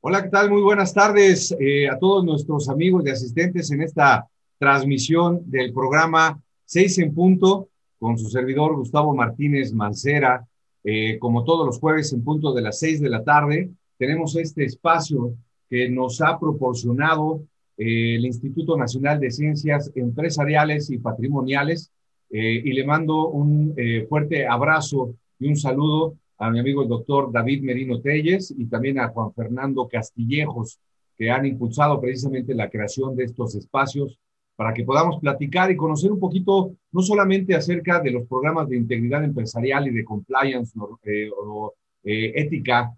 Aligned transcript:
Hola, 0.00 0.22
¿qué 0.22 0.28
tal? 0.28 0.48
Muy 0.48 0.62
buenas 0.62 0.94
tardes 0.94 1.52
eh, 1.58 1.88
a 1.88 1.98
todos 1.98 2.24
nuestros 2.24 2.68
amigos 2.68 3.02
y 3.04 3.10
asistentes 3.10 3.72
en 3.72 3.82
esta 3.82 4.28
transmisión 4.56 5.42
del 5.46 5.72
programa 5.72 6.40
6 6.66 6.98
en 6.98 7.12
punto 7.12 7.68
con 7.98 8.16
su 8.16 8.28
servidor 8.28 8.76
Gustavo 8.76 9.12
Martínez 9.12 9.72
Mancera. 9.72 10.46
Eh, 10.84 11.18
como 11.18 11.42
todos 11.42 11.66
los 11.66 11.80
jueves 11.80 12.12
en 12.12 12.22
punto 12.22 12.54
de 12.54 12.62
las 12.62 12.78
6 12.78 13.00
de 13.00 13.10
la 13.10 13.24
tarde, 13.24 13.70
tenemos 13.98 14.36
este 14.36 14.64
espacio 14.64 15.34
que 15.68 15.90
nos 15.90 16.20
ha 16.20 16.38
proporcionado 16.38 17.42
eh, 17.76 18.14
el 18.14 18.24
Instituto 18.24 18.76
Nacional 18.76 19.18
de 19.18 19.32
Ciencias 19.32 19.90
Empresariales 19.96 20.90
y 20.90 20.98
Patrimoniales 20.98 21.90
y 22.30 22.72
le 22.72 22.84
mando 22.84 23.28
un 23.28 23.74
fuerte 24.06 24.46
abrazo 24.46 25.14
y 25.40 25.48
un 25.48 25.56
saludo 25.56 26.14
a 26.38 26.50
mi 26.50 26.60
amigo 26.60 26.82
el 26.82 26.88
doctor 26.88 27.32
David 27.32 27.62
Merino 27.62 28.00
Telles 28.00 28.54
y 28.56 28.66
también 28.66 28.98
a 29.00 29.08
Juan 29.08 29.32
Fernando 29.34 29.88
Castillejos, 29.88 30.78
que 31.16 31.30
han 31.30 31.46
impulsado 31.46 32.00
precisamente 32.00 32.54
la 32.54 32.70
creación 32.70 33.16
de 33.16 33.24
estos 33.24 33.56
espacios 33.56 34.18
para 34.54 34.72
que 34.72 34.84
podamos 34.84 35.20
platicar 35.20 35.70
y 35.70 35.76
conocer 35.76 36.12
un 36.12 36.20
poquito, 36.20 36.72
no 36.92 37.02
solamente 37.02 37.54
acerca 37.54 38.00
de 38.00 38.12
los 38.12 38.26
programas 38.26 38.68
de 38.68 38.76
integridad 38.76 39.22
empresarial 39.24 39.86
y 39.88 39.92
de 39.92 40.04
compliance 40.04 40.76
eh, 41.04 41.30
o 41.36 41.74
eh, 42.04 42.32
ética 42.36 42.92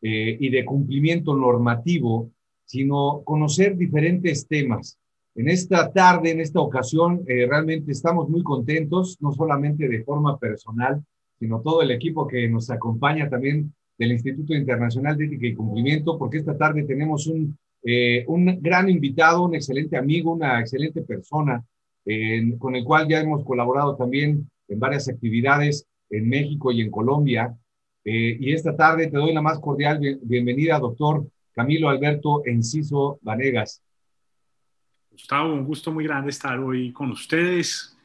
eh, 0.00 0.36
y 0.38 0.48
de 0.48 0.64
cumplimiento 0.64 1.34
normativo, 1.34 2.30
sino 2.64 3.22
conocer 3.24 3.76
diferentes 3.76 4.46
temas. 4.46 4.98
En 5.34 5.48
esta 5.48 5.92
tarde, 5.92 6.30
en 6.30 6.40
esta 6.40 6.60
ocasión, 6.60 7.22
realmente 7.26 7.92
estamos 7.92 8.28
muy 8.28 8.42
contentos, 8.42 9.18
no 9.20 9.32
solamente 9.32 9.86
de 9.86 10.02
forma 10.02 10.38
personal, 10.38 11.04
sino 11.38 11.60
todo 11.60 11.82
el 11.82 11.90
equipo 11.90 12.26
que 12.26 12.48
nos 12.48 12.70
acompaña 12.70 13.28
también 13.28 13.74
del 13.98 14.12
Instituto 14.12 14.54
Internacional 14.54 15.16
de 15.16 15.26
Ética 15.26 15.46
y 15.46 15.54
Cumplimiento, 15.54 16.18
porque 16.18 16.38
esta 16.38 16.56
tarde 16.56 16.84
tenemos 16.84 17.26
un, 17.26 17.56
eh, 17.82 18.24
un 18.28 18.60
gran 18.60 18.88
invitado, 18.88 19.44
un 19.44 19.54
excelente 19.54 19.96
amigo, 19.96 20.32
una 20.32 20.60
excelente 20.60 21.02
persona, 21.02 21.64
con 22.58 22.76
el 22.76 22.84
cual 22.84 23.08
ya 23.08 23.20
hemos 23.20 23.42
colaborado 23.42 23.96
también 23.96 24.48
en 24.68 24.78
varias 24.78 25.08
actividades 25.08 25.86
en 26.10 26.28
México 26.28 26.72
y 26.72 26.80
en 26.80 26.90
Colombia. 26.90 27.56
Eh, 28.04 28.36
y 28.38 28.52
esta 28.52 28.76
tarde 28.76 29.08
te 29.08 29.16
doy 29.16 29.32
la 29.32 29.42
más 29.42 29.58
cordial 29.58 30.00
bienvenida, 30.22 30.78
doctor 30.78 31.26
Camilo 31.52 31.88
Alberto 31.88 32.42
Enciso 32.44 33.18
Vanegas. 33.22 33.82
Gustavo, 35.10 35.52
un 35.52 35.64
gusto 35.64 35.90
muy 35.90 36.04
grande 36.04 36.30
estar 36.30 36.58
hoy 36.58 36.92
con 36.92 37.10
ustedes 37.10 37.95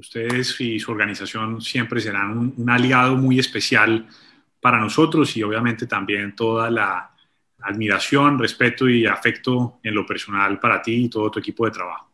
Ustedes 0.00 0.58
y 0.62 0.80
su 0.80 0.90
organización 0.92 1.60
siempre 1.60 2.00
serán 2.00 2.54
un, 2.56 2.70
aliado 2.70 3.16
muy 3.16 3.38
especial 3.38 4.06
para 4.58 4.80
nosotros 4.80 5.36
y 5.36 5.42
obviamente 5.42 5.86
también 5.86 6.34
toda 6.34 6.70
la 6.70 7.10
admiración, 7.60 8.38
respeto 8.38 8.88
y 8.88 9.04
afecto 9.04 9.78
en 9.82 9.94
lo 9.94 10.06
personal 10.06 10.58
para 10.58 10.80
ti 10.80 11.04
y 11.04 11.10
todo 11.10 11.30
tu 11.30 11.38
equipo 11.38 11.66
de 11.66 11.72
trabajo. 11.72 12.08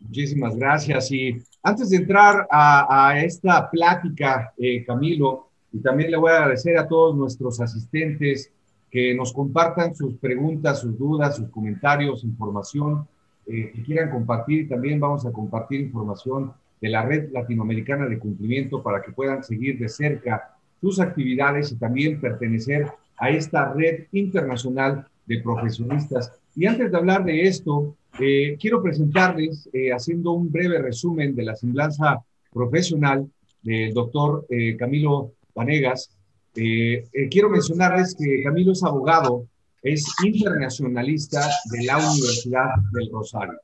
Muchísimas 0.00 0.54
gracias. 0.54 1.10
Y 1.10 1.42
antes 1.64 1.90
de 1.90 1.96
entrar 1.96 2.46
a, 2.48 3.20
esta 3.20 3.68
plática, 3.68 4.52
eh, 4.56 4.84
Camilo, 4.84 5.48
y 5.72 5.80
también 5.80 6.12
le 6.12 6.16
voy 6.16 6.30
a 6.30 6.36
agradecer 6.36 6.78
a 6.78 6.86
todos 6.86 7.16
nuestros 7.16 7.60
asistentes 7.60 8.52
que 8.88 9.16
nos 9.16 9.32
compartan 9.32 9.96
sus 9.96 10.14
preguntas, 10.14 10.80
sus 10.80 10.96
dudas, 10.96 11.34
sus 11.34 11.50
comentarios, 11.50 12.22
información 12.22 13.04
eh, 13.48 13.72
que 13.74 13.82
quieran 13.82 14.10
compartir. 14.10 14.68
También 14.68 15.00
vamos 15.00 15.26
a 15.26 15.32
compartir 15.32 15.80
información 15.80 16.52
de 16.80 16.88
la 16.88 17.04
Red 17.04 17.30
Latinoamericana 17.32 18.06
de 18.06 18.18
Cumplimiento 18.18 18.82
para 18.82 19.02
que 19.02 19.12
puedan 19.12 19.42
seguir 19.42 19.78
de 19.78 19.88
cerca 19.88 20.56
sus 20.80 21.00
actividades 21.00 21.72
y 21.72 21.76
también 21.76 22.20
pertenecer 22.20 22.86
a 23.18 23.30
esta 23.30 23.72
red 23.72 24.04
internacional 24.12 25.06
de 25.26 25.40
profesionistas. 25.40 26.32
Y 26.54 26.66
antes 26.66 26.90
de 26.90 26.96
hablar 26.96 27.24
de 27.24 27.42
esto, 27.42 27.96
eh, 28.20 28.56
quiero 28.60 28.82
presentarles, 28.82 29.68
eh, 29.72 29.92
haciendo 29.92 30.32
un 30.32 30.50
breve 30.50 30.78
resumen 30.78 31.34
de 31.34 31.44
la 31.44 31.54
semblanza 31.54 32.20
profesional 32.52 33.28
del 33.62 33.92
doctor 33.92 34.46
eh, 34.48 34.76
Camilo 34.76 35.32
Vanegas, 35.54 36.10
quiero 36.54 37.50
mencionarles 37.50 38.16
que 38.18 38.42
Camilo 38.42 38.72
es 38.72 38.82
abogado, 38.82 39.46
es 39.80 40.04
internacionalista 40.24 41.40
de 41.70 41.84
la 41.84 41.98
Universidad 41.98 42.70
del 42.92 43.10
Rosario. 43.12 43.60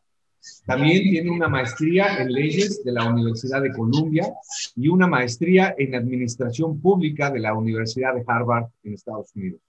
También 0.66 1.02
tiene 1.02 1.30
una 1.30 1.48
maestría 1.48 2.18
en 2.20 2.32
leyes 2.32 2.82
de 2.84 2.92
la 2.92 3.08
Universidad 3.08 3.62
de 3.62 3.72
Columbia 3.72 4.32
y 4.76 4.88
una 4.88 5.06
maestría 5.06 5.74
en 5.78 5.94
administración 5.94 6.80
pública 6.80 7.30
de 7.30 7.40
la 7.40 7.54
Universidad 7.54 8.14
de 8.14 8.24
Harvard 8.26 8.66
en 8.82 8.94
Estados 8.94 9.34
Unidos. 9.34 9.60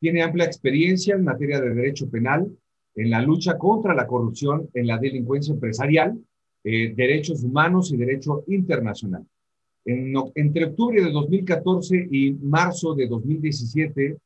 Tiene 0.00 0.22
amplia 0.22 0.46
experiencia 0.46 1.14
en 1.14 1.24
materia 1.24 1.60
de 1.60 1.74
derecho 1.74 2.08
penal, 2.08 2.50
en 2.94 3.10
la 3.10 3.20
lucha 3.20 3.58
contra 3.58 3.94
la 3.94 4.06
corrupción, 4.06 4.68
en 4.74 4.86
la 4.86 4.98
delincuencia 4.98 5.52
empresarial, 5.52 6.18
eh, 6.64 6.92
derechos 6.94 7.42
humanos 7.42 7.92
y 7.92 7.96
derecho 7.96 8.44
internacional. 8.48 9.24
entre 9.84 10.66
octubre 10.66 11.02
de 11.02 11.10
2014 11.10 12.08
y 12.10 12.32
marzo 12.32 12.94
de 12.94 13.06
2017, 13.06 14.16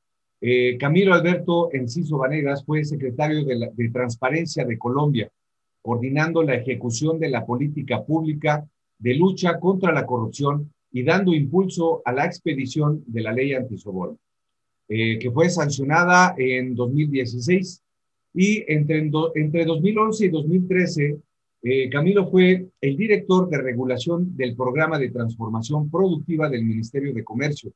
eh, 0.41 0.77
Camilo 0.77 1.15
Alberto 1.15 1.73
Enciso 1.73 2.19
Vanegas 2.19 2.65
fue 2.65 2.85
secretario 2.85 3.45
de, 3.45 3.71
de 3.73 3.89
Transparencia 3.91 4.65
de 4.65 4.77
Colombia 4.77 5.31
coordinando 5.83 6.43
la 6.43 6.55
ejecución 6.55 7.19
de 7.19 7.29
la 7.29 7.45
política 7.45 8.03
pública 8.05 8.67
de 8.99 9.15
lucha 9.15 9.59
contra 9.59 9.93
la 9.93 10.07
corrupción 10.07 10.73
y 10.93 11.03
dando 11.03 11.35
impulso 11.35 12.03
a 12.05 12.13
la 12.13 12.25
expedición 12.25 13.03
de 13.07 13.21
la 13.21 13.33
ley 13.33 13.53
antisoborno, 13.53 14.19
eh, 14.89 15.19
que 15.19 15.31
fue 15.31 15.51
sancionada 15.51 16.35
en 16.39 16.75
2016 16.75 17.83
y 18.35 18.65
entre, 18.73 19.11
entre 19.35 19.65
2011 19.65 20.27
y 20.27 20.29
2013, 20.29 21.19
eh, 21.65 21.89
Camilo 21.91 22.29
fue 22.31 22.67
el 22.81 22.97
director 22.97 23.49
de 23.49 23.59
regulación 23.59 24.37
del 24.37 24.57
programa 24.57 24.99
de 24.99 25.11
transformación 25.11 25.91
productiva 25.91 26.49
del 26.49 26.65
Ministerio 26.65 27.13
de 27.13 27.25
Comercio, 27.25 27.73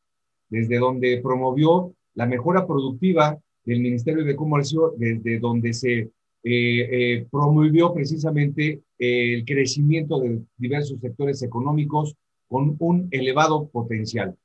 desde 0.49 0.79
donde 0.79 1.21
promovió 1.23 1.93
la 2.15 2.27
mejora 2.27 2.67
productiva 2.67 3.39
del 3.65 3.81
Ministerio 3.81 4.25
de 4.25 4.37
Comercio, 4.37 4.95
desde 4.97 5.39
donde 5.39 5.73
se 5.73 6.11
eh, 6.49 6.87
eh, 6.93 7.27
promovió 7.29 7.93
precisamente 7.93 8.81
el 8.99 9.45
crecimiento 9.45 10.21
de 10.21 10.43
diversos 10.57 11.01
sectores 11.01 11.43
económicos 11.43 12.15
con 12.47 12.77
un 12.79 13.09
elevado 13.11 13.67
potencial. 13.67 14.37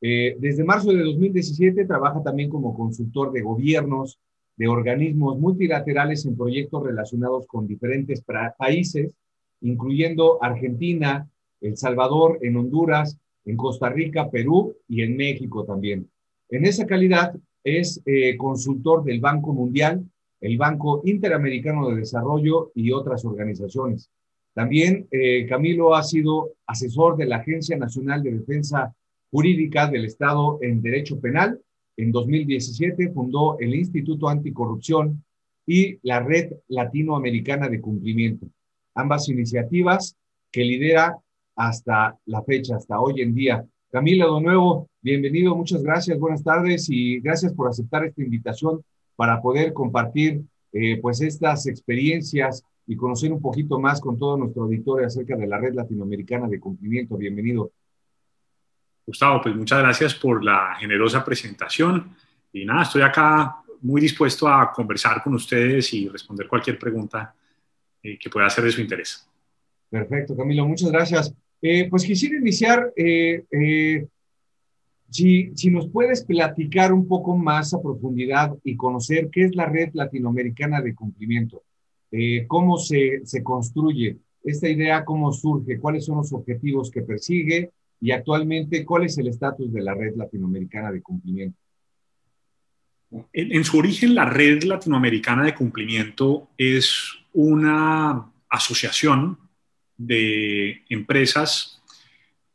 Eh, 0.00 0.36
desde 0.38 0.62
marzo 0.62 0.92
de 0.92 1.02
2017 1.02 1.84
trabaja 1.84 2.22
también 2.22 2.48
como 2.48 2.76
consultor 2.76 3.32
de 3.32 3.42
gobiernos, 3.42 4.20
de 4.56 4.68
organismos 4.68 5.36
multilaterales 5.40 6.24
en 6.26 6.36
proyectos 6.36 6.84
relacionados 6.84 7.48
con 7.48 7.66
diferentes 7.66 8.22
países, 8.56 9.12
incluyendo 9.60 10.40
Argentina, 10.40 11.28
El 11.60 11.76
Salvador, 11.76 12.38
en 12.40 12.56
Honduras, 12.56 13.18
en 13.44 13.56
Costa 13.56 13.88
Rica, 13.88 14.30
Perú 14.30 14.76
y 14.86 15.02
en 15.02 15.16
México 15.16 15.64
también. 15.64 16.08
En 16.50 16.66
esa 16.66 16.86
calidad 16.86 17.34
es 17.64 18.00
consultor 18.38 19.02
del 19.02 19.18
Banco 19.18 19.52
Mundial 19.52 20.04
el 20.40 20.56
Banco 20.56 21.02
Interamericano 21.04 21.88
de 21.88 21.96
Desarrollo 21.96 22.70
y 22.74 22.92
otras 22.92 23.24
organizaciones. 23.24 24.10
También 24.54 25.06
eh, 25.10 25.46
Camilo 25.46 25.94
ha 25.94 26.02
sido 26.02 26.52
asesor 26.66 27.16
de 27.16 27.26
la 27.26 27.36
Agencia 27.36 27.76
Nacional 27.76 28.22
de 28.22 28.32
Defensa 28.32 28.94
Jurídica 29.30 29.88
del 29.88 30.04
Estado 30.04 30.58
en 30.62 30.82
Derecho 30.82 31.20
Penal. 31.20 31.60
En 31.96 32.12
2017 32.12 33.10
fundó 33.10 33.58
el 33.58 33.74
Instituto 33.74 34.28
Anticorrupción 34.28 35.22
y 35.66 35.98
la 36.02 36.20
Red 36.20 36.52
Latinoamericana 36.68 37.68
de 37.68 37.80
Cumplimiento. 37.80 38.46
Ambas 38.94 39.28
iniciativas 39.28 40.16
que 40.50 40.64
lidera 40.64 41.18
hasta 41.56 42.16
la 42.26 42.42
fecha, 42.42 42.76
hasta 42.76 43.00
hoy 43.00 43.20
en 43.20 43.34
día. 43.34 43.66
Camilo, 43.90 44.36
de 44.36 44.42
nuevo, 44.42 44.88
bienvenido, 45.02 45.54
muchas 45.54 45.82
gracias, 45.82 46.18
buenas 46.18 46.42
tardes 46.42 46.88
y 46.88 47.20
gracias 47.20 47.52
por 47.52 47.68
aceptar 47.68 48.04
esta 48.04 48.22
invitación 48.22 48.82
para 49.18 49.42
poder 49.42 49.72
compartir 49.72 50.42
eh, 50.72 51.00
pues 51.02 51.20
estas 51.20 51.66
experiencias 51.66 52.62
y 52.86 52.94
conocer 52.94 53.32
un 53.32 53.42
poquito 53.42 53.80
más 53.80 54.00
con 54.00 54.16
todo 54.16 54.36
nuestro 54.36 54.62
auditorio 54.62 55.08
acerca 55.08 55.34
de 55.34 55.48
la 55.48 55.58
red 55.58 55.74
latinoamericana 55.74 56.46
de 56.46 56.60
cumplimiento. 56.60 57.16
Bienvenido. 57.16 57.72
Gustavo, 59.04 59.40
pues 59.42 59.56
muchas 59.56 59.80
gracias 59.80 60.14
por 60.14 60.44
la 60.44 60.76
generosa 60.78 61.24
presentación 61.24 62.14
y 62.52 62.64
nada, 62.64 62.82
estoy 62.82 63.02
acá 63.02 63.56
muy 63.80 64.00
dispuesto 64.00 64.46
a 64.46 64.72
conversar 64.72 65.20
con 65.20 65.34
ustedes 65.34 65.92
y 65.94 66.08
responder 66.08 66.46
cualquier 66.46 66.78
pregunta 66.78 67.34
eh, 68.00 68.16
que 68.20 68.30
pueda 68.30 68.48
ser 68.48 68.62
de 68.62 68.70
su 68.70 68.80
interés. 68.80 69.28
Perfecto, 69.90 70.36
Camilo, 70.36 70.64
muchas 70.64 70.92
gracias. 70.92 71.34
Eh, 71.60 71.88
pues 71.90 72.04
quisiera 72.04 72.36
iniciar 72.36 72.92
si, 75.10 75.52
nos 75.70 75.88
puedes 75.88 76.24
platicar 76.24 76.92
un 76.92 77.06
poco 77.06 77.36
más 77.36 77.72
a 77.74 77.82
profundidad 77.82 78.54
y 78.64 78.76
conocer 78.76 79.30
qué 79.30 79.44
es 79.44 79.54
la 79.54 79.66
red 79.66 79.90
latinoamericana 79.94 80.80
de 80.80 80.94
cumplimiento, 80.94 81.62
eh, 82.10 82.46
cómo 82.46 82.78
se, 82.78 83.22
se 83.24 83.42
construye 83.42 84.18
esta 84.42 84.68
idea, 84.68 85.04
cómo 85.04 85.32
surge, 85.32 85.78
cuáles 85.78 86.04
son 86.04 86.18
los 86.18 86.32
objetivos 86.32 86.90
que 86.90 87.02
persigue 87.02 87.70
y 88.00 88.12
actualmente 88.12 88.84
cuál 88.84 89.04
es 89.04 89.18
el 89.18 89.28
estatus 89.28 89.72
de 89.72 89.82
la 89.82 89.94
red 89.94 90.14
latinoamericana 90.16 90.92
de 90.92 91.02
cumplimiento. 91.02 91.58
En, 93.32 93.64
su 93.64 93.78
origen, 93.78 94.14
la 94.14 94.26
Red 94.26 94.64
Latinoamericana 94.64 95.44
de 95.44 95.54
Cumplimiento 95.54 96.48
es 96.58 97.14
una 97.32 98.30
asociación 98.50 99.38
de 99.96 100.82
empresas 100.90 101.77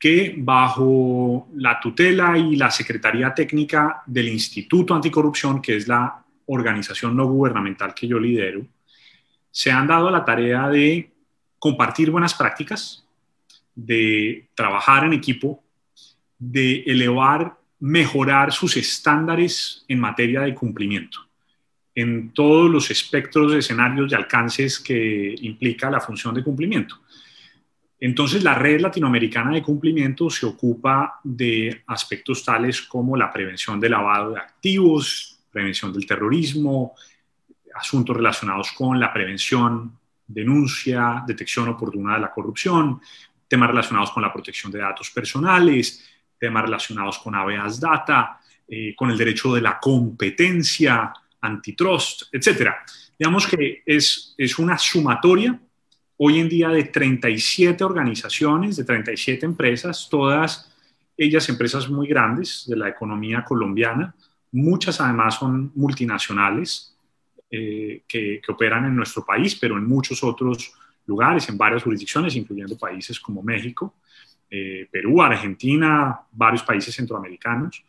que 0.03 0.35
bajo 0.37 1.47
la 1.55 1.79
tutela 1.79 2.37
y 2.37 2.57
la 2.57 2.69
Secretaría 2.69 3.33
Técnica 3.33 4.03
del 4.05 4.27
Instituto 4.27 4.93
Anticorrupción, 4.93 5.61
que 5.61 5.77
es 5.77 5.87
la 5.87 6.25
organización 6.47 7.15
no 7.15 7.25
gubernamental 7.25 7.93
que 7.93 8.09
yo 8.09 8.19
lidero, 8.19 8.67
se 9.49 9.71
han 9.71 9.87
dado 9.87 10.11
la 10.11 10.25
tarea 10.25 10.67
de 10.67 11.09
compartir 11.57 12.11
buenas 12.11 12.33
prácticas, 12.33 13.07
de 13.75 14.49
trabajar 14.53 15.05
en 15.05 15.13
equipo, 15.13 15.63
de 16.37 16.83
elevar 16.85 17.57
mejorar 17.79 18.51
sus 18.51 18.75
estándares 18.75 19.85
en 19.87 20.01
materia 20.01 20.41
de 20.41 20.53
cumplimiento 20.53 21.19
en 21.95 22.33
todos 22.33 22.69
los 22.69 22.91
espectros 22.91 23.53
de 23.53 23.59
escenarios 23.59 24.11
y 24.11 24.15
alcances 24.15 24.79
que 24.79 25.33
implica 25.43 25.89
la 25.89 26.01
función 26.01 26.33
de 26.33 26.43
cumplimiento. 26.43 27.02
Entonces, 28.05 28.43
la 28.43 28.53
red 28.53 28.81
latinoamericana 28.81 29.53
de 29.53 29.63
cumplimiento 29.63 30.29
se 30.29 30.45
ocupa 30.45 31.21
de 31.23 31.83
aspectos 31.87 32.43
tales 32.43 32.81
como 32.81 33.15
la 33.15 33.31
prevención 33.31 33.79
del 33.79 33.91
lavado 33.91 34.31
de 34.31 34.39
activos, 34.39 35.39
prevención 35.49 35.93
del 35.93 36.05
terrorismo, 36.05 36.95
asuntos 37.73 38.17
relacionados 38.17 38.73
con 38.73 38.99
la 38.99 39.13
prevención, 39.13 39.97
denuncia, 40.27 41.23
detección 41.25 41.69
oportuna 41.69 42.15
de 42.15 42.19
la 42.19 42.31
corrupción, 42.31 42.99
temas 43.47 43.69
relacionados 43.69 44.11
con 44.11 44.21
la 44.21 44.33
protección 44.33 44.69
de 44.69 44.79
datos 44.79 45.09
personales, 45.09 46.05
temas 46.37 46.63
relacionados 46.63 47.19
con 47.19 47.35
habeas 47.35 47.79
data, 47.79 48.37
eh, 48.67 48.93
con 48.97 49.11
el 49.11 49.17
derecho 49.17 49.53
de 49.53 49.61
la 49.61 49.79
competencia, 49.79 51.13
antitrust, 51.39 52.23
etc. 52.33 52.71
Digamos 53.17 53.47
que 53.47 53.81
es, 53.85 54.35
es 54.37 54.59
una 54.59 54.77
sumatoria 54.77 55.57
hoy 56.17 56.39
en 56.39 56.49
día 56.49 56.69
de 56.69 56.85
37 56.85 57.83
organizaciones, 57.83 58.75
de 58.75 58.83
37 58.83 59.45
empresas, 59.45 60.07
todas 60.09 60.71
ellas 61.17 61.47
empresas 61.49 61.89
muy 61.89 62.07
grandes 62.07 62.65
de 62.67 62.75
la 62.75 62.89
economía 62.89 63.43
colombiana, 63.43 64.15
muchas 64.51 64.99
además 65.01 65.35
son 65.35 65.71
multinacionales 65.75 66.95
eh, 67.49 68.03
que, 68.07 68.41
que, 68.43 68.51
operan 68.51 68.85
en 68.85 68.95
nuestro 68.95 69.25
país, 69.25 69.55
pero 69.55 69.77
en 69.77 69.87
muchos 69.87 70.23
otros 70.23 70.73
lugares, 71.05 71.47
en 71.49 71.57
varias 71.57 71.83
jurisdicciones, 71.83 72.35
incluyendo 72.35 72.77
países 72.77 73.19
como 73.19 73.43
México. 73.43 73.95
Eh, 74.55 74.87
Perú, 74.91 75.19
Argentina, 75.19 76.19
varios 76.31 76.61
países 76.61 76.93
centroamericanos. 76.93 77.83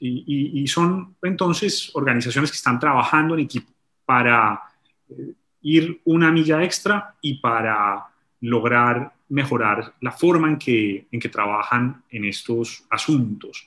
Y, 0.00 0.66
son 0.66 1.14
entonces 1.22 1.94
organizaciones 1.94 2.50
que 2.50 2.56
están 2.56 2.80
trabajando 2.80 3.34
en 3.34 3.40
equipo 3.40 3.70
para 4.04 4.60
eh, 5.08 5.34
ir 5.62 6.00
una 6.04 6.30
milla 6.30 6.62
extra 6.62 7.14
y 7.20 7.34
para 7.34 8.06
lograr 8.40 9.12
mejorar 9.28 9.94
la 10.00 10.12
forma 10.12 10.48
en 10.48 10.58
que, 10.58 11.06
en 11.10 11.20
que 11.20 11.28
trabajan 11.28 12.02
en 12.10 12.24
estos 12.24 12.84
asuntos. 12.90 13.66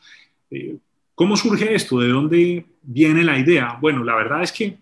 Eh, 0.52 0.78
¿Cómo 1.16 1.38
surge 1.38 1.74
esto? 1.74 2.00
¿De 2.00 2.10
dónde 2.10 2.66
viene 2.84 3.24
la 3.24 3.40
idea? 3.40 3.78
Bueno, 3.82 4.04
la 4.04 4.16
verdad 4.16 4.44
es 4.44 4.52
que 4.52 4.78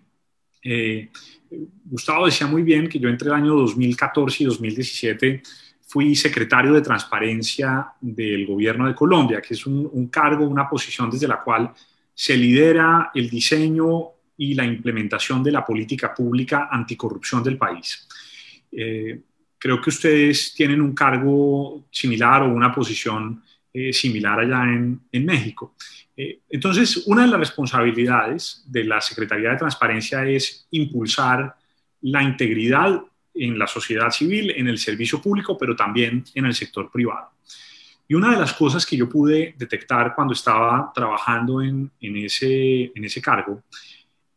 Gustavo 1.86 2.25
decía 2.25 2.48
muy 2.48 2.63
bien 2.63 2.88
que 2.88 3.00
yo 3.00 3.10
entre 3.10 3.27
el 3.27 3.33
año 3.33 3.54
2014 3.56 4.44
y 4.44 4.45
2017 4.48 5.44
fui 5.86 6.15
secretario 6.15 6.74
de 6.74 6.81
transparencia 6.81 7.94
del 8.01 8.48
gobierno 8.48 8.88
de 8.88 8.95
Colombia, 8.95 9.42
que 9.42 9.54
es 9.54 9.65
un, 9.68 10.07
cargo, 10.07 10.45
una 10.45 10.68
posición 10.68 11.10
desde 11.12 11.27
la 11.27 11.42
cual 11.42 11.71
se 12.13 12.36
lidera 12.36 13.12
el 13.13 13.30
diseño 13.30 14.12
y 14.38 14.54
la 14.54 14.66
implementación 14.66 15.44
de 15.44 15.52
la 15.52 15.66
política 15.66 16.14
pública 16.14 16.70
anticorrupción 16.72 17.44
del 17.44 17.58
país. 17.58 18.08
Eh, 18.72 19.22
creo 19.58 19.80
que 19.80 19.90
ustedes 19.90 20.54
tienen 20.54 20.82
un 20.82 20.94
cargo 20.94 21.86
similar 21.92 22.44
o 22.44 22.54
una 22.54 22.74
posición 22.74 23.42
eh, 23.72 23.94
similar 23.94 24.40
allá 24.40 24.64
en, 24.64 25.02
en 25.12 25.26
México. 25.26 25.76
Eh, 26.16 26.42
entonces, 26.50 27.04
una 27.08 27.24
de 27.24 27.30
las 27.30 27.40
responsabilidades 27.40 28.64
de 28.68 28.84
la 28.84 29.02
Secretaría 29.02 29.52
de 29.52 29.58
Transparencia 29.58 30.26
es 30.26 30.68
impulsar 30.72 31.56
la 32.02 32.22
integridad 32.22 33.02
en 33.34 33.58
la 33.58 33.66
sociedad 33.66 34.12
civil, 34.12 34.52
en 34.52 34.68
el 34.68 34.78
servicio 34.78 35.22
público, 35.22 35.58
pero 35.58 35.76
también 35.76 36.24
en 36.36 36.46
el 36.46 36.54
sector 36.54 36.92
privado. 36.92 37.30
Y 38.08 38.14
una 38.16 38.32
de 38.32 38.38
las 38.38 38.54
cosas 38.54 38.86
que 38.86 38.98
yo 38.98 39.10
pude 39.10 39.56
detectar 39.58 40.14
cuando 40.14 40.34
estaba 40.34 40.92
trabajando 40.94 41.62
en, 41.62 41.90
ese, 42.00 42.92
en 42.94 43.06
ese 43.06 43.22
cargo 43.22 43.64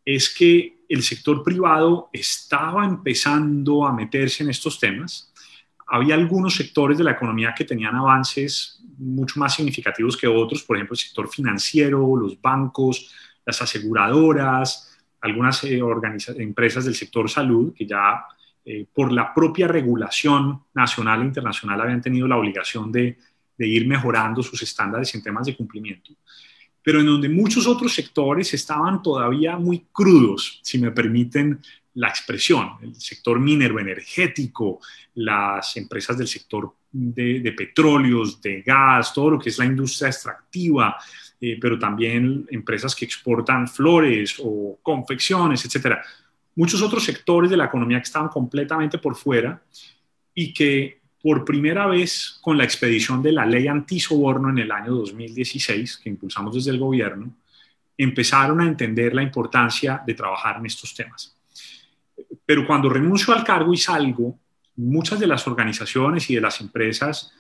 es 0.07 0.33
que 0.33 0.79
el 0.89 1.03
sector 1.03 1.43
privado 1.43 2.09
estaba 2.13 2.87
empezando 2.87 3.87
a 3.87 3.93
meterse 3.93 4.45
en 4.45 4.51
estos 4.51 4.81
temas. 4.81 5.33
Había 5.89 6.15
algunos 6.15 6.55
sectores 6.55 6.97
de 6.97 7.05
la 7.05 7.11
economía 7.11 7.55
que 7.55 7.65
tenían 7.65 7.97
avances 7.97 8.81
mucho 8.97 9.39
más 9.39 9.55
significativos 9.55 10.17
que 10.17 10.27
otros, 10.27 10.63
por 10.63 10.77
ejemplo, 10.77 10.95
el 10.95 10.99
sector 10.99 11.29
financiero, 11.29 12.17
los 12.17 12.41
bancos, 12.41 13.13
las 13.45 13.61
aseguradoras, 13.61 14.97
algunas 15.21 15.63
eh, 15.65 15.81
empresas 16.39 16.85
del 16.85 16.95
sector 16.95 17.29
salud 17.29 17.75
que 17.75 17.87
ya 17.87 18.25
eh, 18.65 18.87
por 18.93 19.13
la 19.13 19.33
propia 19.33 19.69
regulación 19.69 20.65
nacional 20.75 21.23
e 21.23 21.27
internacional 21.27 21.81
habían 21.81 22.01
tenido 22.01 22.27
la 22.27 22.37
obligación 22.37 22.91
de, 22.91 23.17
ir 23.59 23.87
mejorando 23.87 24.43
sus 24.43 24.61
estándares 24.63 25.15
en 25.15 25.23
temas 25.23 25.47
de 25.47 25.57
cumplimiento, 25.57 26.13
pero 26.87 27.01
en 27.01 27.07
donde 27.07 27.29
muchos 27.29 27.67
otros 27.67 27.93
sectores 27.93 28.55
estaban 28.55 29.03
todavía 29.03 29.57
muy 29.57 29.87
crudos, 29.91 30.61
si 30.63 30.79
me 30.79 30.93
permiten 30.93 31.59
la 31.95 32.11
expresión, 32.11 32.75
el 32.81 32.95
sector 32.95 33.41
minero 33.41 33.81
energético, 33.81 34.79
las 35.15 35.77
empresas 35.77 36.17
del 36.17 36.29
sector 36.29 36.73
de, 36.93 37.53
petróleos, 37.59 38.41
de 38.41 38.63
gas, 38.63 39.13
todo 39.13 39.31
lo 39.31 39.39
que 39.41 39.49
es 39.49 39.59
la 39.59 39.65
industria 39.65 40.11
extractiva, 40.11 40.97
eh, 41.41 41.59
pero 41.61 41.77
también 41.77 42.47
empresas 42.53 42.95
que 42.95 43.05
exportan 43.05 43.67
flores 43.67 44.37
o 44.39 44.79
confecciones, 44.81 45.65
etcétera. 45.65 46.01
Muchos 46.55 46.81
otros 46.83 47.03
sectores 47.03 47.51
de 47.51 47.57
la 47.57 47.65
economía 47.65 47.99
que 47.99 48.05
estaban 48.05 48.29
completamente 48.29 48.99
por 48.99 49.17
fuera 49.17 49.61
y 50.33 50.55
que 50.55 51.01
por 51.27 51.45
primera 51.45 51.89
vez 51.89 52.39
con 52.41 52.57
la 52.57 52.63
expedición 52.63 53.21
de 53.21 53.33
la 53.33 53.45
ley 53.45 53.67
antisoborno 53.67 54.49
en 54.49 54.59
el 54.59 54.71
año 54.71 54.93
2016, 54.93 55.97
que 55.97 56.09
impulsamos 56.09 56.55
desde 56.55 56.71
el 56.71 56.79
gobierno, 56.79 57.35
empezaron 57.99 58.61
a 58.61 58.69
entender 58.69 59.13
la 59.13 59.25
importancia 59.25 60.01
de 60.07 60.15
trabajar 60.15 60.59
en 60.59 60.67
estos 60.67 60.95
temas. 60.95 61.37
Pero 62.45 62.65
cuando 62.65 62.89
renuncio 62.89 63.35
al 63.35 63.43
cargo 63.43 63.75
y 63.75 63.77
salgo, 63.77 64.39
muchas 64.77 65.19
de 65.19 65.27
las 65.27 65.45
organizaciones 65.49 66.31
y 66.31 66.37
de 66.37 66.41
las 66.41 66.61
empresas 66.61 67.33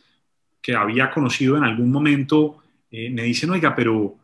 que 0.61 0.75
había 0.75 1.09
conocido 1.09 1.57
en 1.57 1.63
algún 1.63 1.93
momento 1.93 2.65
eh, 2.91 3.09
me 3.09 3.23
dicen, 3.23 3.51
oiga, 3.51 3.73
pero 3.73 4.17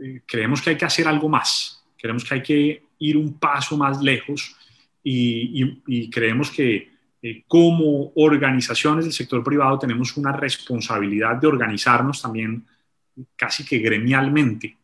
eh, 0.00 0.20
creemos 0.24 0.62
que 0.62 0.70
hay 0.70 0.76
que 0.76 0.84
hacer 0.84 1.08
algo 1.08 1.28
más, 1.28 1.84
creemos 1.98 2.24
que 2.24 2.34
hay 2.34 2.42
que 2.44 2.84
ir 3.00 3.16
un 3.16 3.40
paso 3.40 3.76
más 3.76 4.00
lejos 4.00 4.54
y, 5.02 6.08
creemos 6.10 6.52
que 6.52 6.99
eh, 7.22 7.44
como 7.46 8.12
organizaciones 8.16 9.04
del 9.04 9.12
sector 9.12 9.44
privado 9.44 9.78
tenemos 9.78 10.16
una 10.16 10.32
responsabilidad 10.32 11.36
de 11.36 11.46
organizarnos 11.46 12.22
también 12.22 12.64
casi 13.36 13.64
que 13.64 13.78
gremialmente 13.78 14.76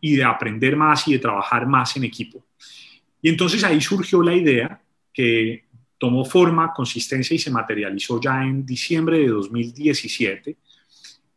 y 0.00 0.16
de 0.16 0.24
aprender 0.24 0.76
más 0.76 1.08
y 1.08 1.12
de 1.12 1.18
trabajar 1.18 1.66
más 1.66 1.96
en 1.96 2.04
equipo. 2.04 2.44
Y 3.22 3.28
entonces 3.28 3.62
ahí 3.64 3.80
surgió 3.80 4.22
la 4.22 4.34
idea 4.34 4.82
que 5.12 5.64
tomó 5.96 6.24
forma, 6.24 6.72
consistencia 6.72 7.34
y 7.34 7.38
se 7.38 7.50
materializó 7.50 8.20
ya 8.20 8.42
en 8.42 8.66
diciembre 8.66 9.20
de 9.20 9.28
2017 9.28 10.56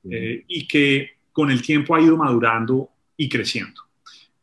eh, 0.10 0.44
y 0.48 0.68
que 0.68 1.12
con 1.32 1.52
el 1.52 1.62
tiempo 1.62 1.96
ha 1.96 2.02
ido 2.02 2.18
madurando 2.18 2.90
y 3.16 3.30
creciendo. 3.30 3.85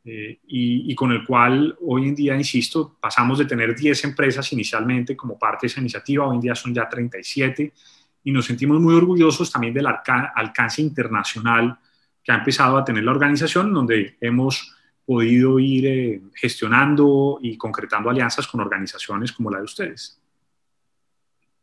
Eh, 0.04 0.40
y, 0.48 0.94
con 0.96 1.12
el 1.12 1.24
cual 1.24 1.76
hoy 1.80 2.08
en 2.08 2.14
día, 2.14 2.36
insisto, 2.36 2.96
pasamos 3.00 3.38
de 3.38 3.44
tener 3.44 3.74
10 3.74 4.04
empresas 4.04 4.52
inicialmente 4.52 5.16
como 5.16 5.38
parte 5.38 5.66
de 5.66 5.68
esa 5.68 5.80
iniciativa, 5.80 6.26
hoy 6.26 6.36
en 6.36 6.40
día 6.40 6.54
son 6.56 6.74
ya 6.74 6.88
37 6.88 7.72
y 8.24 8.32
nos 8.32 8.46
sentimos 8.46 8.80
muy 8.80 8.94
orgullosos 8.94 9.50
también 9.50 9.74
del 9.74 9.86
alcance 9.86 10.82
internacional 10.82 11.78
que 12.22 12.32
ha 12.32 12.36
empezado 12.36 12.76
a 12.76 12.84
tener 12.84 13.04
la 13.04 13.12
organización, 13.12 13.72
donde 13.72 14.16
hemos 14.20 14.74
podido 15.04 15.58
ir 15.58 15.86
eh, 15.86 16.22
gestionando 16.34 17.38
y 17.40 17.56
concretando 17.56 18.10
alianzas 18.10 18.46
con 18.46 18.60
organizaciones 18.60 19.32
como 19.32 19.50
la 19.50 19.58
de 19.58 19.64
ustedes. 19.64 20.20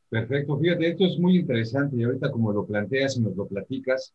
Perfecto, 0.10 0.58
fíjate, 0.58 0.90
esto 0.90 1.06
es 1.06 1.20
muy 1.20 1.38
interesante 1.38 1.96
y 1.98 2.04
ahorita 2.04 2.32
como 2.32 2.52
lo 2.52 2.66
planteas 2.66 3.18
y 3.18 3.22
nos 3.22 3.36
lo 3.36 3.48
platicas, 3.48 4.14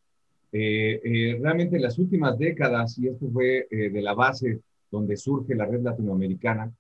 eh, 0.57 1.01
eh, 1.03 1.39
realmente 1.41 1.75
en 1.75 1.83
las 1.83 1.99
últimas 1.99 2.39
décadas, 2.39 2.97
y 2.97 3.09
esto 3.09 3.29
fue 3.33 3.67
eh, 3.69 3.91
de 3.91 4.01
la 4.01 4.15
base 4.15 4.61
donde 4.89 5.17
surge 5.17 5.57
la 5.57 5.67
red 5.67 5.83
latinoamericana, 5.83 6.73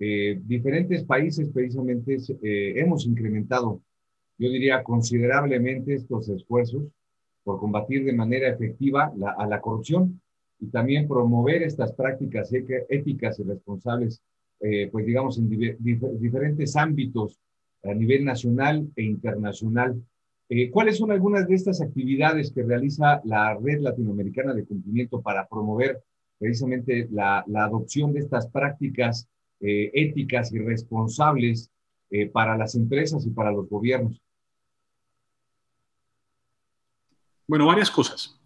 diferentes 0.00 1.04
países 1.04 1.50
precisamente 1.50 2.16
hemos 2.42 3.04
incrementado, 3.04 3.82
yo 4.38 4.48
diría, 4.48 4.82
considerablemente 4.82 5.94
estos 5.94 6.26
esfuerzos 6.30 6.84
por 7.44 7.60
combatir 7.60 8.04
de 8.04 8.14
manera 8.14 8.48
efectiva 8.48 9.12
a 9.36 9.46
la 9.46 9.60
corrupción. 9.60 10.20
y 10.62 10.66
también 10.66 11.08
promover 11.08 11.62
estas 11.62 11.92
prácticas 11.92 12.52
éticas 12.52 13.38
y 13.38 13.44
responsables, 13.44 14.20
eh, 14.60 14.88
pues 14.92 15.06
digamos, 15.06 15.38
en 15.38 15.48
diferentes 15.48 16.76
ámbitos 16.76 17.38
a 17.82 17.94
nivel 17.94 18.24
nacional 18.24 18.86
e 18.94 19.02
internacional. 19.02 20.02
Eh, 20.50 20.70
¿Cuáles 20.70 20.98
son 20.98 21.10
algunas 21.10 21.48
de 21.48 21.54
estas 21.54 21.80
actividades 21.80 22.52
que 22.52 22.62
realiza 22.62 23.22
la 23.24 23.54
Red 23.54 23.80
Latinoamericana 23.80 24.52
de 24.52 24.66
Cumplimiento 24.66 25.22
para 25.22 25.48
promover 25.48 26.02
precisamente 26.38 27.08
la, 27.10 27.44
adopción 27.54 28.12
de 28.12 28.20
estas 28.20 28.46
prácticas 28.48 29.26
eh, 29.60 29.90
éticas 29.94 30.52
y 30.52 30.58
responsables 30.58 31.70
para 32.32 32.56
las 32.56 32.74
empresas 32.74 33.24
y 33.24 33.30
para 33.30 33.52
los 33.52 33.68
gobiernos? 33.68 34.20
Bueno, 37.46 37.66
varias 37.66 37.88
cosas. 37.88 38.36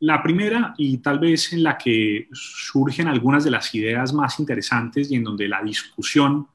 La 0.00 0.22
primera, 0.22 0.74
y 0.76 0.98
tal 0.98 1.18
vez 1.18 1.52
en 1.54 1.62
la 1.62 1.78
que 1.78 2.28
surgen 2.32 3.08
algunas 3.08 3.42
de 3.42 3.50
las 3.50 3.74
ideas 3.74 4.12
más 4.12 4.38
interesantes 4.38 5.10
y 5.10 5.16
en 5.16 5.24
donde 5.24 5.48
la 5.48 5.62
discusión 5.62 6.48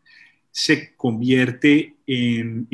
se 0.51 0.95
convierte 0.95 1.95
en, 2.05 2.67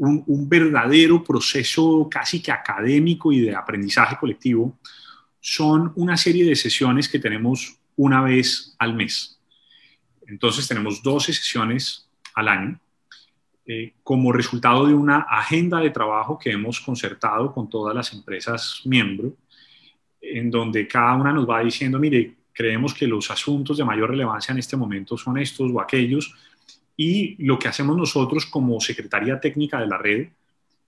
un, 0.00 0.48
verdadero 0.48 1.22
proceso 1.22 2.08
casi 2.10 2.42
que 2.42 2.50
académico 2.50 3.32
y 3.32 3.40
de 3.40 3.54
aprendizaje 3.54 4.16
colectivo, 4.16 4.78
son 5.40 5.92
una 5.96 6.16
serie 6.16 6.44
de 6.44 6.56
sesiones 6.56 7.08
que 7.08 7.18
tenemos 7.18 7.78
una 7.96 8.22
vez 8.22 8.74
al 8.78 8.94
mes. 8.94 9.38
Entonces 10.26 10.66
tenemos 10.66 11.02
12 11.02 11.32
sesiones 11.34 12.08
al 12.34 12.48
año 12.48 12.80
eh, 13.66 13.92
como 14.02 14.32
resultado 14.32 14.86
de 14.86 14.94
una 14.94 15.18
agenda 15.18 15.80
de 15.80 15.90
trabajo 15.90 16.38
que 16.38 16.50
hemos 16.50 16.80
concertado 16.80 17.52
con 17.52 17.68
todas 17.68 17.94
las 17.94 18.12
empresas 18.14 18.80
miembros 18.86 19.32
en 20.20 20.50
donde 20.50 20.86
cada 20.86 21.14
una 21.14 21.32
nos 21.32 21.48
va 21.48 21.60
diciendo, 21.62 21.98
mire, 21.98 22.34
creemos 22.52 22.94
que 22.94 23.06
los 23.06 23.30
asuntos 23.30 23.78
de 23.78 23.84
mayor 23.84 24.10
relevancia 24.10 24.52
en 24.52 24.58
este 24.58 24.76
momento 24.76 25.16
son 25.16 25.38
estos 25.38 25.70
o 25.72 25.80
aquellos, 25.80 26.34
y 27.02 27.34
lo 27.42 27.58
que 27.58 27.66
hacemos 27.66 27.96
nosotros 27.96 28.44
como 28.44 28.78
Secretaría 28.78 29.40
Técnica 29.40 29.80
de 29.80 29.86
la 29.86 29.96
red 29.96 30.28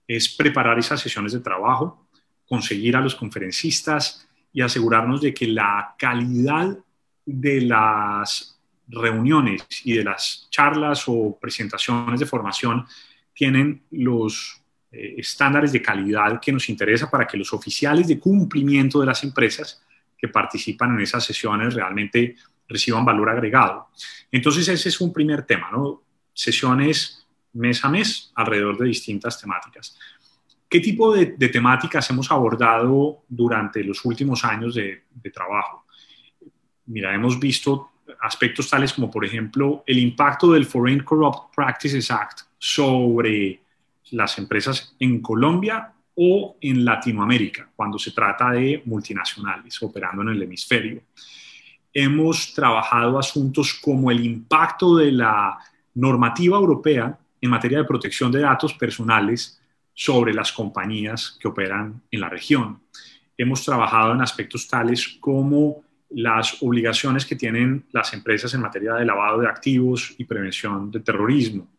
es 0.07 0.29
preparar 0.29 0.77
esas 0.77 1.01
sesiones 1.01 1.31
de 1.33 1.39
trabajo, 1.39 2.05
conseguir 2.47 2.95
a 2.95 3.01
los 3.01 3.15
conferencistas 3.15 4.27
y 4.53 4.61
asegurarnos 4.61 5.21
de 5.21 5.33
que 5.33 5.47
la 5.47 5.95
calidad 5.97 6.77
de 7.25 7.61
las 7.61 8.59
reuniones 8.87 9.65
y 9.85 9.93
de 9.93 10.03
las 10.03 10.47
charlas 10.51 11.05
o 11.07 11.35
presentaciones 11.41 12.19
de 12.19 12.27
formación 12.27 12.85
tienen 13.33 13.81
los 13.89 14.61
eh, 14.91 15.15
estándares 15.17 15.71
de 15.71 15.81
calidad 15.81 16.39
que 16.39 16.51
nos 16.51 16.69
interesa 16.69 17.09
para 17.09 17.25
que 17.25 17.37
los 17.37 17.51
oficiales 17.53 18.07
de 18.07 18.19
cumplimiento 18.19 18.99
de 18.99 19.07
las 19.07 19.23
empresas 19.23 19.81
que 20.15 20.27
participan 20.27 20.93
en 20.93 21.01
esas 21.01 21.25
sesiones 21.25 21.73
realmente 21.73 22.35
reciban 22.67 23.03
valor 23.03 23.29
agregado. 23.29 23.87
Entonces 24.31 24.67
ese 24.67 24.89
es 24.89 25.01
un 25.01 25.11
primer 25.11 25.41
tema, 25.43 25.71
¿no? 25.71 26.02
Sesiones 26.33 27.27
mes 27.53 27.83
a 27.85 27.89
mes 27.89 28.31
alrededor 28.35 28.77
de 28.77 28.87
distintas 28.87 29.39
temáticas. 29.39 29.97
¿Qué 30.67 30.79
tipo 30.79 31.13
de, 31.13 31.27
temáticas 31.49 32.09
hemos 32.09 32.31
abordado 32.31 33.23
durante 33.27 33.83
los 33.83 34.03
últimos 34.05 34.43
años 34.43 34.73
de, 34.73 35.03
de 35.11 35.29
trabajo? 35.29 35.85
Mira, 36.87 37.13
hemos 37.13 37.39
visto 37.39 37.91
aspectos 38.21 38.69
tales 38.69 38.93
como, 38.93 39.09
por 39.11 39.23
ejemplo, 39.23 39.83
el 39.85 39.99
impacto 39.99 40.51
del 40.51 40.65
Foreign 40.65 41.03
Corrupt 41.03 41.53
Practices 41.55 42.09
Act 42.09 42.41
sobre 42.57 43.61
las 44.11 44.37
empresas 44.37 44.95
en 44.99 45.21
Colombia 45.21 45.93
o 46.15 46.57
en 46.61 46.85
Latinoamérica, 46.85 47.69
cuando 47.75 47.97
se 47.97 48.11
trata 48.11 48.51
de 48.51 48.81
multinacionales 48.85 49.81
operando 49.81 50.21
en 50.21 50.29
el 50.29 50.43
hemisferio. 50.43 51.03
Hemos 51.91 52.53
trabajado 52.53 53.19
asuntos 53.19 53.73
como 53.75 54.11
el 54.11 54.25
impacto 54.25 54.97
de 54.97 55.11
la 55.11 55.57
normativa 55.95 56.57
europea 56.57 57.17
en 57.41 57.49
materia 57.49 57.79
de 57.79 57.85
protección 57.85 58.31
de 58.31 58.41
datos 58.41 58.73
personales 58.73 59.59
sobre 59.93 60.33
las 60.33 60.51
compañías 60.51 61.37
que 61.39 61.47
operan 61.47 62.01
en 62.09 62.21
la 62.21 62.29
región. 62.29 62.81
Hemos 63.37 63.63
trabajado 63.63 64.13
en 64.13 64.21
aspectos 64.21 64.67
tales 64.67 65.17
como 65.19 65.83
las 66.09 66.61
obligaciones 66.61 67.25
que 67.25 67.35
tienen 67.35 67.85
las 67.91 68.13
empresas 68.13 68.53
en 68.53 68.61
materia 68.61 68.93
de 68.93 69.05
lavado 69.05 69.41
de 69.41 69.47
activos 69.47 70.13
y 70.17 70.25
prevención 70.25 70.91
de 70.91 70.99
terrorismo. 70.99 71.69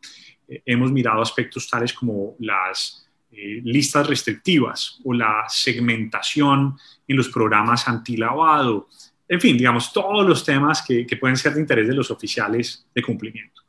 Eh, 0.49 0.63
hemos 0.67 0.91
mirado 0.93 1.23
aspectos 1.23 1.69
tales 1.69 1.93
como 1.93 2.35
las 2.41 3.09
eh, 3.31 3.61
listas 3.65 4.07
restrictivas 4.07 5.01
o 5.05 5.13
la 5.13 5.45
segmentación 5.49 6.77
en 7.07 7.17
los 7.17 7.29
programas 7.29 7.89
antilavado, 7.89 8.89
en 9.27 9.41
fin, 9.41 9.57
digamos, 9.57 9.93
todos 9.93 10.27
los 10.27 10.45
temas 10.45 10.83
que, 10.87 11.07
que 11.07 11.17
pueden 11.17 11.37
ser 11.37 11.55
de 11.55 11.61
interés 11.61 11.89
de 11.89 11.95
los 11.95 12.11
oficiales 12.11 12.87
de 12.95 13.03
cumplimiento. 13.03 13.64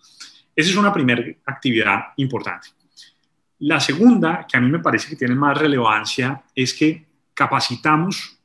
Esa 0.55 0.69
es 0.69 0.75
una 0.77 0.93
primera 0.93 1.23
actividad 1.45 2.13
importante. 2.17 2.69
La 3.59 3.79
segunda, 3.79 4.45
que 4.47 4.57
a 4.57 4.61
mí 4.61 4.69
me 4.69 4.79
parece 4.79 5.09
que 5.09 5.15
tiene 5.15 5.35
más 5.35 5.57
relevancia, 5.57 6.43
es 6.53 6.73
que 6.73 7.05
capacitamos 7.33 8.37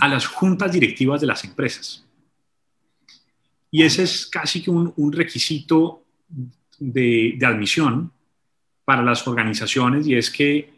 a 0.00 0.08
las 0.08 0.26
juntas 0.26 0.72
directivas 0.72 1.20
de 1.20 1.26
las 1.26 1.44
empresas. 1.44 2.04
Y 3.70 3.82
ese 3.82 4.02
es 4.02 4.26
casi 4.26 4.62
que 4.62 4.70
un, 4.70 5.12
requisito 5.12 6.04
de, 6.78 7.38
admisión 7.42 8.12
para 8.84 9.02
las 9.02 9.26
organizaciones 9.26 10.06
y 10.06 10.14
es 10.14 10.30
que 10.30 10.74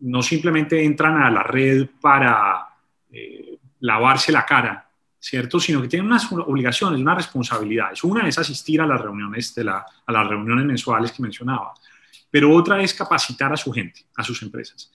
no 0.00 0.22
simplemente 0.22 0.84
entran 0.84 1.22
a 1.22 1.30
la 1.30 1.42
red 1.42 1.88
para 2.00 2.68
eh, 3.12 3.58
lavarse 3.80 4.32
la 4.32 4.44
cara, 4.44 4.83
¿cierto? 5.24 5.58
Sino 5.58 5.80
que 5.80 5.88
tienen 5.88 6.06
unas 6.06 6.30
obligaciones, 6.30 7.00
unas 7.00 7.16
responsabilidades. 7.16 8.04
Una 8.04 8.28
es 8.28 8.38
asistir 8.38 8.82
a 8.82 8.86
las 8.86 9.00
reuniones, 9.00 9.54
de 9.54 9.64
la, 9.64 9.86
a 10.04 10.12
las 10.12 10.28
reuniones 10.28 10.66
mensuales 10.66 11.12
que 11.12 11.22
mencionaba, 11.22 11.72
pero 12.30 12.52
otra 12.52 12.82
es 12.82 12.92
capacitar 12.92 13.50
a 13.50 13.56
su 13.56 13.72
gente, 13.72 14.04
a 14.16 14.22
sus 14.22 14.42
empresas. 14.42 14.92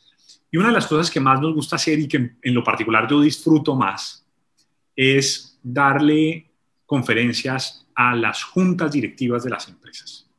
Y 0.52 0.58
una 0.58 0.68
de 0.68 0.74
las 0.74 0.86
cosas 0.86 1.10
que 1.10 1.20
más 1.20 1.42
nos 1.42 1.56
gusta 1.56 1.78
hacer 1.78 1.98
y 1.98 2.08
que 2.08 2.36
en 2.40 2.54
lo 2.54 2.64
particular 2.64 3.08
yo 3.10 3.22
disfruto 3.22 3.76
más 3.76 4.24
es 4.96 5.60
darle 5.64 6.52
conferencias 6.86 7.88
a 7.96 8.16
las 8.16 8.44
juntas 8.44 8.92
directivas 8.92 9.44
de 9.44 9.50
las 9.50 9.68
empresas 9.68 10.30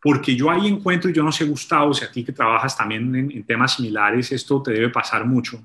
porque 0.00 0.36
yo 0.36 0.50
ahí 0.50 0.68
encuentro, 0.68 1.10
y 1.10 1.12
yo 1.12 1.22
no 1.22 1.32
sé, 1.32 1.44
Gustavo, 1.44 1.92
si 1.92 2.04
a 2.04 2.10
ti 2.10 2.24
que 2.24 2.32
trabajas 2.32 2.76
también 2.76 3.14
en, 3.14 3.44
temas 3.44 3.74
similares, 3.74 4.30
esto 4.32 4.62
te 4.62 4.70
debe 4.72 4.90
pasar 4.90 5.24
mucho, 5.24 5.60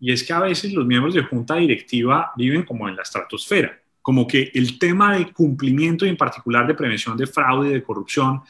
y 0.00 0.12
es 0.12 0.24
que 0.24 0.32
a 0.32 0.40
veces 0.40 0.72
los 0.72 0.86
miembros 0.86 1.14
de 1.14 1.22
junta 1.22 1.56
directiva 1.56 2.32
viven 2.34 2.64
como 2.64 2.88
en 2.88 2.96
la 2.96 3.02
estratosfera, 3.02 3.78
como 4.00 4.26
que 4.26 4.50
el 4.54 4.78
tema 4.78 5.16
de 5.16 5.30
cumplimiento 5.30 6.06
y 6.06 6.08
en 6.08 6.16
particular 6.16 6.66
de 6.66 6.74
prevención 6.74 7.16
de 7.18 7.26
fraude 7.26 7.68
y 7.68 7.74
de 7.74 7.82
corrupción, 7.82 8.40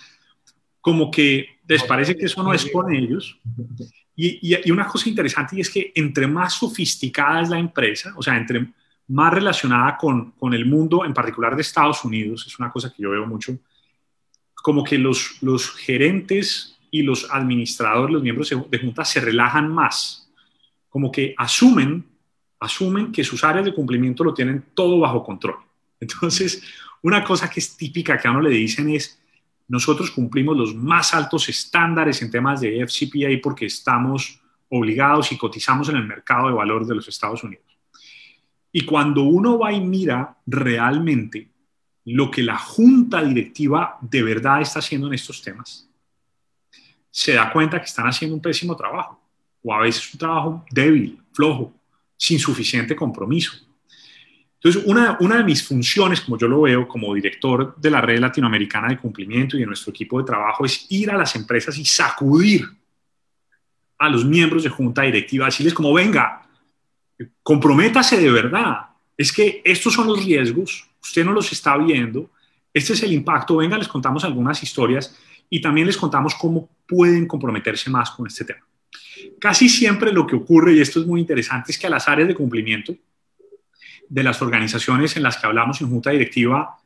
como 0.80 1.10
que 1.10 1.58
les 1.66 1.82
parece 1.82 2.16
que 2.16 2.26
eso 2.26 2.42
no 2.42 2.52
es 2.52 2.70
con 2.70 2.94
ellos. 2.94 3.38
Y, 4.14 4.54
y, 4.64 4.70
una 4.70 4.86
cosa 4.86 5.08
interesante 5.08 5.56
y 5.56 5.60
es 5.60 5.70
que 5.70 5.92
entre 5.94 6.26
más 6.26 6.54
sofisticada 6.54 7.42
es 7.42 7.48
la 7.48 7.58
empresa, 7.58 8.12
o 8.16 8.22
sea, 8.22 8.36
entre 8.36 8.68
más 9.08 9.34
relacionada 9.34 9.96
con, 9.96 10.32
con 10.32 10.54
el 10.54 10.66
mundo, 10.66 11.04
en 11.04 11.14
particular 11.14 11.56
de 11.56 11.62
Estados 11.62 12.04
Unidos, 12.04 12.44
es 12.46 12.58
una 12.58 12.70
cosa 12.70 12.92
que 12.94 13.02
yo 13.02 13.10
veo 13.10 13.26
mucho, 13.26 13.58
como 14.54 14.84
que 14.84 14.98
los, 14.98 15.38
los 15.42 15.70
gerentes 15.70 16.78
y 16.90 17.02
los 17.02 17.28
administradores, 17.30 18.12
los 18.12 18.22
miembros 18.22 18.50
de 18.50 18.78
junta 18.78 19.04
se 19.04 19.20
relajan 19.20 19.72
más, 19.72 20.19
como 20.90 21.10
que 21.10 21.34
asumen, 21.38 22.04
asumen 22.58 23.10
que 23.10 23.24
sus 23.24 23.42
áreas 23.42 23.64
de 23.64 23.74
cumplimiento 23.74 24.22
lo 24.22 24.34
tienen 24.34 24.66
todo 24.74 24.98
bajo 24.98 25.24
control. 25.24 25.56
Entonces, 26.00 26.62
una 27.02 27.24
cosa 27.24 27.48
que 27.48 27.60
es 27.60 27.76
típica 27.76 28.18
que 28.18 28.28
a 28.28 28.32
uno 28.32 28.42
le 28.42 28.50
dicen 28.50 28.90
es, 28.90 29.18
nosotros 29.68 30.10
cumplimos 30.10 30.56
los 30.56 30.74
más 30.74 31.14
altos 31.14 31.48
estándares 31.48 32.20
en 32.20 32.30
temas 32.30 32.60
de 32.60 32.84
FCPA 32.84 33.40
porque 33.42 33.66
estamos 33.66 34.40
obligados 34.68 35.30
y 35.32 35.38
cotizamos 35.38 35.88
en 35.88 35.96
el 35.96 36.06
mercado 36.06 36.48
de 36.48 36.54
valor 36.54 36.84
de 36.86 36.96
los 36.96 37.06
Estados 37.08 37.42
Unidos. 37.44 37.64
Y 38.72 38.84
cuando 38.84 39.22
uno 39.22 39.58
va 39.58 39.72
y 39.72 39.80
mira 39.80 40.36
realmente 40.46 41.48
lo 42.06 42.30
que 42.30 42.42
la 42.42 42.58
junta 42.58 43.22
directiva 43.22 43.98
de 44.00 44.22
verdad 44.22 44.60
está 44.60 44.80
haciendo 44.80 45.06
en 45.06 45.14
estos 45.14 45.42
temas, 45.42 45.88
se 47.10 47.34
da 47.34 47.52
cuenta 47.52 47.78
que 47.78 47.86
están 47.86 48.06
haciendo 48.06 48.34
un 48.36 48.42
pésimo 48.42 48.76
trabajo, 48.76 49.20
o 49.62 49.74
a 49.74 49.80
veces 49.80 50.12
un 50.12 50.18
trabajo 50.18 50.64
débil, 50.70 51.18
flojo, 51.32 51.72
sin 52.16 52.38
suficiente 52.38 52.94
compromiso. 52.94 53.52
Entonces, 54.54 54.82
una, 54.86 55.16
una 55.20 55.38
de 55.38 55.44
mis 55.44 55.66
funciones, 55.66 56.20
como 56.20 56.36
yo 56.36 56.46
lo 56.46 56.60
veo 56.62 56.86
como 56.86 57.14
director 57.14 57.74
de 57.76 57.90
la 57.90 58.02
red 58.02 58.20
latinoamericana 58.20 58.88
de 58.88 58.98
cumplimiento 58.98 59.56
y 59.56 59.60
de 59.60 59.66
nuestro 59.66 59.90
equipo 59.90 60.18
de 60.18 60.26
trabajo, 60.26 60.66
es 60.66 60.86
ir 60.90 61.10
a 61.10 61.16
las 61.16 61.34
empresas 61.34 61.78
y 61.78 61.84
sacudir 61.84 62.66
a 63.98 64.08
los 64.08 64.24
miembros 64.24 64.62
de 64.62 64.68
junta 64.68 65.02
directiva, 65.02 65.46
decirles 65.46 65.74
como, 65.74 65.92
venga, 65.94 66.46
comprométase 67.42 68.18
de 68.18 68.30
verdad, 68.30 68.88
es 69.16 69.32
que 69.32 69.62
estos 69.64 69.92
son 69.92 70.06
los 70.06 70.24
riesgos, 70.24 70.88
usted 71.02 71.24
no 71.24 71.32
los 71.32 71.52
está 71.52 71.76
viendo, 71.76 72.30
este 72.72 72.94
es 72.94 73.02
el 73.02 73.12
impacto, 73.12 73.56
venga, 73.56 73.76
les 73.76 73.88
contamos 73.88 74.24
algunas 74.24 74.62
historias 74.62 75.16
y 75.50 75.60
también 75.60 75.86
les 75.86 75.96
contamos 75.96 76.34
cómo 76.34 76.68
pueden 76.86 77.26
comprometerse 77.26 77.90
más 77.90 78.10
con 78.10 78.26
este 78.26 78.44
tema. 78.44 78.69
Casi 79.38 79.68
siempre 79.68 80.12
lo 80.12 80.26
que 80.26 80.36
ocurre, 80.36 80.74
y 80.74 80.80
esto 80.80 81.00
es 81.00 81.06
muy 81.06 81.20
interesante, 81.20 81.72
es 81.72 81.78
que 81.78 81.86
a 81.86 81.90
las 81.90 82.08
áreas 82.08 82.28
de 82.28 82.34
cumplimiento 82.34 82.94
de 84.08 84.22
las 84.22 84.42
organizaciones 84.42 85.16
en 85.16 85.22
las 85.22 85.36
que 85.36 85.46
hablamos 85.46 85.80
en 85.80 85.88
junta 85.88 86.10
directiva 86.10 86.76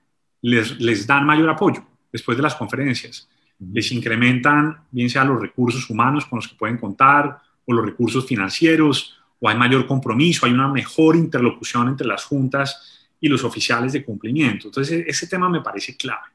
les, 0.43 0.79
les 0.79 1.07
dan 1.07 1.25
mayor 1.25 1.49
apoyo 1.49 1.85
después 2.13 2.37
de 2.37 2.43
las 2.43 2.55
conferencias. 2.55 3.29
Les 3.73 3.91
incrementan, 3.93 4.79
bien 4.91 5.09
sea 5.09 5.25
los 5.25 5.41
recursos 5.41 5.89
humanos 5.89 6.27
con 6.27 6.39
los 6.39 6.49
que 6.49 6.55
pueden 6.55 6.77
contar, 6.77 7.39
o 7.65 7.73
los 7.73 7.85
recursos 7.85 8.27
financieros, 8.27 9.17
o 9.41 9.49
hay 9.49 9.57
mayor 9.57 9.87
compromiso, 9.87 10.47
hay 10.47 10.53
una 10.53 10.69
mejor 10.69 11.17
interlocución 11.17 11.89
entre 11.89 12.07
las 12.07 12.25
juntas 12.25 13.09
y 13.21 13.29
los 13.29 13.43
oficiales 13.43 13.93
de 13.93 14.05
cumplimiento. 14.05 14.69
Entonces, 14.69 15.01
e-, 15.01 15.11
ese 15.11 15.27
tema 15.27 15.49
me 15.49 15.63
parece 15.63 15.97
clave. 15.97 16.29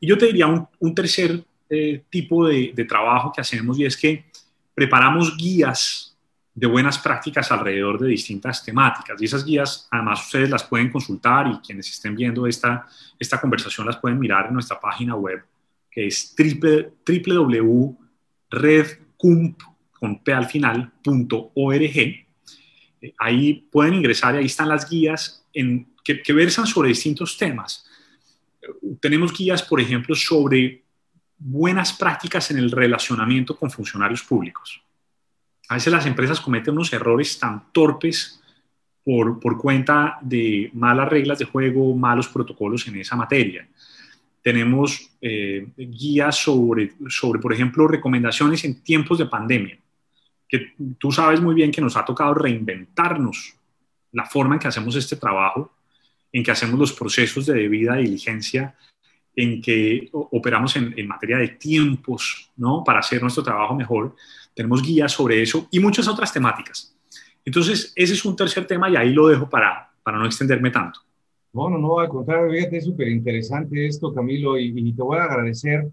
Y 0.00 0.06
yo 0.06 0.16
te 0.16 0.26
diría 0.26 0.46
un, 0.46 0.94
tercer 0.94 1.42
eh, 1.68 2.04
tipo 2.08 2.46
de, 2.46 2.72
de 2.74 2.84
trabajo 2.84 3.32
que 3.34 3.40
hacemos 3.40 3.78
y 3.78 3.84
es 3.84 3.96
que 3.96 4.24
preparamos 4.78 5.36
guías 5.36 6.16
de 6.54 6.68
buenas 6.68 6.98
prácticas 7.00 7.50
alrededor 7.50 7.98
de 7.98 8.10
distintas 8.10 8.64
temáticas. 8.64 9.20
Y 9.20 9.24
esas 9.24 9.44
guías, 9.44 9.88
además, 9.90 10.24
ustedes 10.24 10.48
las 10.48 10.62
pueden 10.62 10.88
consultar 10.88 11.48
y 11.48 11.58
quienes 11.58 11.90
estén 11.90 12.14
viendo 12.14 12.46
esta, 12.46 12.86
esta 13.18 13.40
conversación 13.40 13.88
las 13.88 13.96
pueden 13.96 14.20
mirar 14.20 14.46
en 14.46 14.54
nuestra 14.54 14.78
página 14.78 15.16
web, 15.16 15.44
que 15.90 16.06
es 16.06 16.32
www.redcump.org. 16.38 17.96
Ahí 23.18 23.54
pueden 23.72 23.94
ingresar 23.94 24.36
y 24.36 24.38
ahí 24.38 24.46
están 24.46 24.68
las 24.68 24.88
guías 24.88 25.44
en, 25.52 25.88
que, 26.04 26.22
que 26.22 26.32
versan 26.32 26.68
sobre 26.68 26.90
distintos 26.90 27.36
temas. 27.36 27.84
Tenemos 29.00 29.36
guías, 29.36 29.60
por 29.60 29.80
ejemplo, 29.80 30.14
sobre 30.14 30.84
buenas 31.38 31.92
prácticas 31.92 32.50
en 32.50 32.58
el 32.58 32.70
relacionamiento 32.70 33.56
con 33.56 33.70
funcionarios 33.70 34.22
públicos 34.22 34.82
a 35.68 35.74
veces 35.74 35.92
las 35.92 36.06
empresas 36.06 36.40
cometen 36.40 36.74
unos 36.74 36.92
errores 36.92 37.38
tan 37.38 37.70
torpes 37.72 38.40
por, 39.04 39.38
por, 39.38 39.58
cuenta 39.58 40.18
de 40.22 40.70
malas 40.72 41.08
reglas 41.08 41.38
de 41.38 41.44
juego, 41.44 41.94
malos 41.94 42.28
protocolos 42.28 42.86
en 42.88 42.96
esa 42.96 43.16
materia. 43.16 43.68
Tenemos 44.42 45.10
eh, 45.20 45.66
guías 45.76 46.36
sobre, 46.36 46.92
sobre, 47.08 47.38
por 47.38 47.52
ejemplo, 47.52 47.86
recomendaciones 47.86 48.64
en 48.64 48.82
tiempos 48.82 49.18
de 49.18 49.26
pandemia, 49.26 49.78
que 50.48 50.74
tú 50.98 51.12
sabes 51.12 51.40
muy 51.40 51.54
bien 51.54 51.70
que 51.70 51.82
nos 51.82 51.96
ha 51.96 52.04
tocado 52.04 52.34
reinventarnos 52.34 53.54
la 54.12 54.24
forma 54.24 54.54
en 54.54 54.60
que 54.60 54.68
hacemos 54.68 54.96
este 54.96 55.16
trabajo, 55.16 55.70
en 56.32 56.42
que 56.42 56.50
hacemos 56.50 56.78
los 56.78 56.92
procesos 56.94 57.44
de 57.44 57.54
debida 57.54 57.96
diligencia, 57.96 58.74
en 59.38 59.62
que 59.62 60.08
operamos 60.12 60.74
en, 60.74 60.92
en 60.96 61.06
materia 61.06 61.38
de 61.38 61.48
tiempos, 61.48 62.50
¿no? 62.56 62.82
Para 62.82 62.98
hacer 62.98 63.22
nuestro 63.22 63.44
trabajo 63.44 63.72
mejor 63.74 64.16
tenemos 64.52 64.82
guías 64.82 65.12
sobre 65.12 65.40
eso 65.40 65.68
y 65.70 65.78
muchas 65.78 66.08
otras 66.08 66.32
temáticas. 66.32 66.92
Entonces, 67.44 67.92
ese 67.94 68.14
es 68.14 68.24
un 68.24 68.34
tercer 68.34 68.66
tema 68.66 68.90
y 68.90 68.96
ahí 68.96 69.12
lo 69.12 69.28
dejo 69.28 69.48
para, 69.48 69.88
para 70.02 70.18
no 70.18 70.26
extenderme 70.26 70.72
tanto. 70.72 70.98
No, 71.52 71.70
no, 71.70 71.78
no, 71.78 72.00
al 72.00 72.08
contrario, 72.08 72.50
fíjate, 72.50 72.78
es 72.78 72.84
súper 72.84 73.06
interesante 73.06 73.86
esto, 73.86 74.12
Camilo, 74.12 74.58
y, 74.58 74.92
te 74.92 75.02
voy 75.02 75.18
a 75.18 75.24
agradecer 75.24 75.86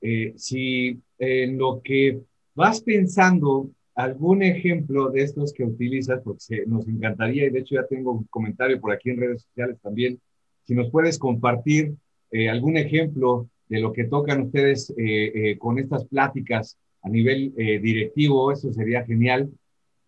eh, 0.00 0.32
si 0.36 1.00
en 1.18 1.58
lo 1.58 1.80
que 1.82 2.20
vas 2.54 2.80
pensando 2.80 3.68
algún 3.96 4.44
ejemplo 4.44 5.10
de 5.10 5.24
estos 5.24 5.52
que 5.52 5.64
utilizas, 5.64 6.20
porque 6.22 6.64
nos 6.68 6.86
encantaría, 6.86 7.46
y 7.46 7.50
de 7.50 7.58
hecho 7.58 7.74
ya 7.74 7.86
tengo 7.88 8.12
un 8.12 8.24
comentario 8.24 8.80
por 8.80 8.92
aquí 8.92 9.10
en 9.10 9.18
redes 9.18 9.42
sociales 9.42 9.78
también, 9.82 10.20
si 10.62 10.74
nos 10.74 10.90
puedes 10.90 11.18
compartir 11.18 11.96
eh, 12.32 12.48
algún 12.48 12.76
ejemplo 12.76 13.48
de 13.68 13.80
lo 13.80 13.92
que 13.92 14.04
tocan 14.04 14.42
ustedes 14.42 14.92
eh, 14.96 15.56
con 15.58 15.78
estas 15.78 16.04
pláticas 16.06 16.76
a 17.02 17.08
nivel 17.08 17.52
eh, 17.56 17.78
directivo, 17.80 18.52
eso 18.52 18.72
sería 18.72 19.04
genial. 19.04 19.50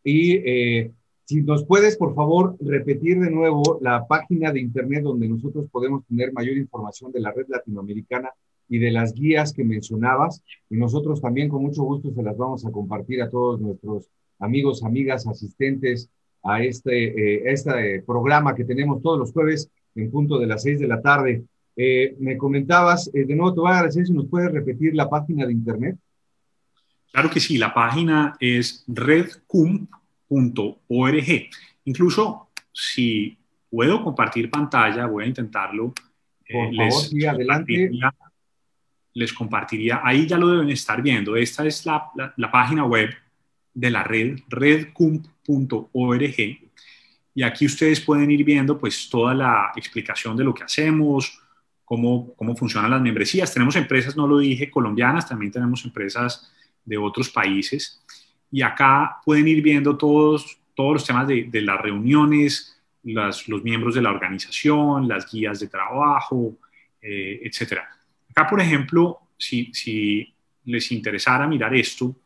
Y 0.02 0.34
eh, 0.36 0.92
si 1.24 1.42
nos 1.42 1.64
puedes, 1.64 1.96
por 1.96 2.14
favor, 2.14 2.56
repetir 2.60 3.18
de 3.20 3.30
nuevo 3.30 3.78
la 3.80 4.06
página 4.06 4.52
de 4.52 4.60
internet 4.60 5.02
donde 5.02 5.28
nosotros 5.28 5.66
podemos 5.70 6.04
tener 6.06 6.32
mayor 6.32 6.56
información 6.56 7.10
de 7.12 7.20
la 7.20 7.32
red 7.32 7.46
latinoamericana 7.48 8.30
y 8.68 8.78
de 8.78 8.90
las 8.90 9.12
guías 9.12 9.52
que 9.52 9.64
mencionabas. 9.64 10.42
Y 10.70 10.76
nosotros 10.76 11.20
también 11.20 11.48
con 11.48 11.62
mucho 11.62 11.82
gusto 11.82 12.12
se 12.12 12.22
las 12.22 12.36
vamos 12.36 12.64
a 12.64 12.70
compartir 12.70 13.22
a 13.22 13.30
todos 13.30 13.60
nuestros 13.60 14.08
amigos, 14.38 14.84
amigas, 14.84 15.26
asistentes 15.26 16.10
a 16.42 16.62
este, 16.62 17.06
eh, 17.06 17.42
este 17.46 18.02
programa 18.02 18.54
que 18.54 18.64
tenemos 18.64 19.02
todos 19.02 19.18
los 19.18 19.32
jueves 19.32 19.70
en 19.94 20.10
punto 20.10 20.38
de 20.38 20.46
las 20.46 20.62
seis 20.62 20.78
de 20.78 20.86
la 20.86 21.00
tarde. 21.00 21.44
Me 21.76 22.36
comentabas, 22.36 23.10
de 23.12 23.34
nuevo 23.34 23.54
te 23.54 23.60
voy 23.60 23.70
a 23.70 23.74
agradecer 23.76 24.06
si 24.06 24.12
nos 24.12 24.26
puedes 24.28 24.52
repetir 24.52 24.94
la 24.94 25.08
página 25.08 25.46
de 25.46 25.52
internet. 25.52 25.96
Claro 27.14 27.30
que 27.30 27.38
sí, 27.38 27.58
la 27.58 27.72
página 27.72 28.36
es 28.40 28.84
redcump.org. 28.88 29.88
Incluso 31.84 32.48
si 32.72 33.38
puedo 33.70 34.02
compartir 34.02 34.50
pantalla, 34.50 35.06
voy 35.06 35.22
a 35.24 35.28
intentarlo. 35.28 35.92
Eh, 36.44 36.52
Por 36.52 36.72
les, 36.72 37.08
sí, 37.08 37.24
adelante. 37.24 37.90
les 39.12 39.32
compartiría, 39.32 40.00
ahí 40.02 40.26
ya 40.26 40.38
lo 40.38 40.48
deben 40.48 40.70
estar 40.70 41.00
viendo. 41.02 41.36
Esta 41.36 41.64
es 41.64 41.86
la, 41.86 42.10
la, 42.36 42.50
página 42.50 42.84
web 42.84 43.10
de 43.72 43.90
la 43.90 44.02
red, 44.02 44.40
redcump.org. 44.48 46.34
Y 47.36 47.42
aquí 47.42 47.66
ustedes 47.66 48.00
pueden 48.00 48.30
ir 48.32 48.42
viendo 48.44 48.76
pues 48.76 49.08
toda 49.08 49.34
la 49.34 49.72
explicación 49.76 50.36
de 50.36 50.42
lo 50.42 50.52
que 50.52 50.64
hacemos, 50.64 51.40
cómo, 51.84 52.34
cómo 52.34 52.56
funcionan 52.56 52.90
las 52.90 53.02
membresías. 53.02 53.52
Tenemos 53.52 53.76
empresas, 53.76 54.16
no 54.16 54.26
lo 54.26 54.38
dije, 54.38 54.70
colombianas, 54.70 55.28
también 55.28 55.52
tenemos 55.52 55.84
empresas 55.84 56.52
de 56.84 56.96
otros 56.96 57.30
países. 57.30 58.02
Y 58.50 58.62
acá 58.62 59.18
pueden 59.24 59.48
ir 59.48 59.62
viendo 59.62 59.96
todos, 59.96 60.58
todos 60.74 60.92
los 60.94 61.06
temas 61.06 61.26
de, 61.26 61.48
las 61.62 61.80
reuniones, 61.80 62.80
las, 63.02 63.48
los 63.48 63.62
miembros 63.62 63.94
de 63.94 64.02
la 64.02 64.10
organización, 64.10 65.08
las 65.08 65.30
guías 65.30 65.60
de 65.60 65.68
trabajo, 65.68 66.56
eh, 67.02 67.40
etc. 67.42 67.80
Acá, 68.30 68.48
por 68.48 68.60
ejemplo, 68.60 69.20
si, 69.36 69.72
si, 69.72 70.30
les 70.66 70.90
interesara 70.92 71.46
mirar 71.46 71.74
esto, 71.74 72.16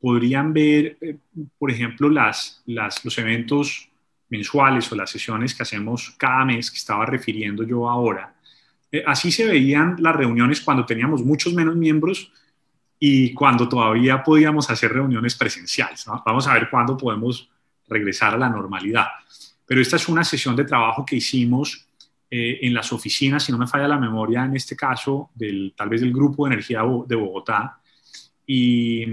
podrían 0.00 0.52
ver, 0.52 0.98
eh, 1.00 1.16
por 1.58 1.70
ejemplo, 1.70 2.08
las, 2.08 2.62
las, 2.66 3.04
los 3.04 3.18
eventos 3.18 3.88
mensuales 4.28 4.90
o 4.92 4.96
las 4.96 5.10
sesiones 5.10 5.54
que 5.54 5.62
hacemos 5.62 6.14
cada 6.16 6.44
mes, 6.44 6.70
que 6.70 6.76
estaba 6.76 7.04
refiriendo 7.04 7.64
yo 7.64 7.88
ahora. 7.88 8.34
Eh, 8.92 9.02
así 9.06 9.32
se 9.32 9.46
veían 9.46 9.96
las 9.98 10.14
reuniones 10.14 10.60
cuando 10.60 10.84
teníamos 10.84 11.24
muchos 11.24 11.54
menos 11.54 11.74
miembros 11.74 12.30
y 12.98 13.32
cuando 13.32 13.68
todavía 13.68 14.22
podíamos 14.22 14.70
hacer 14.70 14.92
reuniones 14.92 15.34
presenciales. 15.34 16.04
Vamos 16.24 16.46
a 16.46 16.54
ver 16.54 16.68
cuándo 16.70 16.96
podemos 16.96 17.50
regresar 17.88 18.34
a 18.34 18.38
la 18.38 18.48
normalidad. 18.48 19.06
Pero 19.66 19.80
esta 19.80 19.96
es 19.96 20.08
una 20.08 20.22
sesión 20.22 20.54
de 20.54 20.64
trabajo 20.64 21.04
que 21.04 21.16
hicimos 21.16 21.88
eh, 22.30 22.60
en 22.62 22.74
las 22.74 22.92
oficinas, 22.92 23.42
si 23.42 23.50
no 23.50 23.58
me 23.58 23.66
falla 23.66 23.88
la 23.88 23.98
memoria, 23.98 24.44
en 24.44 24.54
este 24.54 24.76
caso, 24.76 25.30
del, 25.34 25.74
tal 25.76 25.88
vez 25.88 26.00
del 26.00 26.12
Grupo 26.12 26.44
de 26.44 26.52
Energía 26.52 26.82
de 27.06 27.16
Bogotá. 27.16 27.80
Y, 28.46 29.04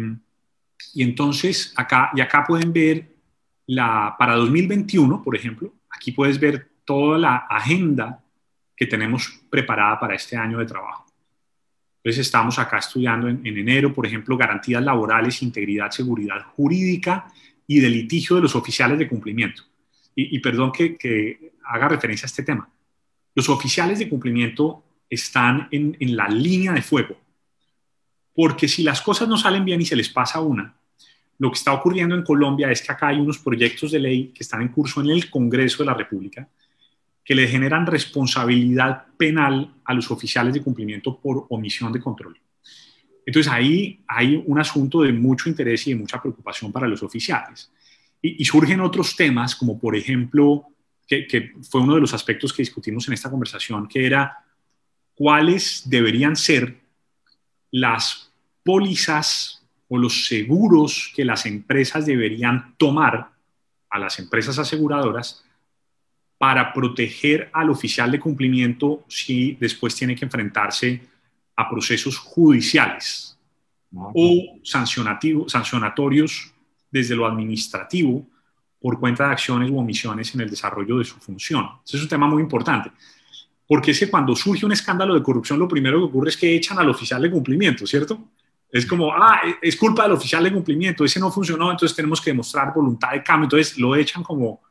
y 0.94 1.04
entonces, 1.04 1.74
acá, 1.76 2.12
y 2.14 2.22
acá 2.22 2.44
pueden 2.48 2.72
ver 2.72 3.16
la, 3.68 4.16
para 4.20 4.36
2021, 4.36 5.24
por 5.24 5.36
ejemplo, 5.36 5.74
aquí 5.90 6.12
puedes 6.12 6.40
ver 6.40 6.70
toda 6.86 7.18
la 7.18 7.36
agenda 7.36 8.22
que 8.80 8.88
tenemos 8.88 9.42
preparada 9.50 10.00
para 10.00 10.16
este 10.16 10.38
año 10.38 10.58
de 10.58 10.66
trabajo. 10.66 11.06
Entonces 11.98 12.26
estamos 12.26 12.58
acá 12.60 12.78
estudiando 12.78 13.28
en, 13.28 13.46
enero, 13.46 13.94
por 13.94 14.06
ejemplo, 14.06 14.38
garantías 14.38 14.82
laborales, 14.82 15.44
integridad, 15.44 15.92
seguridad 15.92 16.46
jurídica 16.56 17.28
y 17.68 17.82
de 17.82 17.90
litigio 17.90 18.38
de 18.38 18.44
los 18.44 18.56
oficiales 18.56 18.98
de 18.98 19.10
cumplimiento. 19.10 19.64
Y, 20.16 20.40
perdón 20.40 20.72
que, 20.72 20.96
que, 20.98 21.52
haga 21.66 21.90
referencia 21.90 22.26
a 22.26 22.28
este 22.28 22.44
tema. 22.44 22.70
Los 23.36 23.48
oficiales 23.48 24.00
de 24.00 24.10
cumplimiento 24.10 24.84
están 25.10 25.68
en, 25.72 25.96
en 26.00 26.16
la 26.16 26.28
línea 26.28 26.72
de 26.72 26.82
fuego, 26.82 27.18
porque 28.34 28.68
si 28.68 28.84
las 28.84 29.02
cosas 29.02 29.28
no 29.28 29.38
salen 29.38 29.66
bien 29.66 29.82
y 29.82 29.86
se 29.86 29.96
les 29.96 30.10
pasa 30.10 30.40
una, 30.40 30.74
lo 31.38 31.52
que 31.52 31.58
está 31.58 31.74
ocurriendo 31.74 32.16
en 32.16 32.24
Colombia 32.24 32.72
es 32.72 32.82
que 32.82 32.92
acá 32.92 33.10
hay 33.10 33.20
unos 33.20 33.40
proyectos 33.40 33.92
de 33.92 34.00
ley 34.00 34.32
que 34.34 34.44
están 34.44 34.62
en 34.62 34.70
curso 34.70 35.02
en 35.02 35.10
el 35.10 35.30
Congreso 35.30 35.84
de 35.84 35.88
la 35.88 35.94
República 35.94 36.50
que 37.30 37.36
le 37.36 37.48
generan 37.48 37.86
responsabilidad 37.86 39.06
penal 39.16 39.76
a 39.86 39.94
los 39.94 40.10
oficiales 40.10 40.52
de 40.52 40.64
cumplimiento 40.64 41.20
por 41.20 41.46
omisión 41.50 41.94
de 41.94 42.00
control. 42.00 42.36
Entonces 43.24 43.52
ahí 43.54 44.02
hay 44.08 44.42
un 44.48 44.58
asunto 44.58 45.04
de 45.04 45.14
mucho 45.14 45.48
interés 45.48 45.86
y 45.86 45.92
de 45.92 46.00
mucha 46.00 46.20
preocupación 46.20 46.72
para 46.72 46.88
los 46.88 47.04
oficiales. 47.04 47.72
Y, 48.20 48.44
surgen 48.46 48.82
otros 48.82 49.16
temas, 49.16 49.56
como 49.56 49.78
por 49.78 49.96
ejemplo, 49.96 50.70
que, 51.08 51.52
fue 51.70 51.82
uno 51.82 51.94
de 51.94 52.02
los 52.02 52.16
aspectos 52.16 52.52
que 52.52 52.64
discutimos 52.64 53.08
en 53.08 53.14
esta 53.14 53.30
conversación, 53.30 53.88
que 53.88 54.08
era 54.08 54.44
cuáles 55.14 55.84
deberían 55.86 56.36
ser 56.36 56.80
las 57.70 58.34
pólizas 58.64 59.64
o 59.88 60.00
los 60.00 60.26
seguros 60.26 61.14
que 61.16 61.26
las 61.26 61.46
empresas 61.46 62.08
deberían 62.08 62.74
tomar 62.76 63.30
a 63.88 64.00
las 64.00 64.18
empresas 64.18 64.58
aseguradoras 64.58 65.46
para 66.40 66.72
proteger 66.72 67.50
al 67.52 67.70
oficial 67.70 68.10
de 68.10 68.20
cumplimiento 68.20 69.04
si 69.10 69.58
después 69.60 69.94
tiene 69.94 70.16
que 70.16 70.24
enfrentarse 70.24 71.02
a 71.56 71.70
procesos 71.70 72.18
judiciales 72.18 73.38
o 73.92 74.58
sancionatorios 74.64 76.54
desde 76.90 77.14
lo 77.14 77.26
administrativo 77.26 78.26
por 78.80 79.02
cuenta 79.02 79.26
de 79.26 79.34
acciones 79.34 79.70
u 79.70 79.78
omisiones 79.78 80.34
en 80.34 80.40
el 80.40 80.50
desarrollo 80.50 81.00
de 81.00 81.04
su 81.04 81.18
función. 81.18 81.70
Ese 81.86 81.98
es 81.98 82.04
un 82.04 82.10
tema 82.10 82.26
muy 82.26 82.42
importante, 82.42 82.90
porque 83.68 83.92
es 83.92 84.00
que 84.00 84.10
cuando 84.10 84.34
surge 84.34 84.66
un 84.66 84.72
escándalo 84.72 85.16
de 85.16 85.22
corrupción, 85.22 85.60
lo 85.60 85.68
primero 85.68 85.98
que 85.98 86.06
ocurre 86.06 86.30
es 86.30 86.38
que 86.38 86.56
echan 86.56 86.80
al 86.80 86.90
oficial 86.90 87.22
de 87.22 87.32
cumplimiento, 87.32 87.86
¿cierto? 87.86 88.30
Es 88.72 88.86
como, 88.86 89.14
ah, 89.14 89.42
es 89.62 89.76
culpa 89.76 90.04
del 90.04 90.14
oficial 90.14 90.42
de 90.46 90.54
cumplimiento, 90.54 91.04
ese 91.04 91.20
no 91.20 91.30
funcionó, 91.30 91.70
entonces 91.70 91.94
tenemos 91.94 92.22
que 92.22 92.30
demostrar 92.30 92.74
voluntad 92.74 93.12
de 93.12 93.22
cambio, 93.22 93.48
entonces 93.48 93.78
lo 93.78 93.94
echan 93.94 94.24
como, 94.24 94.62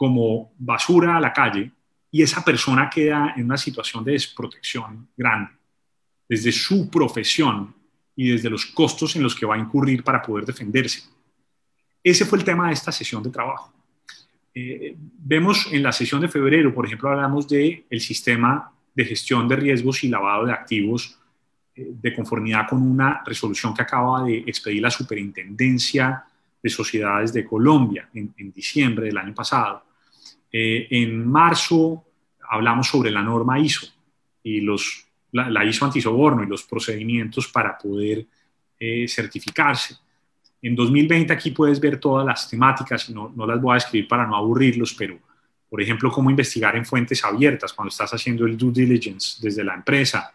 como 0.00 0.54
basura 0.56 1.18
a 1.18 1.20
la 1.20 1.30
calle 1.30 1.70
y 2.10 2.22
esa 2.22 2.42
persona 2.42 2.88
queda 2.88 3.34
en 3.36 3.44
una 3.44 3.58
situación 3.58 4.02
de 4.02 4.12
desprotección 4.12 5.10
grande, 5.14 5.50
desde 6.26 6.52
su 6.52 6.88
profesión 6.88 7.74
y 8.16 8.30
desde 8.30 8.48
los 8.48 8.64
costos 8.64 9.14
en 9.16 9.22
los 9.22 9.34
que 9.34 9.44
va 9.44 9.56
a 9.56 9.58
incurrir 9.58 10.02
para 10.02 10.22
poder 10.22 10.46
defenderse. 10.46 11.02
Ese 12.02 12.24
fue 12.24 12.38
el 12.38 12.44
tema 12.46 12.68
de 12.68 12.72
esta 12.72 12.90
sesión 12.90 13.22
de 13.22 13.28
trabajo. 13.28 13.74
Eh, 14.54 14.96
vemos 14.96 15.68
en 15.70 15.82
la 15.82 15.92
sesión 15.92 16.22
de 16.22 16.28
febrero, 16.28 16.72
por 16.74 16.86
ejemplo, 16.86 17.10
hablamos 17.10 17.46
del 17.46 17.84
el 17.90 18.00
sistema 18.00 18.72
de 18.94 19.04
gestión 19.04 19.46
de 19.48 19.56
riesgos 19.56 20.02
y 20.02 20.08
lavado 20.08 20.46
de 20.46 20.52
activos 20.52 21.18
eh, 21.74 21.90
de 21.92 22.14
conformidad 22.14 22.66
con 22.70 22.80
una 22.80 23.22
resolución 23.26 23.74
que 23.74 23.82
acaba 23.82 24.24
de 24.24 24.38
expedir 24.46 24.80
la 24.80 24.90
Superintendencia 24.90 26.24
de 26.62 26.70
Sociedades 26.70 27.34
de 27.34 27.44
Colombia 27.44 28.08
en, 28.14 28.32
diciembre 28.50 29.08
del 29.08 29.18
año 29.18 29.34
pasado. 29.34 29.89
Eh, 30.52 30.88
en 30.90 31.26
marzo 31.26 32.04
hablamos 32.48 32.88
sobre 32.88 33.10
la 33.10 33.22
norma 33.22 33.58
ISO 33.58 33.86
y 34.42 34.60
los, 34.60 35.06
la, 35.32 35.64
ISO 35.64 35.84
antisoborno 35.84 36.42
y 36.42 36.46
los 36.46 36.64
procedimientos 36.64 37.48
para 37.48 37.76
poder 37.78 38.26
certificarse. 39.06 39.94
En 40.62 40.74
2020 40.74 41.34
aquí 41.34 41.50
puedes 41.50 41.78
ver 41.78 42.00
todas 42.00 42.26
las 42.26 42.48
temáticas, 42.48 43.10
no, 43.10 43.30
no 43.36 43.46
las 43.46 43.60
voy 43.60 43.74
a 43.74 43.76
escribir 43.76 44.08
para 44.08 44.26
no 44.26 44.34
aburrirlos, 44.34 44.94
pero 44.94 45.18
por 45.70 45.80
ejemplo, 45.80 46.10
cómo 46.10 46.30
investigar 46.30 46.76
en 46.76 46.84
fuentes 46.84 47.24
abiertas 47.24 47.72
cuando 47.72 47.90
estás 47.90 48.12
haciendo 48.12 48.44
el 48.44 48.58
due 48.58 48.72
diligence 48.72 49.38
desde 49.40 49.62
la 49.62 49.74
empresa. 49.74 50.32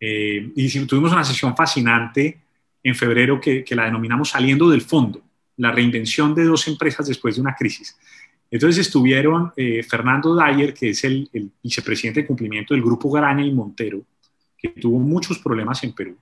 Eh, 0.00 0.50
y 0.56 0.86
tuvimos 0.86 1.12
una 1.12 1.24
sesión 1.24 1.54
fascinante 1.54 2.40
en 2.82 2.94
febrero 2.94 3.38
que, 3.38 3.62
que, 3.62 3.76
la 3.76 3.84
denominamos 3.84 4.30
Saliendo 4.30 4.70
del 4.70 4.80
Fondo, 4.80 5.20
la 5.58 5.72
reinvención 5.72 6.34
de 6.34 6.44
dos 6.44 6.66
empresas 6.68 7.06
después 7.06 7.34
de 7.34 7.42
una 7.42 7.54
crisis. 7.54 7.98
Entonces 8.50 8.86
estuvieron 8.86 9.52
eh, 9.56 9.82
Fernando 9.82 10.34
Dyer, 10.34 10.72
que 10.72 10.90
es 10.90 11.04
el, 11.04 11.28
vicepresidente 11.62 12.22
de 12.22 12.26
cumplimiento 12.26 12.74
del 12.74 12.82
Grupo 12.82 13.10
Graña 13.10 13.44
y 13.44 13.52
Montero, 13.52 14.02
que 14.56 14.68
tuvo 14.70 14.98
muchos 14.98 15.38
problemas 15.38 15.82
en 15.84 15.92
Perú, 15.92 16.16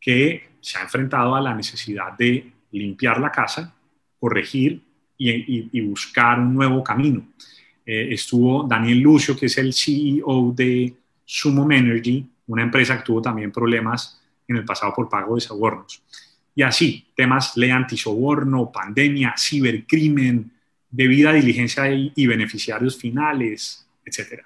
que 0.00 0.50
se 0.60 0.78
ha 0.78 0.82
enfrentado 0.82 1.34
a 1.34 1.40
la 1.40 1.54
necesidad 1.54 2.16
de 2.16 2.52
limpiar 2.72 3.20
la 3.20 3.32
casa, 3.32 3.74
corregir 4.18 4.80
y, 5.18 5.80
buscar 5.80 6.38
un 6.38 6.54
nuevo 6.54 6.82
camino. 6.82 7.26
Eh, 7.84 8.08
estuvo 8.12 8.62
Daniel 8.62 9.00
Lucio, 9.00 9.36
que 9.36 9.46
es 9.46 9.58
el 9.58 9.74
CEO 9.74 10.52
de 10.54 10.94
Sumo 11.24 11.70
Energy, 11.70 12.26
una 12.46 12.62
empresa 12.62 12.96
que 12.96 13.04
tuvo 13.04 13.20
también 13.20 13.52
problemas 13.52 14.20
en 14.46 14.56
el 14.56 14.64
pasado 14.64 14.92
por 14.94 15.08
pago 15.08 15.34
de 15.34 15.40
sobornos. 15.40 16.02
Y 16.54 16.62
así, 16.62 17.06
temas 17.14 17.56
ley 17.56 17.70
antisoborno, 17.70 18.70
pandemia, 18.72 19.34
cibercrimen, 19.36 20.50
debida 20.90 21.32
diligencia 21.32 21.90
y, 21.90 22.26
beneficiarios 22.26 22.96
finales, 22.96 23.86
etc. 24.04 24.42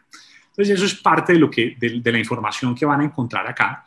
Entonces, 0.51 0.77
eso 0.77 0.85
es 0.85 0.95
parte 0.95 1.33
de, 1.33 1.39
lo 1.39 1.51
que, 1.51 1.77
de 1.79 2.13
la 2.13 2.19
información 2.19 2.75
que 2.75 2.85
van 2.85 3.01
a 3.01 3.05
encontrar 3.05 3.47
acá. 3.47 3.85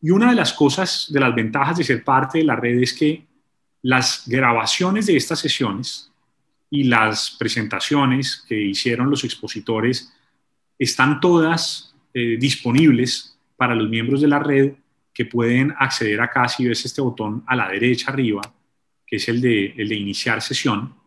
Y 0.00 0.10
una 0.10 0.30
de 0.30 0.36
las 0.36 0.52
cosas, 0.52 1.06
de 1.10 1.20
las 1.20 1.34
ventajas 1.34 1.78
de 1.78 1.84
ser 1.84 2.02
parte 2.02 2.38
de 2.38 2.44
la 2.44 2.56
red 2.56 2.78
es 2.82 2.92
que 2.92 3.24
las 3.82 4.24
grabaciones 4.26 5.06
de 5.06 5.16
estas 5.16 5.40
sesiones 5.40 6.10
y 6.70 6.84
las 6.84 7.30
presentaciones 7.38 8.44
que 8.48 8.60
hicieron 8.60 9.10
los 9.10 9.24
expositores 9.24 10.12
están 10.78 11.20
todas 11.20 11.94
eh, 12.14 12.36
disponibles 12.38 13.38
para 13.56 13.74
los 13.74 13.88
miembros 13.88 14.20
de 14.20 14.28
la 14.28 14.38
red 14.38 14.72
que 15.12 15.26
pueden 15.26 15.74
acceder 15.78 16.20
acá 16.20 16.48
si 16.48 16.66
ves 16.66 16.84
este 16.84 17.00
botón 17.00 17.44
a 17.46 17.54
la 17.54 17.68
derecha 17.68 18.10
arriba, 18.10 18.42
que 19.06 19.16
es 19.16 19.28
el 19.28 19.40
de 19.40 19.94
iniciar 19.94 20.40
sesión. 20.40 21.01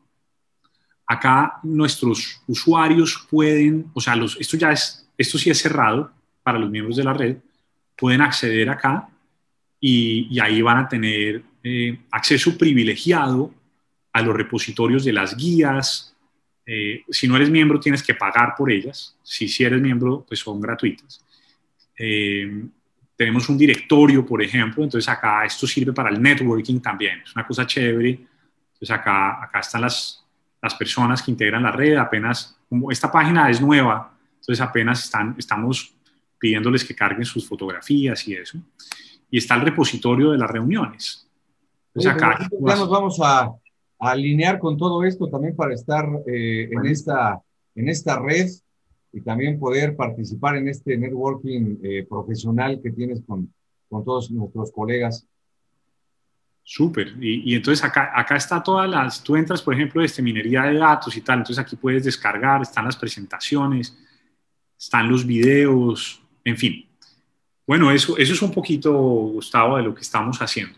Acá 1.08 1.60
nuestros 1.64 2.42
usuarios 2.48 3.28
pueden, 3.30 3.92
o 3.94 4.02
sea, 4.02 4.16
los, 4.16 4.40
esto 4.40 4.58
ya 4.58 4.72
es, 4.72 5.08
esto 5.18 5.38
sí 5.38 5.50
es 5.50 5.60
cerrado 5.60 6.12
para 6.42 6.60
los 6.60 6.70
miembros 6.70 6.98
de 6.98 7.04
la 7.04 7.14
red, 7.14 7.38
pueden 7.96 8.22
acceder 8.22 8.70
acá 8.70 9.08
y, 9.80 10.28
y 10.32 10.40
ahí 10.40 10.62
van 10.62 10.78
a 10.78 10.88
tener 10.88 11.44
eh, 11.64 11.98
acceso 12.12 12.58
privilegiado 12.58 13.54
a 14.14 14.22
los 14.22 14.36
repositorios 14.36 15.04
de 15.04 15.14
las 15.14 15.36
guías. 15.36 16.16
Eh, 16.66 17.04
si 17.10 17.28
no 17.28 17.36
eres 17.36 17.50
miembro, 17.50 17.80
tienes 17.80 18.04
que 18.04 18.16
pagar 18.16 18.54
por 18.58 18.72
ellas. 18.72 19.18
Si 19.24 19.48
sí 19.48 19.64
eres 19.64 19.82
miembro, 19.82 20.26
pues 20.28 20.40
son 20.40 20.62
gratuitas. 20.62 21.26
Eh, 21.98 22.66
tenemos 23.16 23.48
un 23.50 23.58
directorio, 23.58 24.26
por 24.26 24.42
ejemplo, 24.42 24.84
entonces 24.84 25.08
acá 25.10 25.46
esto 25.46 25.66
sirve 25.66 25.94
para 25.94 26.10
el 26.10 26.22
networking 26.22 26.80
también, 26.80 27.22
es 27.22 27.36
una 27.36 27.48
cosa 27.48 27.66
chévere. 27.66 28.10
Entonces 28.10 28.92
acá, 28.92 29.44
acá 29.44 29.60
están 29.60 29.82
las, 29.82 30.25
las 30.66 30.76
personas 30.76 31.22
que 31.22 31.32
integran 31.32 31.64
la 31.64 31.72
red, 31.72 31.96
apenas, 31.96 32.58
como 32.68 32.92
esta 32.92 33.12
página 33.12 33.50
es 33.50 33.62
nueva, 33.62 34.14
entonces 34.40 34.62
apenas 34.62 35.04
están, 35.04 35.36
estamos 35.38 35.96
pidiéndoles 36.40 36.84
que 36.84 36.96
carguen 36.96 37.26
sus 37.26 37.48
fotografías 37.48 38.28
y 38.28 38.34
eso. 38.34 38.58
Y 39.30 39.38
está 39.38 39.56
el 39.56 39.62
repositorio 39.62 40.32
de 40.32 40.38
las 40.38 40.50
reuniones. 40.50 41.28
Pues 41.94 42.06
acá, 42.08 42.38
ya 42.52 42.76
nos 42.76 42.90
vamos 42.90 43.20
a, 43.24 43.52
alinear 43.98 44.60
con 44.60 44.78
todo 44.78 45.04
esto 45.04 45.30
también 45.30 45.56
para 45.56 45.74
estar 45.74 46.06
eh, 46.28 46.70
en, 46.70 46.86
esta, 46.86 47.42
en 47.74 47.88
esta 47.88 48.20
red 48.20 48.50
y 49.14 49.22
también 49.22 49.58
poder 49.58 49.96
participar 49.96 50.58
en 50.58 50.68
este 50.68 50.98
networking 50.98 51.78
eh, 51.82 52.06
profesional 52.08 52.82
que 52.84 52.92
tienes 52.92 53.22
con, 53.26 53.52
con 53.88 54.04
todos 54.04 54.30
nuestros 54.32 54.72
colegas. 54.72 55.26
Súper. 56.68 57.14
Y, 57.22 57.54
entonces 57.54 57.86
acá, 57.86 58.12
acá 58.16 58.36
está 58.36 58.62
todas 58.62 58.90
las, 58.90 59.24
tú 59.24 59.36
entras, 59.36 59.62
por 59.62 59.76
ejemplo, 59.76 60.02
este 60.04 60.24
minería 60.24 60.64
de 60.64 60.80
datos 60.80 61.16
y 61.16 61.22
tal, 61.22 61.38
entonces 61.38 61.64
aquí 61.64 61.76
puedes 61.76 62.04
descargar, 62.04 62.64
están 62.64 62.86
las 62.86 62.98
presentaciones, 62.98 63.96
están 64.76 65.08
los 65.08 65.24
videos, 65.24 66.24
en 66.44 66.58
fin. 66.58 66.90
Bueno, 67.68 67.92
eso, 67.92 68.18
eso 68.18 68.34
es 68.34 68.42
un 68.42 68.52
poquito, 68.52 68.92
Gustavo, 68.92 69.78
de 69.78 69.84
lo 69.84 69.94
que 69.94 70.02
estamos 70.02 70.42
haciendo. 70.42 70.76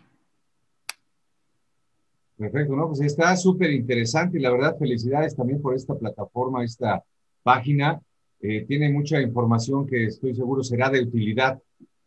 Perfecto, 2.38 2.76
¿no? 2.76 2.88
Pues 2.88 3.00
está 3.00 3.36
súper 3.38 3.72
interesante 3.72 4.38
y 4.38 4.42
la 4.42 4.52
verdad 4.52 4.78
felicidades 4.78 5.38
también 5.38 5.62
por 5.62 5.74
esta 5.74 5.96
plataforma, 5.96 6.66
esta 6.66 7.02
página. 7.44 8.00
Eh, 8.42 8.66
tiene 8.68 8.90
mucha 8.92 9.22
información 9.22 9.88
que 9.88 10.08
estoy 10.08 10.36
seguro 10.36 10.64
será 10.64 10.90
de 10.90 11.02
utilidad 11.02 11.60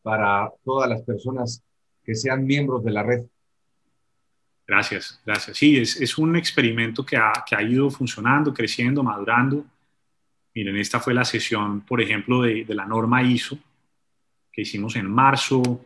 para 0.02 0.52
todas 0.64 0.88
las 0.88 1.00
personas 1.02 1.62
que 2.04 2.14
sean 2.14 2.44
miembros 2.44 2.84
de 2.84 2.90
la 2.90 3.02
red. 3.02 3.24
Gracias, 4.70 5.20
gracias. 5.26 5.56
Sí, 5.56 5.78
es, 5.78 6.00
es 6.00 6.16
un 6.16 6.36
experimento 6.36 7.04
que 7.04 7.16
ha, 7.16 7.32
que 7.44 7.56
ha, 7.56 7.62
ido 7.62 7.90
funcionando, 7.90 8.54
creciendo, 8.54 9.02
madurando. 9.02 9.64
Miren, 10.54 10.76
esta 10.76 11.00
fue 11.00 11.12
la 11.12 11.24
sesión, 11.24 11.80
por 11.80 12.00
ejemplo, 12.00 12.42
de, 12.42 12.64
de 12.64 12.74
la 12.76 12.86
norma 12.86 13.20
ISO 13.20 13.58
que 14.52 14.62
hicimos 14.62 14.94
en 14.94 15.10
marzo, 15.10 15.84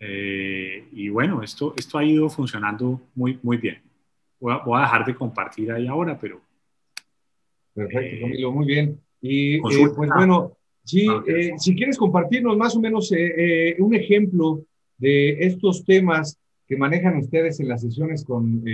eh, 0.00 0.88
y 0.92 1.10
bueno, 1.10 1.42
esto, 1.42 1.74
esto 1.76 1.98
ha 1.98 2.04
ido 2.04 2.30
funcionando 2.30 3.02
muy, 3.14 3.38
muy 3.42 3.58
bien. 3.58 3.82
Voy 4.40 4.54
a, 4.54 4.80
dejar 4.80 5.04
de 5.04 5.14
compartir 5.14 5.70
ahí 5.70 5.86
ahora, 5.86 6.18
pero... 6.18 6.40
Perfecto, 7.74 8.16
eh, 8.16 8.20
Camilo, 8.22 8.50
muy 8.50 8.66
bien. 8.66 8.98
Y 9.20 9.56
eh, 9.56 9.60
pues 9.60 9.94
bueno, 9.94 10.56
sí, 10.84 11.06
ah, 11.10 11.22
si 11.58 11.74
quieres 11.74 11.98
compartirnos 11.98 12.56
más 12.56 12.74
o 12.76 12.80
menos 12.80 13.10
un 13.10 13.94
ejemplo 13.94 14.62
de 14.96 15.46
estos 15.46 15.84
temas 15.84 16.38
que 16.66 16.76
manejan 16.76 17.16
ustedes 17.18 17.60
en 17.60 17.68
las 17.68 17.82
sesiones 17.82 18.24
con, 18.24 18.64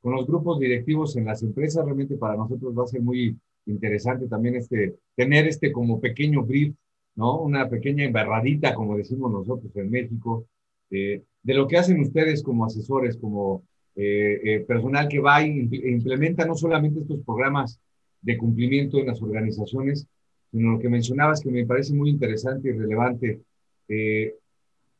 con 0.00 0.12
los 0.12 0.26
grupos 0.26 0.60
directivos 0.60 1.16
en 1.16 1.24
las 1.24 1.42
empresas, 1.42 1.84
realmente 1.84 2.16
para 2.16 2.36
nosotros 2.36 2.76
va 2.78 2.84
a 2.84 2.88
ser 2.88 3.00
muy 3.00 3.36
interesante 3.66 4.26
también 4.28 4.56
este, 4.56 4.96
tener 5.16 5.46
este 5.46 5.72
como 5.72 6.00
pequeño 6.00 6.42
brief, 6.42 6.74
¿no? 7.14 7.40
Una 7.40 7.68
pequeña 7.68 8.04
embarradita, 8.04 8.74
como 8.74 8.96
decimos 8.96 9.32
nosotros 9.32 9.74
en 9.76 9.90
México, 9.90 10.46
de 10.90 11.24
lo 11.54 11.66
que 11.66 11.78
hacen 11.78 12.00
ustedes 12.00 12.42
como 12.42 12.64
asesores, 12.64 13.16
como 13.16 13.64
eh, 13.94 14.40
eh, 14.44 14.60
personal 14.60 15.08
que 15.08 15.20
va 15.20 15.42
e 15.42 15.48
implementa 15.48 16.46
no 16.46 16.54
solamente 16.54 17.00
estos 17.00 17.20
programas 17.24 17.78
de 18.22 18.38
cumplimiento 18.38 18.98
en 18.98 19.06
las 19.06 19.20
organizaciones, 19.20 20.06
sino 20.50 20.72
lo 20.72 20.78
que 20.78 20.88
mencionabas 20.88 21.40
que 21.40 21.50
me 21.50 21.66
parece 21.66 21.92
muy 21.94 22.10
interesante 22.10 22.68
y 22.68 22.72
relevante. 22.72 23.40
Eh, 23.88 24.34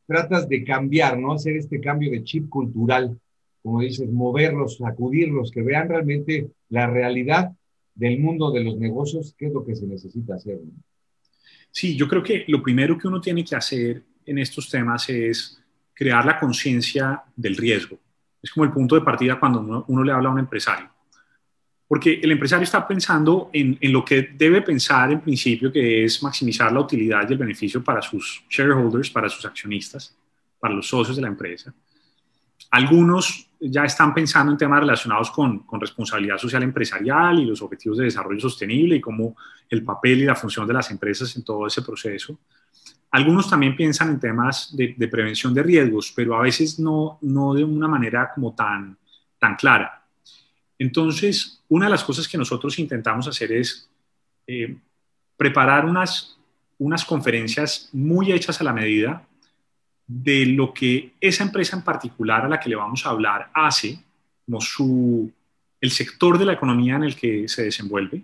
tratas 0.05 0.47
de 0.49 0.63
cambiar, 0.63 1.17
¿no? 1.17 1.33
Hacer 1.33 1.57
este 1.57 1.79
cambio 1.79 2.11
de 2.11 2.23
chip 2.23 2.49
cultural, 2.49 3.19
como 3.61 3.81
dices, 3.81 4.09
moverlos, 4.11 4.77
sacudirlos, 4.77 5.51
que 5.51 5.61
vean 5.61 5.89
realmente 5.89 6.51
la 6.69 6.87
realidad 6.87 7.51
del 7.95 8.19
mundo 8.19 8.51
de 8.51 8.63
los 8.63 8.77
negocios, 8.77 9.35
qué 9.37 9.47
es 9.47 9.53
lo 9.53 9.65
que 9.65 9.75
se 9.75 9.87
necesita 9.87 10.35
hacer. 10.35 10.59
Sí, 11.71 11.95
yo 11.95 12.07
creo 12.07 12.21
que 12.21 12.43
lo 12.47 12.61
primero 12.61 12.97
que 12.97 13.07
uno 13.07 13.21
tiene 13.21 13.43
que 13.43 13.55
hacer 13.55 14.03
en 14.25 14.37
estos 14.37 14.69
temas 14.69 15.09
es 15.09 15.61
crear 15.93 16.25
la 16.25 16.39
conciencia 16.39 17.23
del 17.35 17.55
riesgo. 17.55 17.99
Es 18.41 18.51
como 18.51 18.65
el 18.65 18.71
punto 18.71 18.95
de 18.95 19.01
partida 19.01 19.39
cuando 19.39 19.85
uno, 19.87 20.03
le 20.03 20.11
habla 20.11 20.29
a 20.29 20.33
un 20.33 20.39
empresario. 20.39 20.89
Porque 21.93 22.19
el 22.23 22.31
empresario 22.31 22.63
está 22.63 22.87
pensando 22.87 23.51
en, 23.53 23.77
en, 23.79 23.93
lo 23.93 24.03
que 24.03 24.31
debe 24.35 24.63
pensar 24.63 25.11
en 25.11 25.21
principio, 25.21 25.71
que 25.71 26.05
es 26.05 26.23
maximizar 26.23 26.71
la 26.71 26.79
utilidad 26.79 27.29
y 27.29 27.33
el 27.33 27.37
beneficio 27.37 27.83
para 27.83 28.01
sus 28.01 28.43
shareholders, 28.49 29.11
para 29.11 29.29
sus 29.29 29.45
accionistas, 29.45 30.17
para 30.59 30.73
los 30.73 30.87
socios 30.87 31.15
de 31.15 31.21
la 31.21 31.27
empresa. 31.27 31.71
Algunos 32.71 33.47
ya 33.59 33.85
están 33.85 34.11
pensando 34.11 34.51
en 34.51 34.57
temas 34.57 34.79
relacionados 34.79 35.29
con, 35.29 35.59
con, 35.59 35.79
responsabilidad 35.79 36.39
social 36.39 36.63
empresarial 36.63 37.37
y 37.37 37.45
los 37.45 37.61
objetivos 37.61 37.99
de 37.99 38.05
desarrollo 38.05 38.39
sostenible 38.39 38.95
y 38.95 38.99
cómo 38.99 39.37
el 39.69 39.83
papel 39.83 40.21
y 40.21 40.25
la 40.25 40.35
función 40.35 40.65
de 40.65 40.73
las 40.73 40.89
empresas 40.89 41.35
en 41.35 41.43
todo 41.43 41.67
ese 41.67 41.83
proceso. 41.83 42.39
Algunos 43.11 43.47
también 43.47 43.75
piensan 43.75 44.09
en 44.09 44.19
temas 44.19 44.75
de, 44.75 44.95
prevención 45.11 45.53
de 45.53 45.61
riesgos, 45.61 46.11
pero 46.15 46.35
a 46.35 46.41
veces 46.41 46.79
no, 46.79 47.19
no 47.21 47.53
de 47.53 47.63
una 47.63 47.87
manera 47.87 48.31
como 48.33 48.55
tan, 48.55 48.97
tan 49.37 49.55
clara. 49.57 50.02
Entonces, 50.79 51.63
una 51.69 51.85
de 51.85 51.91
las 51.91 52.03
cosas 52.03 52.27
que 52.27 52.37
nosotros 52.37 52.79
intentamos 52.79 53.27
hacer 53.27 53.51
es 53.51 53.89
eh, 54.47 54.75
preparar 55.37 55.85
unas, 55.85 56.37
unas 56.77 57.05
conferencias 57.05 57.89
muy 57.93 58.31
hechas 58.31 58.59
a 58.59 58.63
la 58.63 58.73
medida 58.73 59.25
de 60.05 60.45
lo 60.45 60.73
que 60.73 61.13
esa 61.21 61.43
empresa 61.43 61.77
en 61.77 61.83
particular 61.83 62.45
a 62.45 62.49
la 62.49 62.59
que 62.59 62.69
le 62.69 62.75
vamos 62.75 63.05
a 63.05 63.09
hablar 63.09 63.49
hace, 63.53 63.99
como 64.45 64.59
el 65.79 65.91
sector 65.91 66.37
de 66.37 66.45
la 66.45 66.53
economía 66.53 66.95
en 66.95 67.03
el 67.03 67.15
que 67.15 67.47
se 67.47 67.63
desenvuelve, 67.63 68.21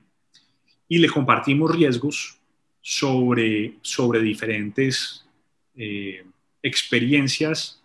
y 0.87 0.97
le 0.97 1.09
compartimos 1.09 1.73
riesgos 1.73 2.37
sobre, 2.81 3.75
sobre 3.81 4.21
diferentes 4.21 5.25
eh, 5.75 6.25
experiencias 6.61 7.81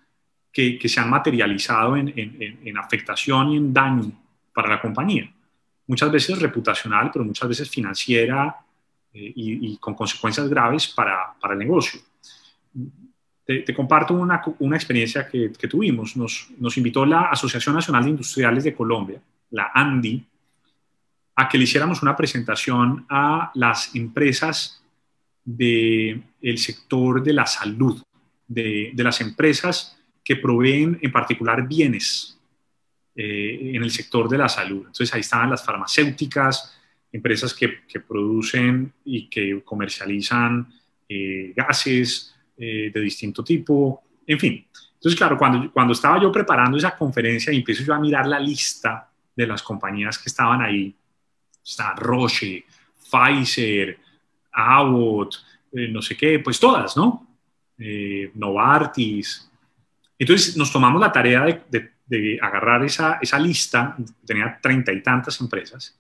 que, 0.52 0.80
se 0.84 1.00
han 1.00 1.10
materializado 1.10 1.96
en, 1.96 2.78
afectación 2.78 3.52
y 3.52 3.56
en 3.56 3.72
daño 3.72 4.12
para 4.54 4.68
la 4.68 4.80
compañía. 4.80 5.30
Muchas 5.86 6.10
veces 6.10 6.40
reputacional, 6.40 7.10
pero 7.12 7.24
muchas 7.24 7.48
veces 7.48 7.68
financiera 7.68 8.56
eh, 9.12 9.32
y, 9.36 9.76
con 9.76 9.94
consecuencias 9.94 10.48
graves 10.48 10.88
para, 10.88 11.34
para 11.38 11.52
el 11.52 11.58
negocio. 11.58 12.00
Te, 13.44 13.74
comparto 13.74 14.14
una, 14.14 14.40
una 14.60 14.76
experiencia 14.76 15.28
que, 15.28 15.52
que, 15.52 15.68
tuvimos. 15.68 16.16
Nos, 16.16 16.48
nos 16.58 16.76
invitó 16.78 17.04
la 17.04 17.22
Asociación 17.24 17.74
Nacional 17.74 18.04
de 18.04 18.10
Industriales 18.10 18.64
de 18.64 18.74
Colombia, 18.74 19.20
la 19.50 19.70
ANDI, 19.74 20.24
a 21.36 21.48
que 21.48 21.58
le 21.58 21.64
hiciéramos 21.64 22.02
una 22.02 22.16
presentación 22.16 23.04
a 23.10 23.50
las 23.54 23.94
empresas 23.94 24.82
del 25.44 26.22
sector 26.56 27.22
de 27.22 27.32
la 27.34 27.44
salud, 27.44 28.02
de, 28.48 28.92
de, 28.94 29.04
las 29.04 29.20
empresas 29.20 29.98
que 30.24 30.36
proveen 30.36 30.98
en 31.02 31.12
particular 31.12 31.68
bienes 31.68 32.33
eh, 33.14 33.72
en 33.74 33.82
el 33.82 33.90
sector 33.90 34.28
de 34.28 34.38
la 34.38 34.48
salud. 34.48 34.78
Entonces 34.78 35.12
ahí 35.14 35.20
estaban 35.20 35.50
las 35.50 35.64
farmacéuticas, 35.64 36.78
empresas 37.12 37.54
que, 37.54 37.82
que 37.86 38.00
producen 38.00 38.92
y 39.04 39.28
que 39.28 39.62
comercializan 39.62 40.68
eh, 41.08 41.52
gases 41.54 42.34
eh, 42.56 42.90
de 42.92 43.00
distinto 43.00 43.42
tipo, 43.42 44.02
en 44.26 44.38
fin. 44.38 44.66
Entonces, 44.94 45.18
claro, 45.18 45.36
cuando, 45.36 45.70
cuando 45.72 45.92
estaba 45.92 46.20
yo 46.20 46.32
preparando 46.32 46.78
esa 46.78 46.96
conferencia 46.96 47.52
y 47.52 47.56
empiezo 47.56 47.82
yo 47.82 47.94
a 47.94 47.98
mirar 47.98 48.26
la 48.26 48.40
lista 48.40 49.10
de 49.36 49.46
las 49.46 49.62
compañías 49.62 50.18
que 50.18 50.30
estaban 50.30 50.62
ahí, 50.62 50.94
está 51.64 51.94
Roche, 51.94 52.64
Pfizer, 53.10 53.98
Abbott, 54.52 55.36
eh, 55.72 55.88
no 55.88 56.00
sé 56.00 56.16
qué, 56.16 56.38
pues 56.38 56.58
todas, 56.58 56.96
¿no? 56.96 57.26
Eh, 57.78 58.30
Novartis. 58.34 59.50
Entonces 60.18 60.56
nos 60.56 60.72
tomamos 60.72 61.00
la 61.00 61.10
tarea 61.10 61.44
de, 61.44 61.62
de, 61.68 61.90
agarrar 62.40 62.84
esa, 62.84 63.18
esa 63.20 63.38
lista, 63.38 63.96
tenía 64.26 64.58
treinta 64.60 64.92
y 64.92 65.02
tantas 65.02 65.40
empresas, 65.40 65.98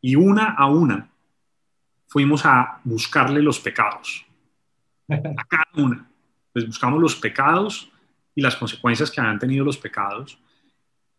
y 0.00 0.16
una 0.16 0.54
a 0.54 0.66
una 0.66 1.10
fuimos 2.06 2.46
a 2.46 2.80
buscarle 2.84 3.42
los 3.42 3.58
pecados. 3.58 4.24
A 5.08 5.44
cada 5.48 5.66
una. 5.76 6.08
Les 6.54 6.66
buscamos 6.66 7.00
los 7.00 7.16
pecados 7.16 7.90
y 8.34 8.40
las 8.40 8.56
consecuencias 8.56 9.10
que 9.10 9.20
habían 9.20 9.38
tenido 9.38 9.64
los 9.64 9.76
pecados. 9.76 10.38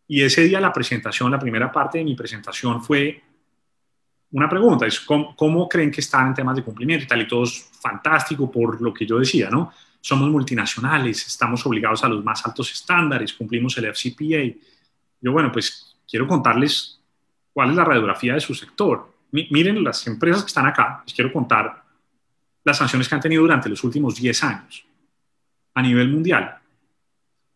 Y 0.08 0.22
ese 0.22 0.44
día 0.44 0.60
la 0.60 0.72
presentación, 0.72 1.30
la 1.30 1.38
primera 1.38 1.70
parte 1.70 1.98
de 1.98 2.04
mi 2.04 2.14
presentación 2.14 2.82
fue 2.82 3.22
una 4.32 4.48
pregunta, 4.48 4.86
es 4.86 5.00
¿cómo, 5.00 5.68
creen 5.68 5.90
que 5.90 6.00
están 6.00 6.28
en 6.28 6.34
temas 6.34 6.56
de 6.56 6.62
cumplimiento 6.62 7.04
y 7.04 7.08
tal? 7.08 7.22
Y 7.22 7.28
todo 7.28 7.44
es 7.44 7.70
fantástico 7.80 8.50
por 8.50 8.80
lo 8.80 8.92
que 8.92 9.06
yo 9.06 9.18
decía, 9.18 9.48
¿no? 9.50 9.72
Somos 10.00 10.28
multinacionales, 10.30 11.26
estamos 11.26 11.64
obligados 11.66 12.04
a 12.04 12.08
los 12.08 12.22
más 12.22 12.44
altos 12.44 12.70
estándares, 12.72 13.32
cumplimos 13.32 13.76
el 13.78 13.86
FCPA. 13.86 14.56
Yo, 15.20 15.32
bueno, 15.32 15.50
pues 15.50 15.96
quiero 16.08 16.26
contarles 16.26 17.00
cuál 17.52 17.70
es 17.70 17.76
la 17.76 17.84
radiografía 17.84 18.34
de 18.34 18.40
su 18.40 18.54
sector. 18.54 19.12
miren 19.30 19.82
las 19.82 20.06
empresas 20.06 20.42
que 20.42 20.48
están 20.48 20.66
acá, 20.66 21.02
les 21.06 21.14
quiero 21.14 21.32
contar 21.32 21.84
las 22.64 22.78
sanciones 22.78 23.08
que 23.08 23.14
han 23.14 23.20
tenido 23.20 23.42
durante 23.42 23.68
los 23.68 23.82
últimos 23.84 24.16
10 24.16 24.44
años 24.44 24.84
a 25.74 25.82
nivel 25.82 26.08
mundial. 26.08 26.58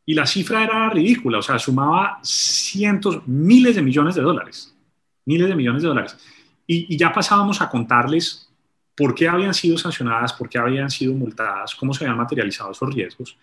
Y 0.06 0.14
la 0.14 0.26
cifra 0.26 0.64
era 0.64 0.90
ridícula, 0.90 1.38
o 1.38 1.42
sea, 1.42 1.58
sumaba 1.58 2.18
cientos, 2.22 3.26
miles 3.26 3.76
de 3.76 3.82
millones 3.82 4.14
de 4.14 4.22
dólares. 4.22 4.74
Miles 5.24 5.48
de 5.48 5.54
millones 5.54 5.82
de 5.82 5.88
dólares. 5.88 6.16
Y, 6.72 6.96
ya 6.96 7.12
pasábamos 7.12 7.60
a 7.60 7.68
contarles 7.68 8.48
por 8.96 9.12
qué 9.12 9.26
habían 9.26 9.52
sido 9.52 9.76
sancionadas, 9.76 10.32
por 10.32 10.48
qué 10.48 10.56
habían 10.56 10.88
sido 10.88 11.12
multadas, 11.14 11.74
cómo 11.74 11.92
se 11.92 12.04
habían 12.04 12.18
materializado 12.18 12.70
esos 12.70 12.94
riesgos. 12.94 13.36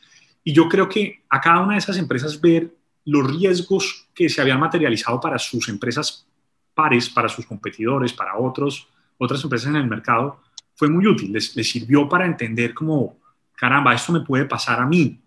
Y 0.46 0.54
yo 0.54 0.70
creo 0.70 0.88
que 0.88 1.24
a 1.28 1.42
cada 1.42 1.60
una 1.60 1.74
de 1.74 1.80
esas 1.80 1.98
empresas 1.98 2.40
ver 2.40 2.74
los 3.04 3.30
riesgos 3.30 4.08
que 4.16 4.30
se 4.30 4.40
habían 4.40 4.62
materializado 4.62 5.20
para 5.20 5.38
sus 5.38 5.68
empresas 5.68 6.26
pares, 6.74 7.10
para 7.10 7.28
sus 7.28 7.46
competidores, 7.46 8.14
para 8.14 8.38
otros, 8.38 8.88
otras 9.18 9.44
empresas 9.44 9.72
en 9.72 9.76
el 9.76 9.88
mercado, 9.88 10.40
fue 10.74 10.88
muy 10.88 11.06
útil. 11.06 11.34
Les, 11.34 11.54
les 11.54 11.70
sirvió 11.70 12.08
para 12.08 12.26
entender 12.26 12.74
como, 12.74 13.18
caramba, 13.56 13.94
esto 13.94 14.14
me 14.14 14.22
puede 14.22 14.46
pasar 14.46 14.80
a 14.80 14.86
mí. 14.86 15.20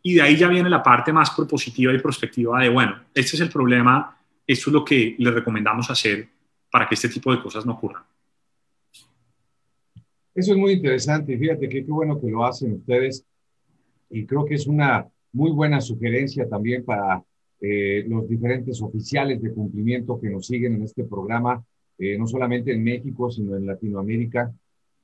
Y 0.00 0.14
de 0.14 0.22
ahí 0.22 0.36
ya 0.36 0.46
viene 0.46 0.70
la 0.70 0.84
parte 0.84 1.12
más 1.12 1.30
propositiva 1.30 1.92
y 1.92 1.98
prospectiva 1.98 2.60
de, 2.60 2.68
bueno, 2.68 3.00
este 3.12 3.34
es 3.34 3.40
el 3.40 3.48
problema, 3.48 4.16
esto 4.46 4.70
es 4.70 4.74
lo 4.74 4.84
que 4.84 5.16
les 5.18 5.34
recomendamos 5.34 5.90
hacer 5.90 6.33
para 6.74 6.88
que 6.88 6.96
este 6.96 7.08
tipo 7.08 7.30
de 7.30 7.40
cosas 7.40 7.64
no 7.64 7.74
ocurran. 7.74 8.02
Eso 10.34 10.50
es 10.54 10.58
muy 10.58 10.72
interesante. 10.72 11.38
Fíjate 11.38 11.68
que 11.68 11.84
qué 11.84 11.92
bueno 11.92 12.20
que 12.20 12.28
lo 12.28 12.44
hacen 12.44 12.72
ustedes. 12.72 13.24
Y 14.10 14.26
creo 14.26 14.44
que 14.44 14.56
es 14.56 14.66
una 14.66 15.06
muy 15.32 15.52
buena 15.52 15.80
sugerencia 15.80 16.48
también 16.48 16.84
para 16.84 17.22
eh, 17.60 18.04
los 18.08 18.28
diferentes 18.28 18.82
oficiales 18.82 19.40
de 19.40 19.52
cumplimiento 19.52 20.20
que 20.20 20.28
nos 20.28 20.48
siguen 20.48 20.74
en 20.74 20.82
este 20.82 21.04
programa, 21.04 21.64
eh, 21.96 22.18
no 22.18 22.26
solamente 22.26 22.72
en 22.72 22.82
México, 22.82 23.30
sino 23.30 23.56
en 23.56 23.66
Latinoamérica. 23.66 24.52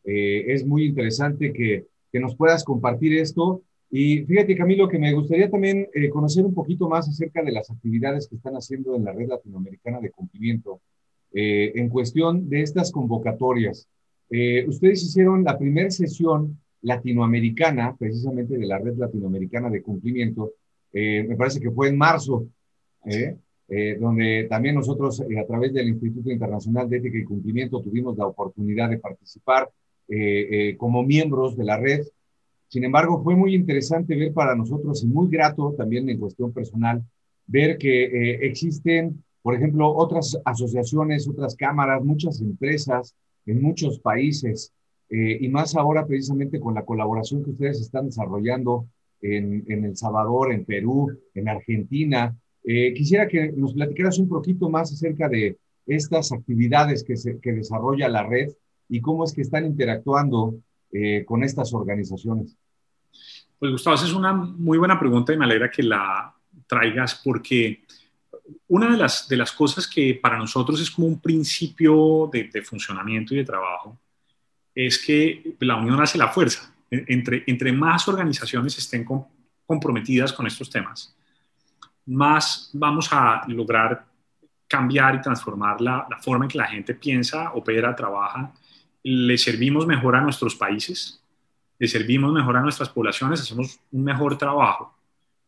Eh, 0.02 0.46
es 0.48 0.66
muy 0.66 0.87
interesante 0.87 1.52
que, 1.52 1.87
que, 2.11 2.18
nos 2.18 2.35
puedas 2.35 2.64
compartir 2.64 3.16
esto. 3.16 3.62
Y 3.92 4.24
fíjate, 4.24 4.56
Camilo, 4.56 4.88
que 4.88 4.98
me 4.98 5.12
gustaría 5.12 5.48
también 5.48 5.87
eh, 5.94 6.11
conocer 6.11 6.44
un 6.44 6.52
poquito 6.52 6.88
más 6.88 7.09
acerca 7.09 7.44
de 7.44 7.52
las 7.52 7.70
actividades 7.70 8.26
que 8.26 8.35
están 8.35 8.54
haciendo 8.54 8.96
en 8.96 9.04
la 9.04 9.12
red 9.12 9.28
latinoamericana 9.28 10.00
de 10.00 10.11
cumplimiento. 10.11 10.80
Eh, 11.32 11.72
en 11.76 11.88
cuestión 11.88 12.48
de 12.48 12.62
estas 12.62 12.90
convocatorias. 12.90 13.86
Eh, 14.30 14.66
ustedes 14.66 15.04
hicieron 15.04 15.44
la 15.44 15.56
primera 15.56 15.88
sesión 15.90 16.58
latinoamericana, 16.82 17.94
precisamente 17.96 18.58
de 18.58 18.66
la 18.66 18.78
red 18.78 18.96
latinoamericana 18.96 19.70
de 19.70 19.80
cumplimiento, 19.80 20.54
eh, 20.92 21.24
me 21.28 21.36
parece 21.36 21.60
que 21.60 21.70
fue 21.70 21.88
en 21.88 21.98
marzo, 21.98 22.46
donde 24.00 24.46
también 24.50 24.74
nosotros 24.74 25.20
a 25.22 25.46
través 25.46 25.72
del 25.72 25.88
Instituto 25.88 26.30
Internacional 26.30 26.90
de 26.90 26.98
Ética 26.98 27.18
y 27.18 27.24
Cumplimiento 27.24 27.80
tuvimos 27.80 28.18
la 28.18 28.26
oportunidad 28.26 28.90
de 28.90 28.98
participar 28.98 29.70
como 30.76 31.02
miembros 31.02 31.56
de 31.56 31.64
la 31.64 31.78
red. 31.78 32.02
Sin 32.68 32.84
embargo, 32.84 33.22
fue 33.22 33.36
muy 33.36 33.54
interesante 33.54 34.16
ver 34.16 34.34
para 34.34 34.54
nosotros 34.54 35.02
y 35.02 35.06
muy 35.06 35.30
grato 35.30 35.72
también 35.78 36.08
en 36.10 36.18
cuestión 36.18 36.52
personal 36.52 37.02
ver 37.46 37.78
que 37.78 38.34
existen 38.42 39.22
por 39.42 39.55
ejemplo, 39.55 39.94
otras 39.94 40.38
asociaciones, 40.44 41.29
otras 41.29 41.57
cámaras, 41.57 42.05
muchas 42.05 42.40
empresas 42.40 43.14
en 43.46 43.62
muchos 43.62 43.98
países, 43.98 44.72
eh, 45.09 45.38
y 45.40 45.48
más 45.48 45.74
ahora 45.74 46.07
precisamente 46.07 46.61
con 46.61 46.74
la 46.74 46.85
colaboración 46.85 47.42
que 47.42 47.50
ustedes 47.50 47.81
están 47.81 48.07
desarrollando 48.07 48.87
en, 49.22 49.64
El 49.68 49.96
Salvador, 49.96 50.53
en 50.53 50.64
Perú, 50.64 51.18
en 51.35 51.48
Argentina. 51.48 52.35
Eh, 52.62 52.94
quisiera 52.94 53.26
que 53.26 53.53
nos 53.53 53.74
platicaras 53.74 54.18
un 54.18 54.29
poquito 54.29 54.70
más 54.70 54.92
acerca 54.92 55.29
de 55.29 55.59
estas 55.87 56.33
actividades 56.33 57.03
que, 57.03 57.16
se, 57.16 57.38
que 57.40 57.53
desarrolla 57.53 58.09
la 58.09 58.22
red 58.22 58.50
y 58.88 59.00
cómo 59.00 59.24
es 59.24 59.33
que 59.33 59.42
están 59.42 59.66
interactuando 59.66 60.55
eh, 60.92 61.24
con 61.24 61.42
estas 61.42 61.74
organizaciones. 61.74 62.57
Pues 63.59 63.72
Gustavo, 63.72 63.96
esa 63.96 64.07
es 64.07 64.14
una 64.14 64.33
muy 64.33 64.79
buena 64.79 64.98
pregunta 64.98 65.33
y 65.33 65.37
me 65.37 65.44
alegra 65.44 65.70
que 65.70 65.83
la 65.83 66.35
traigas 66.66 67.20
porque 67.24 67.83
una 68.68 68.90
de 68.90 68.96
las, 68.96 69.28
de 69.28 69.36
las 69.36 69.52
cosas 69.52 69.86
que 69.86 70.18
para 70.20 70.38
nosotros 70.38 70.80
es 70.80 70.90
como 70.90 71.06
un 71.06 71.20
principio 71.20 72.28
de, 72.32 72.62
funcionamiento 72.62 73.34
y 73.34 73.38
de 73.38 73.44
trabajo 73.44 73.98
es 74.74 74.98
que 74.98 75.56
la 75.60 75.76
unión 75.76 76.00
hace 76.00 76.18
la 76.18 76.28
fuerza. 76.28 76.72
Entre, 76.90 77.44
entre 77.46 77.72
más 77.72 78.08
organizaciones 78.08 78.76
estén 78.76 79.06
comprometidas 79.66 80.32
con 80.32 80.46
estos 80.46 80.68
temas, 80.70 81.14
más 82.06 82.70
vamos 82.72 83.08
a 83.12 83.42
lograr 83.46 84.06
cambiar 84.66 85.16
y 85.16 85.20
transformar 85.20 85.80
la, 85.80 86.06
forma 86.20 86.44
en 86.44 86.50
que 86.50 86.58
la 86.58 86.66
gente 86.66 86.94
piensa, 86.94 87.52
opera, 87.52 87.94
trabaja. 87.94 88.52
Le 89.02 89.38
servimos 89.38 89.86
mejor 89.86 90.16
a 90.16 90.20
nuestros 90.20 90.54
países, 90.56 91.22
le 91.78 91.88
servimos 91.88 92.32
mejor 92.32 92.56
a 92.56 92.60
nuestras 92.60 92.88
poblaciones, 92.88 93.40
hacemos 93.40 93.80
un 93.90 94.04
mejor 94.04 94.36
trabajo 94.36 94.96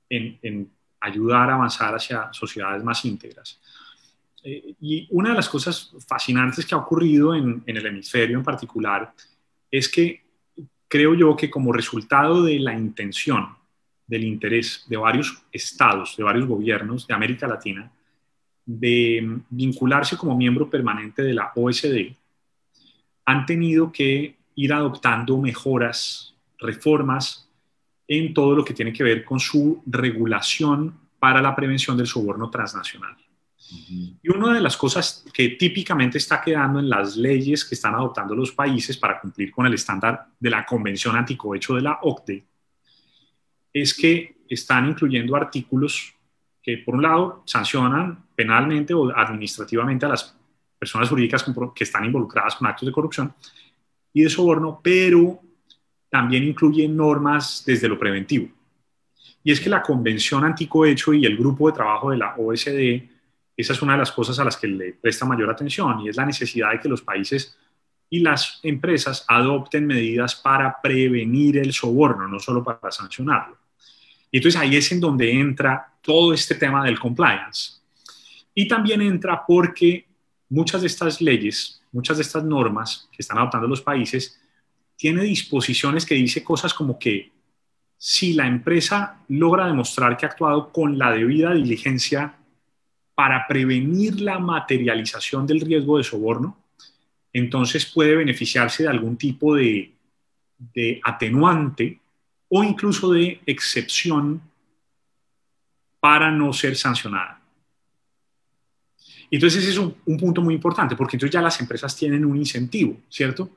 en 0.08 0.70
ayudar 1.02 1.50
a 1.50 1.54
avanzar 1.54 1.94
hacia 1.94 2.32
sociedades 2.32 2.82
más 2.82 3.04
íntegras. 3.04 3.60
Eh, 4.42 4.74
y 4.80 5.08
una 5.10 5.30
de 5.30 5.36
las 5.36 5.48
cosas 5.48 5.92
fascinantes 6.06 6.64
que 6.64 6.74
ha 6.74 6.78
ocurrido 6.78 7.34
en, 7.34 7.62
en 7.66 7.76
el 7.76 7.86
hemisferio 7.86 8.38
en 8.38 8.44
particular 8.44 9.12
es 9.70 9.88
que 9.88 10.22
creo 10.88 11.14
yo 11.14 11.36
que 11.36 11.50
como 11.50 11.72
resultado 11.72 12.42
de 12.42 12.58
la 12.58 12.74
intención, 12.74 13.48
del 14.06 14.24
interés 14.24 14.84
de 14.88 14.96
varios 14.96 15.42
estados, 15.50 16.16
de 16.16 16.24
varios 16.24 16.46
gobiernos 16.46 17.06
de 17.06 17.14
América 17.14 17.46
Latina, 17.46 17.90
de 18.64 19.40
vincularse 19.50 20.16
como 20.16 20.36
miembro 20.36 20.68
permanente 20.68 21.22
de 21.22 21.34
la 21.34 21.52
OSD, 21.54 22.14
han 23.24 23.46
tenido 23.46 23.90
que 23.90 24.36
ir 24.54 24.72
adoptando 24.72 25.38
mejoras, 25.38 26.34
reformas 26.58 27.48
en 28.06 28.34
todo 28.34 28.54
lo 28.54 28.64
que 28.64 28.74
tiene 28.74 28.92
que 28.92 29.04
ver 29.04 29.24
con 29.24 29.40
su 29.40 29.82
regulación 29.86 30.94
para 31.18 31.40
la 31.40 31.54
prevención 31.54 31.96
del 31.96 32.06
soborno 32.06 32.50
transnacional. 32.50 33.16
Y 34.22 34.28
una 34.28 34.52
de 34.52 34.60
las 34.60 34.76
cosas 34.76 35.24
que 35.32 35.50
típicamente 35.50 36.18
está 36.18 36.40
quedando 36.40 36.78
en 36.78 36.88
las 36.88 37.16
leyes 37.16 37.64
que 37.64 37.74
están 37.74 37.94
adoptando 37.94 38.34
los 38.34 38.52
países 38.52 38.96
para 38.96 39.20
cumplir 39.20 39.50
con 39.50 39.66
el 39.66 39.74
estándar 39.74 40.26
de 40.38 40.50
la 40.50 40.66
Convención 40.66 41.16
Anticohecho 41.16 41.74
de 41.74 41.82
la 41.82 41.98
OCDE 42.02 42.44
es 43.72 43.94
que 43.94 44.42
están 44.48 44.88
incluyendo 44.88 45.34
artículos 45.34 46.14
que, 46.62 46.78
por 46.78 46.96
un 46.96 47.02
lado, 47.02 47.42
sancionan 47.46 48.26
penalmente 48.34 48.92
o 48.92 49.16
administrativamente 49.16 50.04
a 50.04 50.10
las 50.10 50.36
personas 50.78 51.08
jurídicas 51.08 51.44
que 51.74 51.84
están 51.84 52.04
involucradas 52.04 52.56
con 52.56 52.66
actos 52.66 52.86
de 52.86 52.92
corrupción 52.92 53.34
y 54.12 54.22
de 54.22 54.30
soborno, 54.30 54.80
pero 54.82 55.40
también 56.12 56.44
incluyen 56.44 56.94
normas 56.94 57.64
desde 57.66 57.88
lo 57.88 57.98
preventivo. 57.98 58.48
Y 59.42 59.50
es 59.50 59.60
que 59.60 59.70
la 59.70 59.82
Convención 59.82 60.44
Anticohecho 60.44 61.12
y 61.14 61.24
el 61.24 61.36
grupo 61.36 61.68
de 61.68 61.74
trabajo 61.74 62.10
de 62.10 62.18
la 62.18 62.36
OSD 62.36 63.10
esa 63.56 63.74
es 63.74 63.82
una 63.82 63.92
de 63.92 63.98
las 63.98 64.12
cosas 64.12 64.38
a 64.38 64.44
las 64.44 64.56
que 64.56 64.66
le 64.66 64.92
presta 64.94 65.26
mayor 65.26 65.50
atención 65.50 66.00
y 66.00 66.08
es 66.08 66.16
la 66.16 66.26
necesidad 66.26 66.72
de 66.72 66.80
que 66.80 66.88
los 66.88 67.02
países 67.02 67.56
y 68.08 68.20
las 68.20 68.60
empresas 68.62 69.24
adopten 69.28 69.86
medidas 69.86 70.34
para 70.34 70.80
prevenir 70.82 71.58
el 71.58 71.72
soborno, 71.72 72.28
no 72.28 72.38
solo 72.38 72.62
para 72.62 72.90
sancionarlo. 72.90 73.56
Y 74.30 74.38
entonces 74.38 74.60
ahí 74.60 74.76
es 74.76 74.90
en 74.92 75.00
donde 75.00 75.32
entra 75.32 75.94
todo 76.02 76.32
este 76.32 76.54
tema 76.54 76.84
del 76.84 76.98
compliance. 76.98 77.80
Y 78.54 78.68
también 78.68 79.00
entra 79.00 79.44
porque 79.46 80.06
muchas 80.48 80.82
de 80.82 80.86
estas 80.86 81.20
leyes, 81.20 81.82
muchas 81.92 82.18
de 82.18 82.22
estas 82.22 82.44
normas 82.44 83.08
que 83.12 83.22
están 83.22 83.38
adoptando 83.38 83.68
los 83.68 83.80
países, 83.80 84.41
tiene 85.02 85.24
disposiciones 85.24 86.06
que 86.06 86.14
dice 86.14 86.44
cosas 86.44 86.72
como 86.72 86.96
que 86.96 87.32
si 87.98 88.34
la 88.34 88.46
empresa 88.46 89.18
logra 89.26 89.66
demostrar 89.66 90.16
que 90.16 90.26
ha 90.26 90.28
actuado 90.28 90.70
con 90.70 90.96
la 90.96 91.10
debida 91.10 91.52
diligencia 91.52 92.36
para 93.12 93.48
prevenir 93.48 94.20
la 94.20 94.38
materialización 94.38 95.44
del 95.44 95.60
riesgo 95.60 95.98
de 95.98 96.04
soborno, 96.04 96.56
entonces 97.32 97.84
puede 97.84 98.14
beneficiarse 98.14 98.84
de 98.84 98.90
algún 98.90 99.16
tipo 99.16 99.56
de, 99.56 99.92
atenuante 101.02 101.98
o 102.48 102.62
incluso 102.62 103.10
de 103.10 103.40
excepción 103.44 104.40
para 105.98 106.30
no 106.30 106.52
ser 106.52 106.76
sancionada. 106.76 107.42
Entonces 109.32 109.64
ese 109.64 109.72
es 109.72 109.78
un, 109.78 109.96
punto 110.16 110.42
muy 110.42 110.54
importante, 110.54 110.94
porque 110.94 111.16
entonces 111.16 111.34
ya 111.34 111.42
las 111.42 111.60
empresas 111.60 111.96
tienen 111.96 112.24
un 112.24 112.36
incentivo, 112.36 113.00
¿cierto? 113.08 113.50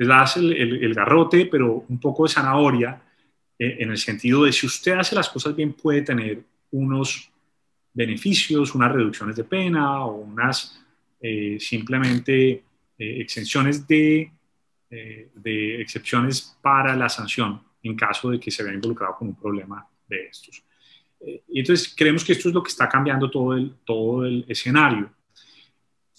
Les 0.00 0.08
das 0.08 0.36
el, 0.38 0.94
garrote, 0.94 1.44
pero 1.46 1.84
un 1.86 2.00
poco 2.00 2.24
de 2.24 2.32
zanahoria, 2.32 3.02
eh, 3.58 3.76
en 3.80 3.90
el 3.90 3.98
sentido 3.98 4.44
de 4.44 4.52
si 4.52 4.66
usted 4.66 4.92
hace 4.92 5.14
las 5.14 5.28
cosas 5.28 5.54
bien, 5.54 5.74
puede 5.74 6.00
tener 6.02 6.42
unos 6.70 7.30
beneficios, 7.92 8.74
unas 8.74 8.92
reducciones 8.92 9.36
de 9.36 9.44
pena 9.44 10.04
o 10.04 10.22
unas 10.22 10.80
eh, 11.20 11.58
simplemente 11.60 12.50
eh, 12.50 12.62
exenciones 13.20 13.86
de, 13.86 14.32
eh, 14.90 15.30
de 15.34 15.82
excepciones 15.82 16.56
para 16.62 16.96
la 16.96 17.10
sanción 17.10 17.60
en 17.82 17.96
caso 17.96 18.30
de 18.30 18.40
que 18.40 18.50
se 18.50 18.62
vea 18.62 18.72
involucrado 18.72 19.16
con 19.16 19.28
un 19.28 19.34
problema 19.34 19.86
de 20.06 20.26
estos. 20.26 20.62
y 21.48 21.60
entonces 21.60 21.94
creemos 21.96 22.24
que 22.24 22.32
esto 22.32 22.48
es 22.48 22.54
lo 22.54 22.62
que 22.62 22.70
está 22.70 22.88
cambiando 22.88 23.30
todo 23.30 23.54
el, 23.54 23.74
todo 23.84 24.24
el 24.24 24.44
escenario. 24.48 25.10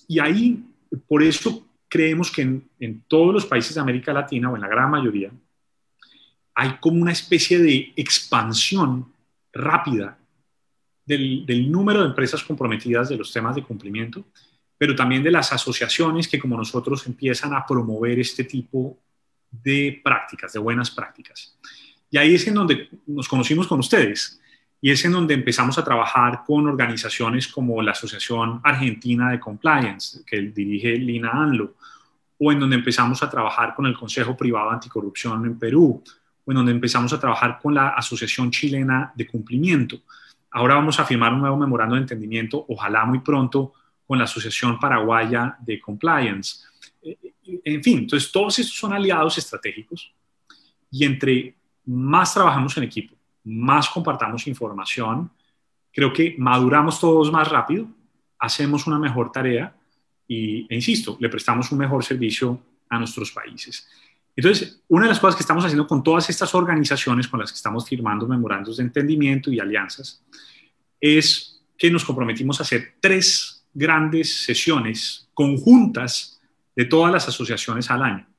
Y 0.08 0.20
ahí, 0.20 0.64
por 1.08 1.24
eso 1.24 1.68
creemos 1.92 2.32
que 2.32 2.42
en, 2.42 3.04
todos 3.10 3.34
los 3.34 3.46
países 3.46 3.76
de 3.76 3.82
América 3.82 4.14
Latina, 4.14 4.50
o 4.50 4.56
en 4.56 4.62
la 4.62 4.70
gran 4.70 4.90
mayoría, 4.90 5.30
hay 6.56 6.78
como 6.80 7.02
una 7.02 7.12
especie 7.12 7.60
de 7.60 7.92
expansión 7.98 9.12
rápida 9.52 10.18
del, 11.06 11.70
número 11.70 12.00
de 12.00 12.08
empresas 12.08 12.44
comprometidas 12.44 13.10
de 13.10 13.18
los 13.18 13.34
temas 13.34 13.56
de 13.56 13.64
cumplimiento, 13.64 14.24
pero 14.78 14.96
también 14.96 15.22
de 15.22 15.32
las 15.32 15.52
asociaciones 15.52 16.30
que 16.30 16.40
como 16.40 16.56
nosotros 16.56 17.06
empiezan 17.08 17.54
a 17.54 17.66
promover 17.66 18.22
este 18.22 18.46
tipo 18.46 18.98
de 19.52 20.00
prácticas, 20.02 20.54
de 20.54 20.60
buenas 20.60 20.92
prácticas. 20.92 21.58
Y 22.10 22.18
ahí 22.18 22.36
es 22.36 22.48
en 22.48 22.54
donde 22.54 22.88
nos 23.06 23.28
conocimos 23.28 23.68
con 23.68 23.80
ustedes 23.80 24.41
y 24.84 24.90
es 24.90 25.06
en 25.06 25.12
donde 25.12 25.36
empezamos 25.36 25.78
a 25.78 25.84
trabajar 25.84 26.42
con 26.46 26.68
organizaciones 26.68 27.48
como 27.48 27.82
la 27.84 27.92
Asociación 27.92 28.60
Argentina 28.64 29.30
de 29.30 29.40
Compliance, 29.40 30.24
que 30.26 30.42
dirige 30.42 30.98
Lina 30.98 31.30
Anlo, 31.32 31.76
o 32.40 32.52
en 32.52 32.60
donde 32.60 32.78
empezamos 32.78 33.22
a 33.22 33.30
trabajar 33.30 33.76
con 33.76 33.86
el 33.86 33.96
Consejo 33.96 34.36
Privado 34.36 34.72
Anticorrupción 34.72 35.46
en 35.46 35.60
Perú, 35.60 36.04
o 36.44 36.52
en 36.52 36.56
donde 36.56 36.72
empezamos 36.72 37.14
a 37.14 37.20
trabajar 37.20 37.60
con 37.62 37.76
la 37.76 37.90
Asociación 37.90 38.50
Chilena 38.50 39.14
de 39.16 39.28
Cumplimiento. 39.28 40.02
Ahora 40.50 40.74
vamos 40.74 41.00
a 41.00 41.06
firmar 41.06 41.32
un 41.32 41.42
nuevo 41.42 41.58
memorando 41.58 41.94
de 41.94 42.02
entendimiento, 42.02 42.66
ojalá 42.68 43.06
muy 43.06 43.20
pronto, 43.20 43.74
con 44.08 44.18
la 44.18 44.24
Asociación 44.24 44.80
Paraguaya 44.80 45.56
de 45.60 45.80
Compliance. 45.80 46.66
En 47.04 47.84
fin, 47.84 48.00
entonces 48.00 48.32
todos 48.32 48.58
estos 48.58 48.76
son 48.76 48.94
aliados 48.94 49.38
estratégicos 49.38 50.12
y 50.90 51.06
entre 51.06 51.56
más 51.86 52.34
trabajamos 52.34 52.76
en 52.78 52.84
equipo, 52.84 53.16
más 53.44 53.90
compartamos 53.90 54.48
información, 54.48 55.32
creo 55.92 56.14
que 56.14 56.36
maduramos 56.38 57.00
todos 57.00 57.32
más 57.32 57.48
rápido, 57.50 57.88
hacemos 58.40 58.88
una 58.88 59.00
mejor 59.00 59.32
tarea 59.32 59.76
y, 60.28 60.66
e 60.70 60.76
insisto, 60.76 61.18
le 61.20 61.30
prestamos 61.30 61.72
un 61.72 61.80
mejor 61.80 62.04
servicio 62.04 62.60
a 62.90 62.98
nuestros 62.98 63.32
países. 63.32 63.88
Entonces, 64.36 64.82
una 64.88 65.06
de 65.06 65.10
las 65.10 65.20
cosas 65.20 65.36
que 65.36 65.44
estamos 65.44 65.66
haciendo 65.66 65.88
con 65.88 66.04
todas 66.04 66.30
estas 66.30 66.56
organizaciones 66.56 67.28
con 67.28 67.40
las 67.40 67.52
que 67.52 67.58
estamos 67.58 67.88
firmando 67.88 68.28
memorandos 68.28 68.78
de 68.78 68.84
entendimiento 68.84 69.52
y 69.52 69.60
alianzas 69.60 70.24
es 71.00 71.62
que 71.78 71.92
nos 71.92 72.06
comprometimos 72.06 72.60
a 72.60 72.64
hacer 72.64 72.96
tres 73.00 73.66
grandes 73.74 74.44
sesiones 74.44 75.30
conjuntas 75.34 76.40
de 76.76 76.86
todas 76.86 77.12
las 77.12 77.28
asociaciones 77.28 77.90
al 77.92 78.04
año. 78.04 78.31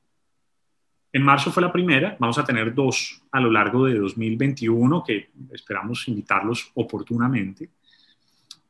En 1.15 1.21
marzo 1.21 1.51
fue 1.51 1.61
la 1.61 1.71
primera, 1.71 2.17
vamos 2.19 2.39
a 2.39 2.43
tener 2.43 2.73
dos 2.73 3.21
a 3.31 3.39
lo 3.39 3.51
largo 3.51 3.85
de 3.85 3.99
2021 3.99 5.03
que 5.03 5.29
esperamos 5.51 6.07
invitarlos 6.07 6.71
oportunamente. 6.73 7.69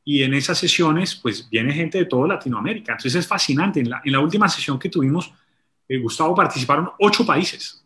Y 0.03 0.23
en 0.23 0.34
esas 0.34 0.58
sesiones, 0.58 1.15
pues 1.15 1.49
viene 1.49 1.71
gente 1.71 1.99
de 1.99 2.06
toda 2.06 2.27
Latinoamérica. 2.27 2.91
Entonces 2.91 3.15
es 3.15 3.25
fascinante. 3.25 3.79
En 3.79 3.89
la, 3.89 4.19
última 4.19 4.49
sesión 4.49 4.77
que 4.77 4.89
tuvimos, 4.89 5.34
eh, 5.88 5.97
Gustavo, 5.99 6.36
participaron 6.36 6.89
ocho 6.99 7.25
países, 7.25 7.82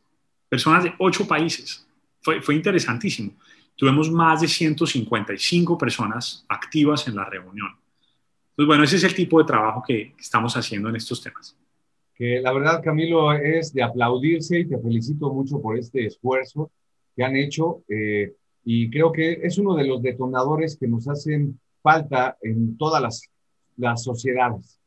personas 0.50 0.86
de 0.86 0.94
ocho 0.98 1.28
países. 1.28 1.88
Fue, 2.20 2.42
fue 2.42 2.56
interesantísimo. 2.56 3.34
Tuvimos 3.76 4.10
más 4.10 4.42
de 4.42 4.48
155 4.48 5.78
personas 5.78 6.44
activas 6.50 7.08
en 7.08 7.16
la 7.16 7.26
reunión. 7.26 7.76
Pues 8.56 8.66
bueno, 8.66 8.84
ese 8.84 8.96
es 8.96 9.04
el 9.04 9.14
tipo 9.14 9.38
de 9.38 9.46
trabajo 9.46 9.84
que 9.88 10.16
estamos 10.18 10.58
haciendo 10.58 10.90
en 10.90 10.96
estos 10.96 11.22
temas. 11.22 11.56
Que 12.18 12.42
la 12.42 12.52
verdad, 12.52 12.82
Camilo, 12.84 13.32
es 13.32 13.72
de 13.74 13.84
aplaudirse 13.84 14.60
y 14.60 14.66
te 14.66 14.80
felicito 14.80 15.32
mucho 15.32 15.62
por 15.62 15.78
este 15.78 16.06
esfuerzo 16.08 16.72
que 17.16 17.24
han 17.24 17.36
hecho. 17.36 17.84
Eh, 17.88 18.34
y 18.66 18.90
creo 18.90 19.12
que 19.12 19.34
es 19.44 19.60
uno 19.60 19.76
de 19.76 19.86
los 19.86 20.02
detonadores 20.02 20.78
que 20.78 20.88
nos 20.88 21.08
hacen 21.08 21.60
falta 21.84 22.36
en 22.42 22.76
todas 22.76 23.02
las, 23.02 23.30
las 23.78 24.04
sociedades 24.04 24.80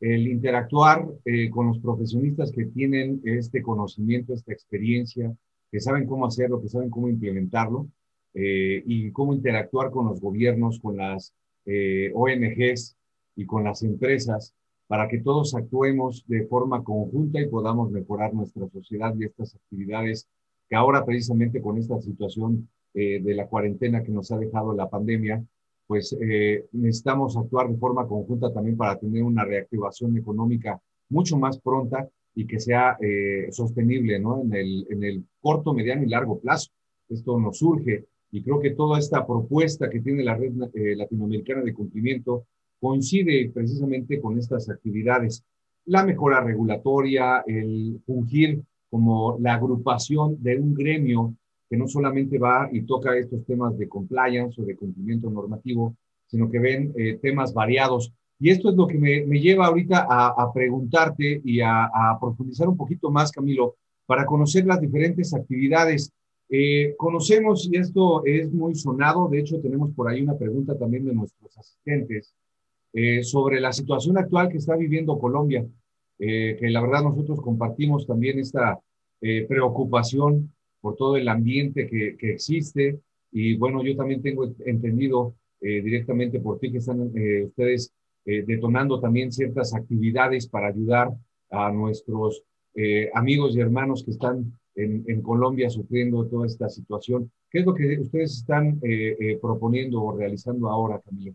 el 0.00 0.26
interactuar 0.28 1.06
eh, 1.24 1.48
con 1.48 1.68
los 1.68 1.78
profesionistas 1.78 2.52
que 2.52 2.66
tienen 2.66 3.22
este 3.24 3.62
conocimiento, 3.62 4.34
esta 4.34 4.52
experiencia, 4.52 5.34
que 5.72 5.80
saben 5.80 6.06
cómo 6.06 6.26
hacerlo, 6.26 6.60
que 6.60 6.68
saben 6.68 6.90
cómo 6.90 7.08
implementarlo 7.08 7.88
eh, 8.34 8.82
y 8.84 9.10
cómo 9.12 9.32
interactuar 9.32 9.90
con 9.90 10.06
los 10.06 10.20
gobiernos, 10.20 10.78
con 10.78 10.98
las 10.98 11.32
ONGs 11.66 12.96
y 13.36 13.46
con 13.46 13.64
las 13.64 13.82
empresas 13.82 14.52
para 14.86 15.08
que 15.08 15.20
todos 15.20 15.54
actuemos 15.54 16.24
de 16.26 16.46
forma 16.46 16.84
conjunta 16.84 17.40
y 17.40 17.48
podamos 17.48 17.90
mejorar 17.90 18.34
nuestra 18.34 18.68
sociedad 18.68 19.14
y 19.18 19.24
estas 19.24 19.54
actividades 19.54 20.28
que 20.68 20.76
ahora 20.76 21.04
precisamente 21.04 21.60
con 21.60 21.78
esta 21.78 22.00
situación 22.00 22.68
de 22.94 23.34
la 23.34 23.48
cuarentena 23.48 24.04
que 24.04 24.12
nos 24.12 24.30
ha 24.30 24.38
dejado 24.38 24.72
la 24.72 24.88
pandemia, 24.88 25.44
pues 25.86 26.16
eh, 26.20 26.66
necesitamos 26.72 27.36
actuar 27.36 27.68
de 27.68 27.76
forma 27.76 28.06
conjunta 28.06 28.52
también 28.52 28.76
para 28.76 28.98
tener 28.98 29.22
una 29.22 29.44
reactivación 29.44 30.16
económica 30.16 30.80
mucho 31.08 31.36
más 31.38 31.58
pronta 31.58 32.08
y 32.34 32.46
que 32.46 32.58
sea 32.58 32.96
eh, 33.00 33.48
sostenible 33.50 34.18
¿no? 34.18 34.42
en, 34.42 34.54
el, 34.54 34.86
en 34.90 35.04
el 35.04 35.24
corto, 35.40 35.74
mediano 35.74 36.02
y 36.02 36.08
largo 36.08 36.40
plazo. 36.40 36.70
Esto 37.08 37.38
nos 37.38 37.58
surge 37.58 38.06
y 38.30 38.42
creo 38.42 38.58
que 38.60 38.70
toda 38.70 38.98
esta 38.98 39.26
propuesta 39.26 39.88
que 39.90 40.00
tiene 40.00 40.24
la 40.24 40.34
red 40.34 40.52
eh, 40.74 40.96
latinoamericana 40.96 41.62
de 41.62 41.74
cumplimiento 41.74 42.46
coincide 42.84 43.50
precisamente 43.54 44.20
con 44.20 44.38
estas 44.38 44.68
actividades. 44.68 45.42
La 45.86 46.04
mejora 46.04 46.42
regulatoria, 46.42 47.42
el 47.46 47.98
fungir 48.04 48.62
como 48.90 49.38
la 49.40 49.54
agrupación 49.54 50.36
de 50.42 50.58
un 50.58 50.74
gremio 50.74 51.34
que 51.70 51.78
no 51.78 51.88
solamente 51.88 52.38
va 52.38 52.68
y 52.70 52.82
toca 52.82 53.16
estos 53.16 53.42
temas 53.46 53.78
de 53.78 53.88
compliance 53.88 54.60
o 54.60 54.66
de 54.66 54.76
cumplimiento 54.76 55.30
normativo, 55.30 55.96
sino 56.26 56.50
que 56.50 56.58
ven 56.58 56.92
eh, 56.94 57.18
temas 57.22 57.54
variados. 57.54 58.12
Y 58.38 58.50
esto 58.50 58.68
es 58.68 58.76
lo 58.76 58.86
que 58.86 58.98
me, 58.98 59.40
lleva 59.40 59.66
ahorita 59.66 60.06
a, 60.06 60.52
preguntarte 60.52 61.40
y 61.42 61.60
a, 61.60 61.84
a, 61.86 62.18
profundizar 62.20 62.68
un 62.68 62.76
poquito 62.76 63.10
más, 63.10 63.32
Camilo, 63.32 63.76
para 64.04 64.26
conocer 64.26 64.66
las 64.66 64.78
diferentes 64.78 65.32
actividades. 65.32 66.12
Eh, 66.50 66.94
conocemos, 66.98 67.66
y 67.72 67.78
esto 67.78 68.22
es 68.26 68.52
muy 68.52 68.74
sonado, 68.74 69.28
de 69.28 69.38
hecho 69.38 69.58
tenemos 69.62 69.90
por 69.94 70.08
ahí 70.08 70.20
una 70.20 70.36
pregunta 70.36 70.76
también 70.76 71.06
de 71.06 71.14
nuestros 71.14 71.56
asistentes, 71.56 72.34
eh, 72.94 73.22
sobre 73.22 73.60
la 73.60 73.72
situación 73.72 74.16
actual 74.16 74.48
que 74.48 74.58
está 74.58 74.76
viviendo 74.76 75.18
Colombia, 75.18 75.66
eh, 76.18 76.56
que 76.58 76.70
la 76.70 76.80
verdad 76.80 77.02
nosotros 77.02 77.40
compartimos 77.40 78.06
también 78.06 78.38
esta 78.38 78.78
preocupación 79.48 80.52
por 80.82 80.96
todo 80.96 81.16
el 81.16 81.26
ambiente 81.28 81.88
que, 81.88 82.14
que, 82.18 82.32
existe. 82.32 83.00
Y 83.32 83.56
bueno, 83.56 83.82
yo 83.82 83.96
también 83.96 84.20
tengo 84.20 84.44
entendido 84.66 85.34
directamente 85.62 86.40
por 86.40 86.58
ti 86.58 86.70
que 86.70 86.76
están 86.76 87.10
ustedes 87.46 87.90
detonando 88.22 89.00
también 89.00 89.32
ciertas 89.32 89.74
actividades 89.74 90.46
para 90.46 90.68
ayudar 90.68 91.08
a 91.48 91.72
nuestros 91.72 92.42
amigos 93.14 93.56
y 93.56 93.60
hermanos 93.60 94.04
que 94.04 94.10
están 94.10 94.52
en, 94.76 95.22
Colombia 95.22 95.70
sufriendo 95.70 96.26
toda 96.26 96.46
esta 96.46 96.68
situación. 96.68 97.30
¿Qué 97.50 97.60
es 97.60 97.66
lo 97.66 97.74
que 97.74 98.00
ustedes 98.00 98.38
están 98.38 98.80
eh, 98.82 99.16
eh, 99.18 99.38
proponiendo 99.40 100.02
o 100.02 100.16
realizando 100.16 100.68
ahora, 100.68 101.00
Camilo? 101.00 101.34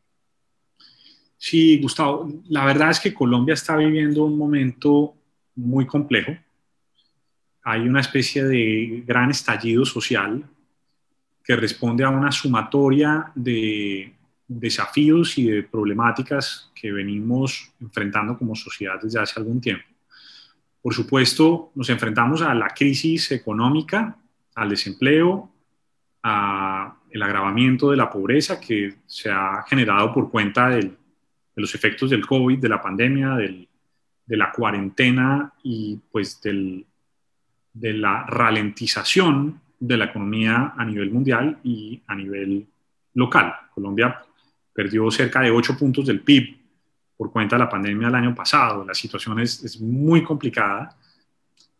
Sí, 1.41 1.79
Gustavo, 1.81 2.29
la 2.49 2.65
verdad 2.65 2.91
es 2.91 2.99
que 2.99 3.13
Colombia 3.13 3.53
está 3.53 3.77
viviendo 3.77 4.25
un 4.25 4.37
momento 4.37 5.15
muy 5.55 5.87
complejo. 5.87 6.33
Hay 7.63 7.87
una 7.87 8.01
especie 8.01 8.43
de 8.43 9.05
gran 9.07 9.31
estallido 9.31 9.85
social 9.85 10.43
que 11.41 11.55
responde 11.55 12.03
a 12.03 12.09
una 12.09 12.29
sumatoria 12.33 13.31
de 13.35 14.13
desafíos 14.49 15.37
y 15.37 15.45
de 15.45 15.63
problemáticas 15.63 16.71
que 16.75 16.91
venimos 16.91 17.71
enfrentando 17.79 18.37
como 18.37 18.53
sociedad 18.53 18.99
desde 19.01 19.21
hace 19.21 19.39
algún 19.39 19.61
tiempo. 19.61 19.85
Por 20.81 20.93
supuesto, 20.93 21.71
nos 21.73 21.89
enfrentamos 21.89 22.41
a 22.41 22.53
la 22.53 22.67
crisis 22.67 23.31
económica, 23.31 24.17
al 24.55 24.69
desempleo, 24.69 25.49
al 26.21 27.21
agravamiento 27.21 27.91
de 27.91 27.97
la 27.97 28.09
pobreza 28.09 28.59
que 28.59 28.95
se 29.05 29.29
ha 29.31 29.63
generado 29.69 30.13
por 30.13 30.29
cuenta 30.29 30.69
de 31.59 31.61
los 31.61 31.75
efectos 31.75 32.09
del 32.09 32.25
COVID, 32.25 32.57
de 32.57 32.69
la 32.69 32.81
pandemia, 32.81 33.35
de 33.35 34.37
la 34.37 34.49
cuarentena 34.49 35.51
y 35.61 35.99
pues 36.09 36.39
de 36.41 37.93
la 37.93 38.23
ralentización 38.25 39.59
de 39.77 39.97
la 39.97 40.05
economía 40.05 40.73
a 40.77 40.85
nivel 40.85 41.11
mundial 41.11 41.59
y 41.61 42.01
a 42.07 42.15
nivel 42.15 42.65
local. 43.15 43.53
Colombia 43.75 44.23
perdió 44.73 45.11
cerca 45.11 45.41
de 45.41 45.51
8 45.51 45.77
puntos 45.77 46.05
del 46.05 46.21
PIB 46.21 46.57
por 47.17 47.29
cuenta 47.29 47.57
de 47.57 47.59
la 47.59 47.69
pandemia 47.69 48.07
del 48.07 48.15
año 48.15 48.33
pasado. 48.33 48.85
La 48.85 48.93
situación 48.93 49.41
es, 49.41 49.61
es 49.61 49.81
muy 49.81 50.23
complicada. 50.23 50.95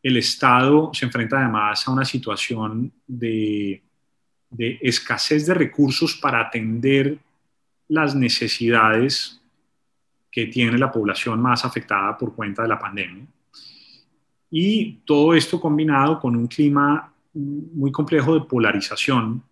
El 0.04 0.18
Estado 0.18 0.92
se 0.94 1.06
enfrenta 1.06 1.40
además 1.40 1.88
a 1.88 1.92
una 1.92 2.04
situación 2.04 2.92
de, 3.08 3.82
de 4.50 4.78
escasez 4.82 5.46
de 5.46 5.54
recursos 5.54 6.16
para 6.16 6.42
atender 6.42 7.18
las 7.88 8.14
necesidades 8.14 9.39
que 10.32 10.48
tiene 10.48 10.78
la 10.78 10.92
población 10.92 11.42
más 11.42 11.66
afectada 11.66 12.18
por 12.18 12.36
cuenta 12.36 12.62
de 12.64 12.68
la 12.68 12.80
pandemia. 12.80 13.26
Y 14.52 14.94
todo 15.06 15.34
esto 15.34 15.60
combinado 15.60 16.20
con 16.20 16.36
un 16.36 16.48
clima 16.48 17.14
muy 17.34 17.92
complejo 17.92 18.34
de 18.34 18.46
polarización 18.46 19.44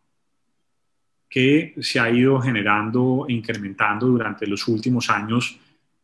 que 1.30 1.76
se 1.80 2.00
ha 2.00 2.10
ido 2.10 2.40
generando 2.42 3.26
e 3.28 3.34
incrementando 3.34 4.08
durante 4.08 4.48
los 4.48 4.68
últimos 4.68 5.10
años 5.10 5.60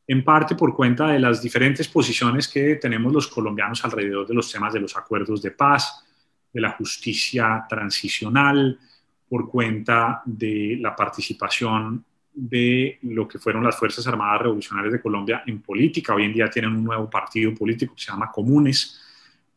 en 0.05 0.23
parte 0.23 0.55
por 0.55 0.75
cuenta 0.75 1.07
de 1.07 1.19
las 1.19 1.41
diferentes 1.41 1.87
posiciones 1.87 2.47
que 2.47 2.75
tenemos 2.75 3.13
los 3.13 3.27
colombianos 3.27 3.83
alrededor 3.85 4.27
de 4.27 4.33
los 4.33 4.51
temas 4.51 4.73
de 4.73 4.81
los 4.81 4.97
acuerdos 4.97 5.41
de 5.41 5.51
paz, 5.51 6.03
de 6.51 6.59
la 6.59 6.71
justicia 6.71 7.65
transicional, 7.69 8.77
por 9.29 9.49
cuenta 9.49 10.21
de 10.25 10.77
la 10.79 10.95
participación 10.95 12.03
de 12.33 12.99
lo 13.03 13.27
que 13.27 13.39
fueron 13.39 13.63
las 13.63 13.77
Fuerzas 13.77 14.05
Armadas 14.07 14.41
Revolucionarias 14.41 14.93
de 14.93 15.01
Colombia 15.01 15.43
en 15.45 15.61
política. 15.61 16.15
Hoy 16.15 16.25
en 16.25 16.33
día 16.33 16.49
tienen 16.49 16.71
un 16.71 16.83
nuevo 16.83 17.09
partido 17.09 17.53
político 17.53 17.95
que 17.95 18.01
se 18.01 18.11
llama 18.11 18.31
Comunes, 18.31 18.99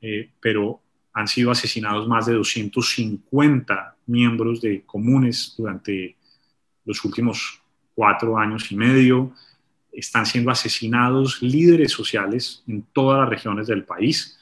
eh, 0.00 0.30
pero 0.40 0.80
han 1.12 1.26
sido 1.26 1.50
asesinados 1.50 2.06
más 2.06 2.26
de 2.26 2.34
250 2.34 3.96
miembros 4.06 4.60
de 4.60 4.82
Comunes 4.84 5.54
durante 5.56 6.16
los 6.84 7.04
últimos 7.04 7.62
cuatro 7.94 8.38
años 8.38 8.70
y 8.70 8.76
medio 8.76 9.32
están 9.96 10.26
siendo 10.26 10.50
asesinados 10.50 11.42
líderes 11.42 11.90
sociales 11.90 12.62
en 12.68 12.82
todas 12.92 13.20
las 13.20 13.28
regiones 13.30 13.66
del 13.66 13.84
país, 13.84 14.38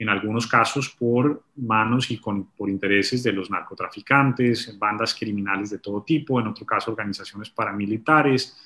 en 0.00 0.08
algunos 0.08 0.46
casos 0.46 0.88
por 0.88 1.44
manos 1.56 2.10
y 2.10 2.16
con, 2.16 2.46
por 2.52 2.70
intereses 2.70 3.22
de 3.22 3.34
los 3.34 3.50
narcotraficantes, 3.50 4.78
bandas 4.78 5.14
criminales 5.14 5.68
de 5.68 5.78
todo 5.78 6.02
tipo, 6.02 6.40
en 6.40 6.46
otro 6.46 6.64
caso 6.64 6.90
organizaciones 6.90 7.50
paramilitares, 7.50 8.56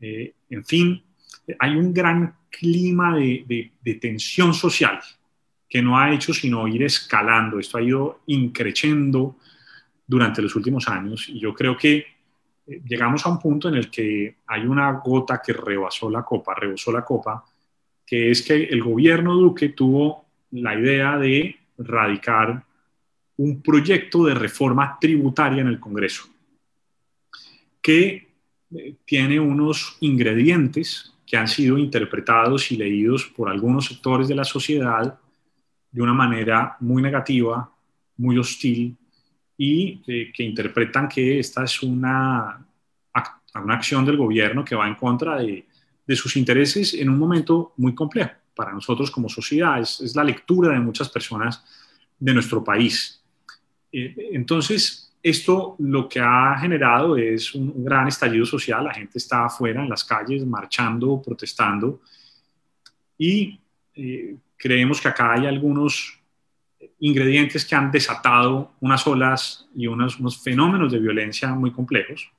eh, 0.00 0.32
en 0.48 0.64
fin, 0.64 1.04
hay 1.58 1.76
un 1.76 1.92
gran 1.92 2.36
clima 2.48 3.14
de, 3.14 3.70
de 3.82 3.94
tensión 3.96 4.54
social 4.54 4.98
que 5.68 5.82
no 5.82 5.98
ha 5.98 6.10
hecho 6.10 6.32
sino 6.32 6.66
ir 6.66 6.84
escalando, 6.84 7.58
esto 7.58 7.76
ha 7.76 7.82
ido 7.82 8.22
increciendo 8.28 9.36
durante 10.06 10.40
los 10.40 10.56
últimos 10.56 10.88
años 10.88 11.28
y 11.28 11.38
yo 11.38 11.52
creo 11.52 11.76
que 11.76 12.06
llegamos 12.66 13.26
a 13.26 13.28
un 13.28 13.38
punto 13.38 13.68
en 13.68 13.74
el 13.74 13.90
que 13.90 14.36
hay 14.46 14.64
una 14.64 14.90
gota 14.92 15.42
que 15.44 15.52
rebasó 15.52 16.08
la 16.08 16.22
copa, 16.22 16.54
rebosó 16.54 16.90
la 16.92 17.04
copa, 17.04 17.44
que 18.06 18.30
es 18.30 18.40
que 18.40 18.54
el 18.54 18.82
gobierno 18.82 19.34
Duque 19.34 19.68
tuvo 19.70 20.21
la 20.52 20.78
idea 20.78 21.18
de 21.18 21.56
radicar 21.78 22.64
un 23.36 23.62
proyecto 23.62 24.26
de 24.26 24.34
reforma 24.34 24.98
tributaria 25.00 25.62
en 25.62 25.68
el 25.68 25.80
Congreso, 25.80 26.24
que 27.80 28.28
eh, 28.74 28.94
tiene 29.04 29.40
unos 29.40 29.96
ingredientes 30.00 31.14
que 31.26 31.36
han 31.36 31.48
sido 31.48 31.78
interpretados 31.78 32.70
y 32.70 32.76
leídos 32.76 33.24
por 33.24 33.48
algunos 33.48 33.86
sectores 33.86 34.28
de 34.28 34.34
la 34.34 34.44
sociedad 34.44 35.18
de 35.90 36.02
una 36.02 36.12
manera 36.12 36.76
muy 36.80 37.02
negativa, 37.02 37.70
muy 38.18 38.38
hostil, 38.38 38.96
y 39.56 40.02
eh, 40.06 40.32
que 40.34 40.42
interpretan 40.42 41.08
que 41.08 41.38
esta 41.38 41.64
es 41.64 41.82
una, 41.82 42.66
una 43.54 43.74
acción 43.74 44.04
del 44.04 44.16
gobierno 44.16 44.64
que 44.64 44.74
va 44.74 44.88
en 44.88 44.94
contra 44.94 45.36
de, 45.36 45.66
de, 46.06 46.16
sus 46.16 46.36
intereses 46.36 46.94
en 46.94 47.08
un 47.08 47.18
momento 47.18 47.72
muy 47.76 47.94
complejo 47.94 48.41
para 48.54 48.72
nosotros 48.72 49.10
como 49.10 49.28
sociedad. 49.28 49.80
Es, 49.80 50.14
la 50.14 50.24
lectura 50.24 50.72
de 50.72 50.80
muchas 50.80 51.08
personas 51.08 51.64
de 52.18 52.34
nuestro 52.34 52.62
país. 52.62 53.22
Eh, 53.90 54.30
entonces, 54.32 55.12
esto 55.22 55.76
lo 55.78 56.08
que 56.08 56.20
ha 56.20 56.56
generado 56.58 57.16
es 57.16 57.54
un, 57.54 57.84
gran 57.84 58.08
estallido 58.08 58.44
social. 58.44 58.84
La 58.84 58.94
gente 58.94 59.18
está 59.18 59.46
afuera 59.46 59.82
en 59.82 59.88
las 59.88 60.04
calles 60.04 60.44
marchando, 60.44 61.22
protestando. 61.22 62.00
Y 63.16 63.60
eh, 63.94 64.36
creemos 64.56 65.00
que 65.00 65.08
acá 65.08 65.32
hay 65.32 65.46
algunos 65.46 66.18
ingredientes 66.98 67.64
que 67.64 67.74
han 67.74 67.90
desatado 67.90 68.72
unas 68.80 69.06
olas 69.06 69.68
y 69.74 69.86
unos, 69.86 70.42
fenómenos 70.42 70.92
de 70.92 70.98
violencia 70.98 71.48
muy 71.54 71.72
complejos. 71.72 72.30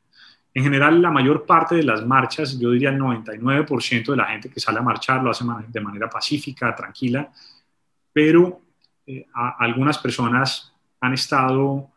En 0.53 0.63
general, 0.63 1.01
la 1.01 1.09
mayor 1.09 1.45
parte 1.45 1.75
de 1.75 1.83
las 1.83 2.05
marchas, 2.05 2.59
yo 2.59 2.71
diría 2.71 2.89
el 2.89 2.99
99% 2.99 4.11
de 4.11 4.17
la 4.17 4.25
gente 4.25 4.49
que 4.49 4.59
sale 4.59 4.79
a 4.79 4.83
marchar 4.83 5.23
lo 5.23 5.31
hace 5.31 5.43
de 5.67 5.81
manera 5.81 6.09
pacífica, 6.09 6.75
tranquila, 6.75 7.31
pero 8.11 8.61
eh, 9.05 9.25
a, 9.33 9.55
algunas 9.59 9.97
personas 9.97 10.71
han 10.99 11.13
estado 11.13 11.89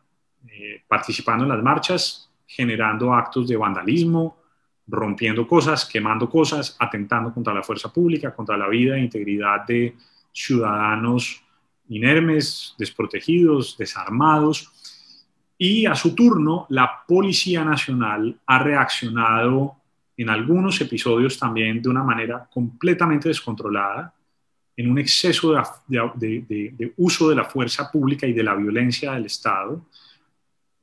eh, 0.48 0.82
participando 0.88 1.44
en 1.44 1.50
las 1.50 1.62
marchas, 1.62 2.30
generando 2.46 3.12
actos 3.12 3.46
de 3.46 3.56
vandalismo, 3.56 4.38
rompiendo 4.86 5.46
cosas, 5.46 5.84
quemando 5.84 6.30
cosas, 6.30 6.76
atentando 6.78 7.34
contra 7.34 7.52
la 7.52 7.62
fuerza 7.62 7.92
pública, 7.92 8.34
contra 8.34 8.56
la 8.56 8.68
vida 8.68 8.96
e 8.96 9.00
integridad 9.00 9.66
de 9.66 9.96
ciudadanos 10.32 11.42
inermes, 11.88 12.74
desprotegidos, 12.78 13.76
desarmados. 13.76 14.70
Y 15.58 15.86
a 15.86 15.94
su 15.94 16.14
turno, 16.14 16.66
la 16.70 17.04
Policía 17.06 17.64
Nacional 17.64 18.38
ha 18.46 18.58
reaccionado 18.58 19.76
en 20.16 20.30
algunos 20.30 20.80
episodios 20.80 21.38
también 21.38 21.80
de 21.82 21.88
una 21.88 22.02
manera 22.02 22.48
completamente 22.50 23.28
descontrolada, 23.28 24.12
en 24.76 24.90
un 24.90 24.98
exceso 24.98 25.54
de, 25.86 26.92
uso 26.96 27.28
de 27.30 27.34
la 27.34 27.44
fuerza 27.44 27.90
pública 27.90 28.26
y 28.26 28.32
de 28.32 28.42
la 28.42 28.54
violencia 28.54 29.12
del 29.12 29.26
Estado. 29.26 29.86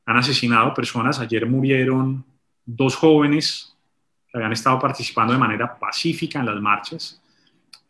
Han 0.06 0.18
asesinado 0.18 0.74
personas, 0.74 1.20
ayer 1.20 1.46
murieron 1.46 2.26
dos 2.66 2.96
jóvenes 2.96 3.76
que 4.28 4.38
habían 4.38 4.54
estado 4.54 4.80
participando 4.80 5.34
de 5.34 5.40
manera 5.40 5.78
pacífica 5.78 6.40
en 6.40 6.48
las 6.48 6.60
marchas 6.60 7.22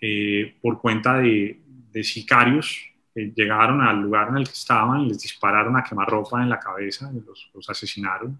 eh, 0.01 0.55
por 0.61 0.81
cuenta 0.81 1.19
de, 1.19 1.59
sicarios 2.03 2.92
que 3.13 3.31
llegaron 3.35 3.81
al 3.81 4.01
lugar 4.01 4.29
en 4.29 4.37
el 4.37 4.45
que 4.45 4.53
estaban, 4.53 5.07
les 5.07 5.19
dispararon 5.19 5.75
a 5.77 5.83
quemarropa 5.83 6.41
en 6.41 6.49
la 6.49 6.59
cabeza, 6.59 7.11
los, 7.11 7.49
los 7.53 7.69
asesinaron. 7.69 8.39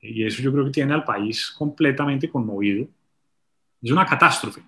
Y 0.00 0.24
eso 0.24 0.42
yo 0.42 0.52
creo 0.52 0.64
que 0.66 0.70
tiene 0.70 0.94
al 0.94 1.04
país 1.04 1.50
completamente 1.50 2.28
conmovido. 2.28 2.86
Es 3.82 3.90
una 3.90 4.06
catástrofe. 4.06 4.62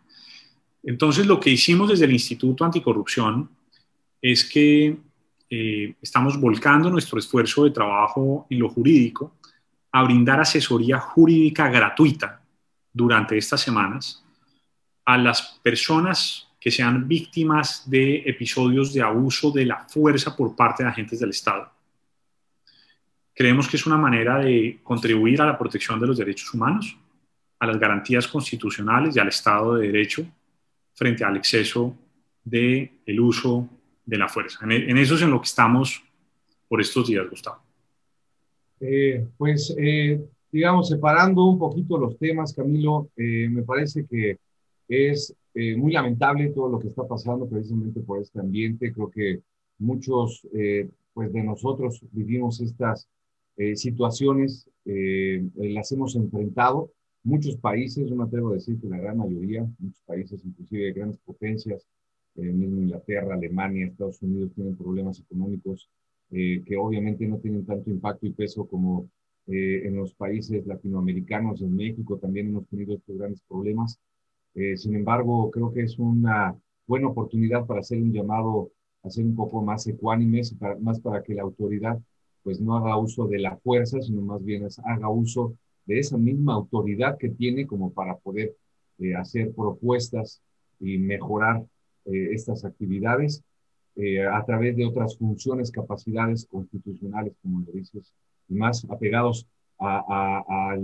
Entonces, 0.82 1.26
lo 1.26 1.38
que 1.38 1.50
hicimos 1.50 1.90
desde 1.90 2.06
el 2.06 2.12
Instituto 2.12 2.64
Anticorrupción 2.64 3.50
es 4.20 4.44
que 4.44 4.96
eh, 5.48 5.94
estamos 6.00 6.40
volcando 6.40 6.90
nuestro 6.90 7.18
esfuerzo 7.18 7.64
de 7.64 7.70
trabajo 7.70 8.46
en 8.48 8.60
lo 8.60 8.68
jurídico 8.68 9.34
a 9.92 10.04
brindar 10.04 10.40
asesoría 10.40 10.98
jurídica 10.98 11.68
gratuita 11.68 12.40
durante 12.92 13.36
estas 13.36 13.60
semanas 13.60 14.24
a 15.04 15.18
las 15.18 15.58
personas 15.62 16.49
que 16.60 16.70
sean 16.70 17.08
víctimas 17.08 17.88
de 17.88 18.16
episodios 18.26 18.92
de 18.92 19.00
abuso 19.00 19.50
de 19.50 19.64
la 19.64 19.78
fuerza 19.88 20.36
por 20.36 20.54
parte 20.54 20.82
de 20.82 20.90
agentes 20.90 21.18
del 21.18 21.30
Estado. 21.30 21.72
Creemos 23.34 23.66
que 23.66 23.78
es 23.78 23.86
una 23.86 23.96
manera 23.96 24.38
de 24.38 24.80
contribuir 24.82 25.40
a 25.40 25.46
la 25.46 25.58
protección 25.58 25.98
de 25.98 26.06
los 26.06 26.18
derechos 26.18 26.52
humanos, 26.52 26.94
a 27.58 27.66
las 27.66 27.78
garantías 27.78 28.28
constitucionales 28.28 29.16
y 29.16 29.20
al 29.20 29.28
Estado 29.28 29.76
de 29.76 29.86
Derecho 29.86 30.26
frente 30.92 31.24
al 31.24 31.38
exceso 31.38 31.96
del 32.44 32.90
el 33.06 33.20
uso 33.20 33.66
de 34.04 34.18
la 34.18 34.28
fuerza. 34.28 34.58
En, 34.64 34.98
eso 34.98 35.14
es 35.14 35.22
en 35.22 35.30
lo 35.30 35.40
que 35.40 35.46
estamos 35.46 36.02
por 36.68 36.80
estos 36.82 37.08
días, 37.08 37.28
Gustavo. 37.30 37.62
Eh, 38.80 39.26
pues, 39.38 39.74
eh, 39.78 40.20
digamos, 40.52 40.88
separando 40.88 41.44
un 41.46 41.58
poquito 41.58 41.96
los 41.96 42.18
temas, 42.18 42.52
Camilo, 42.52 43.08
eh, 43.16 43.48
me 43.48 43.62
parece 43.62 44.04
que 44.06 44.36
es 44.88 45.34
muy 45.54 45.92
lamentable 45.92 46.50
todo 46.50 46.68
lo 46.68 46.78
que 46.78 46.88
está 46.88 47.06
pasando 47.06 47.48
precisamente 47.48 48.00
por 48.00 48.20
este 48.20 48.40
ambiente. 48.40 48.92
Creo 48.92 49.10
que 49.10 49.42
muchos 49.78 50.46
pues 51.12 51.32
de 51.32 51.42
nosotros 51.42 52.00
vivimos 52.12 52.60
estas 52.60 53.08
situaciones, 53.74 54.70
las 54.84 55.92
hemos 55.92 56.14
enfrentado 56.14 56.90
muchos 57.22 57.56
países, 57.56 58.08
yo 58.08 58.16
me 58.16 58.24
atrevo 58.24 58.50
a 58.50 58.54
decir 58.54 58.80
que 58.80 58.88
la 58.88 58.98
gran 58.98 59.18
mayoría, 59.18 59.68
muchos 59.78 60.02
países, 60.02 60.40
inclusive 60.44 60.84
de 60.84 60.92
grandes 60.92 61.18
potencias, 61.20 61.86
eh, 62.36 62.42
mismo 62.42 62.80
Inglaterra, 62.80 63.34
Alemania, 63.34 63.86
Estados 63.86 64.22
Unidos, 64.22 64.52
tienen 64.54 64.76
problemas 64.76 65.20
económicos 65.20 65.88
eh, 66.30 66.62
que 66.64 66.76
obviamente 66.76 67.26
no 67.26 67.38
tienen 67.38 67.66
tanto 67.66 67.90
impacto 67.90 68.26
y 68.26 68.32
peso 68.32 68.66
como 68.66 69.08
eh, 69.46 69.82
en 69.84 69.96
los 69.96 70.14
países 70.14 70.66
latinoamericanos, 70.66 71.60
en 71.60 71.74
México 71.74 72.18
también 72.18 72.48
hemos 72.48 72.66
tenido 72.68 72.94
estos 72.94 73.18
grandes 73.18 73.42
problemas. 73.48 73.98
Eh, 74.54 74.76
sin 74.76 74.94
embargo, 74.94 75.50
creo 75.50 75.72
que 75.72 75.82
es 75.82 75.98
una 75.98 76.56
buena 76.86 77.08
oportunidad 77.08 77.66
para 77.66 77.80
hacer 77.80 77.98
un 77.98 78.12
llamado 78.12 78.70
a 79.02 79.08
un 79.18 79.34
poco 79.34 79.62
más 79.62 79.86
ecuánimes, 79.86 80.54
para, 80.54 80.76
más 80.76 81.00
para 81.00 81.22
que 81.22 81.34
la 81.34 81.42
autoridad 81.42 81.98
pues 82.42 82.60
no 82.60 82.76
haga 82.76 82.96
uso 82.96 83.26
de 83.26 83.38
la 83.38 83.56
fuerza, 83.58 84.00
sino 84.00 84.22
más 84.22 84.44
bien 84.44 84.66
haga 84.84 85.08
uso 85.08 85.54
de 85.86 85.98
esa 85.98 86.16
misma 86.16 86.54
autoridad 86.54 87.18
que 87.18 87.28
tiene 87.28 87.66
como 87.66 87.92
para 87.92 88.16
poder 88.16 88.54
eh, 88.98 89.14
hacer 89.14 89.52
propuestas 89.54 90.42
y 90.78 90.98
mejorar 90.98 91.62
eh, 92.06 92.28
estas 92.32 92.64
actividades 92.64 93.42
a 94.32 94.42
través 94.46 94.76
de 94.76 94.86
otras 94.86 95.18
funciones, 95.18 95.70
capacidades 95.70 96.46
constitucionales, 96.46 97.34
como 97.42 97.60
lo 97.60 97.72
dices, 97.72 98.14
más 98.48 98.86
apegados 98.88 99.46
a, 99.78 100.76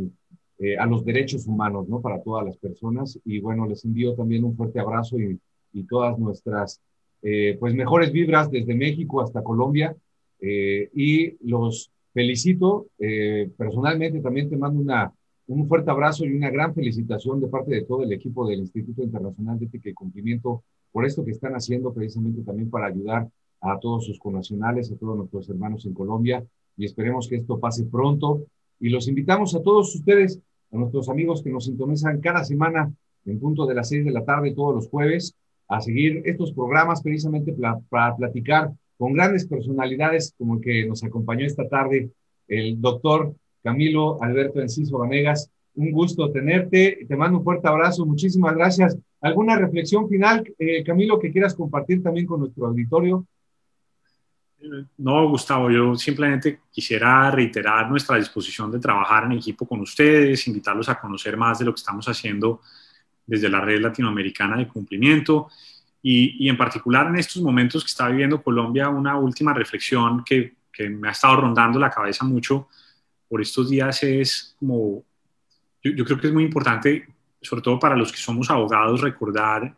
los 0.58 1.04
derechos 1.04 1.46
humanos, 1.46 1.88
¿no? 1.88 2.00
Para 2.00 2.22
todas 2.22 2.44
las 2.44 2.56
personas. 2.56 3.18
Y 3.24 3.40
bueno, 3.40 3.66
les 3.66 3.84
envío 3.84 4.14
también 4.14 4.44
un 4.44 4.56
fuerte 4.56 4.80
abrazo 4.80 5.18
y, 5.18 5.38
y 5.72 5.84
todas 5.84 6.18
nuestras, 6.18 6.80
pues, 7.20 7.74
mejores 7.74 8.12
vibras 8.12 8.50
desde 8.50 8.74
México 8.74 9.20
hasta 9.20 9.42
Colombia. 9.42 9.96
y 10.40 11.36
los 11.46 11.90
felicito. 12.16 12.86
Eh, 12.98 13.50
personalmente 13.58 14.20
también 14.20 14.48
te 14.48 14.56
mando 14.56 14.80
una, 14.80 15.12
un 15.48 15.68
fuerte 15.68 15.90
abrazo 15.90 16.24
y 16.24 16.32
una 16.32 16.48
gran 16.48 16.74
felicitación 16.74 17.42
de 17.42 17.48
parte 17.48 17.72
de 17.72 17.82
todo 17.82 18.04
el 18.04 18.10
equipo 18.10 18.48
del 18.48 18.60
Instituto 18.60 19.02
Internacional 19.02 19.58
de 19.58 19.66
Ética 19.66 19.90
y 19.90 19.92
Cumplimiento 19.92 20.64
por 20.92 21.04
esto 21.04 21.22
que 21.22 21.32
están 21.32 21.52
haciendo 21.52 21.92
precisamente 21.92 22.40
también 22.40 22.70
para 22.70 22.86
ayudar 22.86 23.28
a 23.60 23.78
todos 23.78 24.06
sus 24.06 24.18
connacionales, 24.18 24.90
a 24.90 24.96
todos 24.96 25.14
nuestros 25.14 25.50
hermanos 25.50 25.84
en 25.84 25.92
Colombia 25.92 26.42
y 26.78 26.86
esperemos 26.86 27.28
que 27.28 27.36
esto 27.36 27.60
pase 27.60 27.84
pronto. 27.84 28.46
Y 28.80 28.88
los 28.90 29.08
invitamos 29.08 29.54
a 29.54 29.62
todos 29.62 29.94
ustedes, 29.94 30.40
a 30.72 30.76
nuestros 30.76 31.08
amigos 31.08 31.42
que 31.42 31.50
nos 31.50 31.64
sintonizan 31.64 32.20
cada 32.20 32.44
semana 32.44 32.92
en 33.24 33.40
punto 33.40 33.66
de 33.66 33.74
las 33.74 33.88
seis 33.88 34.04
de 34.04 34.10
la 34.10 34.24
tarde 34.24 34.54
todos 34.54 34.74
los 34.74 34.88
jueves, 34.88 35.34
a 35.68 35.80
seguir 35.80 36.22
estos 36.24 36.52
programas 36.52 37.02
precisamente 37.02 37.54
para 37.88 38.16
platicar 38.16 38.70
con 38.96 39.12
grandes 39.12 39.46
personalidades 39.46 40.32
como 40.38 40.54
el 40.56 40.60
que 40.60 40.86
nos 40.86 41.02
acompañó 41.02 41.44
esta 41.44 41.68
tarde, 41.68 42.10
el 42.48 42.80
doctor 42.80 43.34
Camilo 43.62 44.22
Alberto 44.22 44.60
Enciso 44.60 44.98
Vanegas. 44.98 45.50
Un 45.74 45.90
gusto 45.90 46.30
tenerte, 46.30 47.04
te 47.06 47.16
mando 47.16 47.38
un 47.38 47.44
fuerte 47.44 47.68
abrazo, 47.68 48.06
muchísimas 48.06 48.54
gracias. 48.54 48.96
¿Alguna 49.20 49.58
reflexión 49.58 50.08
final, 50.08 50.44
eh, 50.58 50.82
Camilo, 50.84 51.18
que 51.18 51.30
quieras 51.30 51.54
compartir 51.54 52.02
también 52.02 52.26
con 52.26 52.40
nuestro 52.40 52.66
auditorio? 52.66 53.26
No, 54.98 55.28
Gustavo, 55.28 55.70
yo 55.70 55.94
simplemente 55.94 56.60
quisiera 56.70 57.30
reiterar 57.30 57.88
nuestra 57.88 58.16
disposición 58.16 58.70
de 58.70 58.78
trabajar 58.78 59.24
en 59.24 59.32
equipo 59.32 59.66
con 59.66 59.80
ustedes, 59.80 60.46
invitarlos 60.46 60.88
a 60.88 60.98
conocer 61.00 61.36
más 61.36 61.58
de 61.58 61.64
lo 61.64 61.72
que 61.72 61.78
estamos 61.80 62.06
haciendo 62.08 62.60
desde 63.26 63.48
la 63.48 63.60
red 63.60 63.80
latinoamericana 63.80 64.56
de 64.56 64.68
cumplimiento 64.68 65.48
y, 66.02 66.48
en 66.48 66.56
particular 66.56 67.08
en 67.08 67.16
estos 67.16 67.42
momentos 67.42 67.82
que 67.82 67.88
está 67.88 68.08
viviendo 68.08 68.42
Colombia, 68.42 68.88
una 68.88 69.18
última 69.18 69.52
reflexión 69.52 70.22
que, 70.24 70.54
que, 70.72 70.88
me 70.88 71.08
ha 71.08 71.12
estado 71.12 71.40
rondando 71.40 71.80
la 71.80 71.90
cabeza 71.90 72.24
mucho 72.24 72.68
por 73.28 73.40
estos 73.40 73.68
días 73.68 74.02
es 74.04 74.54
como, 74.58 75.04
yo, 75.82 75.90
yo 75.90 76.04
creo 76.04 76.20
que 76.20 76.28
es 76.28 76.32
muy 76.32 76.44
importante, 76.44 77.08
sobre 77.42 77.62
todo 77.62 77.78
para 77.78 77.96
los 77.96 78.12
que 78.12 78.18
somos 78.18 78.48
abogados, 78.50 79.00
recordar 79.00 79.74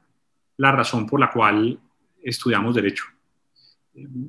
la 0.58 0.72
razón 0.72 1.06
por 1.06 1.18
la 1.18 1.30
cual 1.30 1.78
estudiamos 2.22 2.74
derecho. 2.74 3.04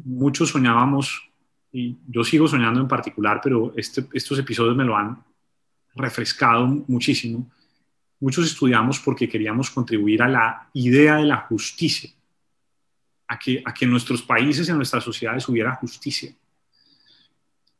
Muchos 0.05 0.49
soñábamos, 0.49 1.29
y 1.71 1.97
yo 2.07 2.23
sigo 2.23 2.47
soñando 2.47 2.79
en 2.79 2.87
particular, 2.87 3.39
pero 3.43 3.73
este, 3.75 4.05
estos 4.13 4.39
episodios 4.39 4.75
me 4.75 4.85
lo 4.85 4.95
han 4.95 5.23
refrescado 5.95 6.65
muchísimo, 6.87 7.49
Muchos 8.21 8.45
estudiamos 8.45 8.99
porque 8.99 9.29
queríamos 9.29 9.71
contribuir 9.71 10.21
a 10.21 10.27
la 10.27 10.69
idea 10.73 11.15
de 11.15 11.23
la 11.23 11.37
justicia, 11.37 12.09
a 13.27 13.39
que, 13.39 13.61
a 13.63 13.73
que 13.73 13.85
en 13.85 13.91
nuestros 13.91 14.21
países, 14.21 14.67
en 14.67 14.75
nuestras 14.75 15.03
sociedades 15.05 15.47
hubiera 15.47 15.75
justicia. 15.75 16.33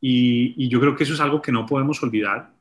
Y, 0.00 0.66
yo 0.68 0.80
creo 0.80 0.96
que 0.96 1.04
eso 1.04 1.12
es 1.12 1.20
algo 1.20 1.42
que 1.42 1.52
no 1.52 1.66
podemos 1.66 2.02
olvidar. 2.02 2.54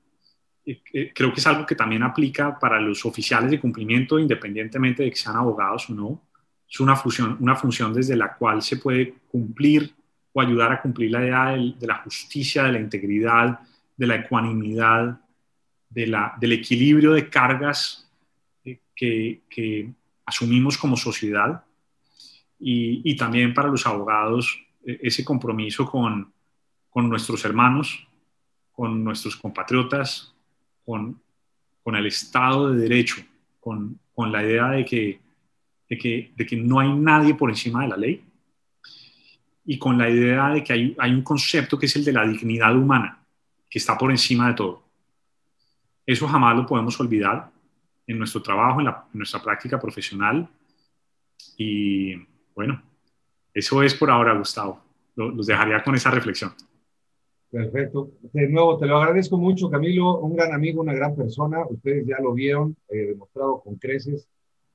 Eh, 0.66 0.82
eh, 0.92 1.14
creo 1.16 1.32
que 1.32 1.40
es 1.40 1.48
algo 1.48 1.66
que 1.66 1.76
también 1.76 2.04
aplica 2.04 2.60
para 2.60 2.82
los 2.82 3.06
oficiales 3.06 3.50
de 3.50 3.62
cumplimiento, 3.62 4.20
independientemente 4.20 5.04
de 5.04 5.12
que 5.12 5.16
sean 5.16 5.38
abogados 5.38 5.90
o 5.90 5.94
no. 5.94 6.22
Es 6.70 6.80
una 6.80 6.95
función, 6.95 7.38
una 7.39 7.55
función 7.55 7.93
desde 7.93 8.15
la 8.15 8.36
cual 8.36 8.61
se 8.61 8.78
puede 8.78 9.15
cumplir 9.28 9.93
o 10.34 10.41
ayudar 10.41 10.72
a 10.72 10.82
cumplir 10.82 11.11
la 11.11 11.24
idea 11.24 11.45
de 11.55 11.88
la 11.88 11.95
justicia, 11.95 12.63
de 12.63 12.74
la 12.74 12.80
integridad, 12.80 13.59
de 13.97 14.07
la 14.07 14.15
ecuanimidad, 14.15 15.20
del 15.89 16.51
equilibrio 16.51 17.13
de 17.13 17.30
cargas 17.30 18.07
eh, 18.63 18.80
que, 18.95 19.91
asumimos 20.26 20.78
como 20.78 20.95
sociedad. 20.95 21.63
Y, 22.59 23.15
también 23.15 23.53
para 23.53 23.70
los 23.70 23.88
abogados 23.88 24.59
e, 24.86 24.99
ese 25.01 25.26
compromiso 25.26 25.89
con, 25.89 26.32
nuestros 26.95 27.43
hermanos, 27.45 28.07
con 28.72 29.03
nuestros 29.03 29.36
compatriotas, 29.36 30.34
con, 30.86 31.20
el 31.86 32.05
Estado 32.05 32.72
de 32.72 32.82
Derecho, 32.82 33.24
con, 33.59 33.99
la 34.17 34.43
idea 34.43 34.70
de 34.70 34.86
que, 34.86 35.20
de 35.90 35.98
que, 35.98 36.56
no 36.56 36.80
hay 36.80 36.94
nadie 36.94 37.34
por 37.34 37.50
encima 37.50 37.82
de 37.82 37.88
la 37.88 37.98
ley 37.98 38.24
y 39.66 39.80
con 39.80 39.98
la 39.98 40.10
idea 40.10 40.50
de 40.50 40.64
que 40.64 40.74
hay, 40.74 40.96
hay 41.00 41.12
un 41.12 41.24
concepto 41.24 41.78
que 41.78 41.88
es 41.88 41.96
el 41.96 42.06
de 42.06 42.14
la 42.14 42.28
dignidad 42.28 42.76
humana, 42.76 43.26
que 43.70 43.80
está 43.80 43.98
por 43.98 44.12
encima 44.12 44.48
de 44.48 44.54
todo. 44.54 44.84
Eso 46.06 46.28
jamás 46.28 46.56
lo 46.56 46.66
podemos 46.66 47.00
olvidar 47.00 47.52
en 48.08 48.18
nuestro 48.18 48.42
trabajo, 48.42 48.82
en, 48.82 48.88
nuestra 49.14 49.42
práctica 49.42 49.80
profesional. 49.80 50.48
Y 51.58 52.16
bueno, 52.56 52.82
eso 53.54 53.84
es 53.84 53.94
por 53.94 54.10
ahora, 54.10 54.38
Gustavo. 54.38 54.82
los 55.16 55.46
dejaría 55.46 55.84
con 55.84 55.96
esa 55.96 56.12
reflexión. 56.12 56.54
Perfecto. 57.52 58.12
De 58.34 58.48
nuevo, 58.48 58.78
te 58.78 58.86
lo 58.86 58.98
agradezco 58.98 59.38
mucho, 59.38 59.70
Camilo, 59.70 60.20
un 60.20 60.36
gran 60.36 60.54
amigo, 60.54 60.82
una 60.82 60.94
gran 60.94 61.16
persona. 61.16 61.66
Ustedes 61.68 62.06
ya 62.08 62.18
lo 62.22 62.34
vieron, 62.34 62.76
eh, 62.90 63.08
demostrado 63.08 63.62
con 63.62 63.76
creces 63.76 64.28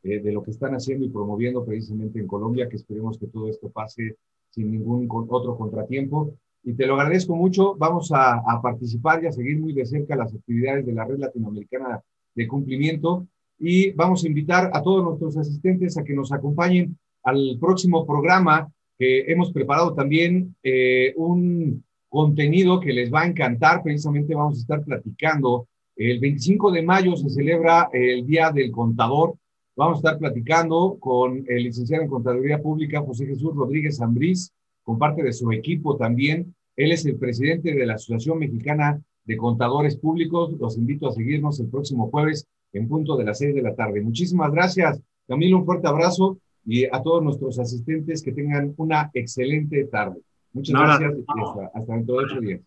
eh, 0.05 0.21
de 0.21 0.33
lo 0.33 0.43
que 0.43 0.51
están 0.51 0.75
haciendo 0.75 1.07
y 1.07 1.09
promoviendo 1.09 1.65
precisamente 1.65 2.21
en 2.21 2.27
Colombia, 2.27 2.69
que 2.69 2.77
esperemos 2.77 3.19
que 3.19 3.27
todo 3.27 3.49
esto 3.49 3.71
pase 3.71 4.17
sin 4.51 4.71
ningún 4.71 5.09
otro 5.11 5.57
contratiempo. 5.57 6.35
Y 6.63 6.75
te 6.75 6.87
lo 6.87 6.95
agradezco 6.95 7.35
mucho. 7.35 7.75
Vamos 7.77 8.11
a, 8.15 8.43
participar 8.63 9.25
y 9.25 9.29
a 9.29 9.33
seguir 9.33 9.59
muy 9.59 9.73
de 9.73 9.87
cerca 9.87 10.15
las 10.15 10.35
actividades 10.35 10.85
de 10.85 10.93
la 10.93 11.07
Red 11.07 11.19
Latinoamericana 11.19 12.03
de 12.35 12.47
Cumplimiento. 12.47 13.27
Y 13.59 13.93
vamos 13.93 14.25
a 14.25 14.29
invitar 14.29 14.71
a 14.75 14.83
todos 14.83 15.03
nuestros 15.03 15.39
asistentes 15.39 15.97
a 15.97 16.05
que 16.05 16.13
nos 16.13 16.33
acompañen 16.33 16.99
al 17.23 17.57
próximo 17.59 18.07
programa 18.07 18.71
que 18.99 19.21
hemos 19.33 19.53
preparado 19.53 19.95
también 19.95 20.55
eh, 20.63 21.15
un 21.17 21.83
contenido 22.11 22.79
que 22.79 22.93
les 22.93 23.11
va 23.11 23.23
a 23.23 23.27
encantar. 23.27 23.83
Precisamente 23.83 24.35
vamos 24.35 24.59
a 24.59 24.61
estar 24.61 24.85
platicando. 24.85 25.67
El 25.97 26.21
25 26.21 26.73
de 26.73 26.83
mayo 26.83 27.17
se 27.17 27.31
celebra 27.31 27.89
el 27.93 28.27
Día 28.27 28.51
del 28.51 28.71
Contador. 28.71 29.37
Vamos 29.77 29.97
a 29.97 29.99
estar 29.99 30.19
platicando 30.19 30.97
con 31.01 31.45
el 31.49 31.65
licenciado 31.65 32.05
en 32.05 32.09
Contaduría 32.09 32.63
Pública, 32.63 33.03
José 33.03 33.27
Jesús 33.27 33.55
Rodríguez 33.57 34.01
Ambrís, 34.01 34.53
con 34.85 34.99
parte 34.99 35.23
de 35.23 35.33
su 35.33 35.51
equipo 35.51 35.97
también. 35.97 36.55
Él 36.77 36.93
es 36.93 37.05
el 37.07 37.17
presidente 37.17 37.75
de 37.75 37.85
la 37.85 37.95
Asociación 37.95 38.39
Mexicana 38.39 39.03
de 39.25 39.37
Contadores 39.37 39.97
Públicos. 39.97 40.53
Los 40.61 40.77
invito 40.77 41.09
a 41.09 41.13
seguirnos 41.13 41.59
el 41.59 41.69
próximo 41.69 42.09
jueves 42.09 42.47
en 42.73 42.87
punto 42.87 43.17
de 43.17 43.25
las 43.25 43.39
seis 43.39 43.53
de 43.53 43.63
la 43.63 43.75
tarde. 43.75 44.01
Muchísimas 44.01 44.53
gracias, 44.53 45.01
Camilo. 45.27 45.59
Un 45.59 45.65
fuerte 45.65 45.89
abrazo 45.89 46.39
y 46.65 46.85
a 46.85 47.03
todos 47.03 47.25
nuestros 47.25 47.59
asistentes 47.59 48.23
que 48.23 48.33
tengan 48.33 48.75
una 48.77 49.11
excelente 49.13 49.85
tarde. 49.87 50.21
Muchas 50.53 50.81
gracias 50.81 51.15
y 51.17 51.41
hasta, 51.43 51.79
hasta 51.79 51.95
dentro 51.95 52.17
de 52.17 52.25
ocho 52.25 52.41
días. 52.41 52.61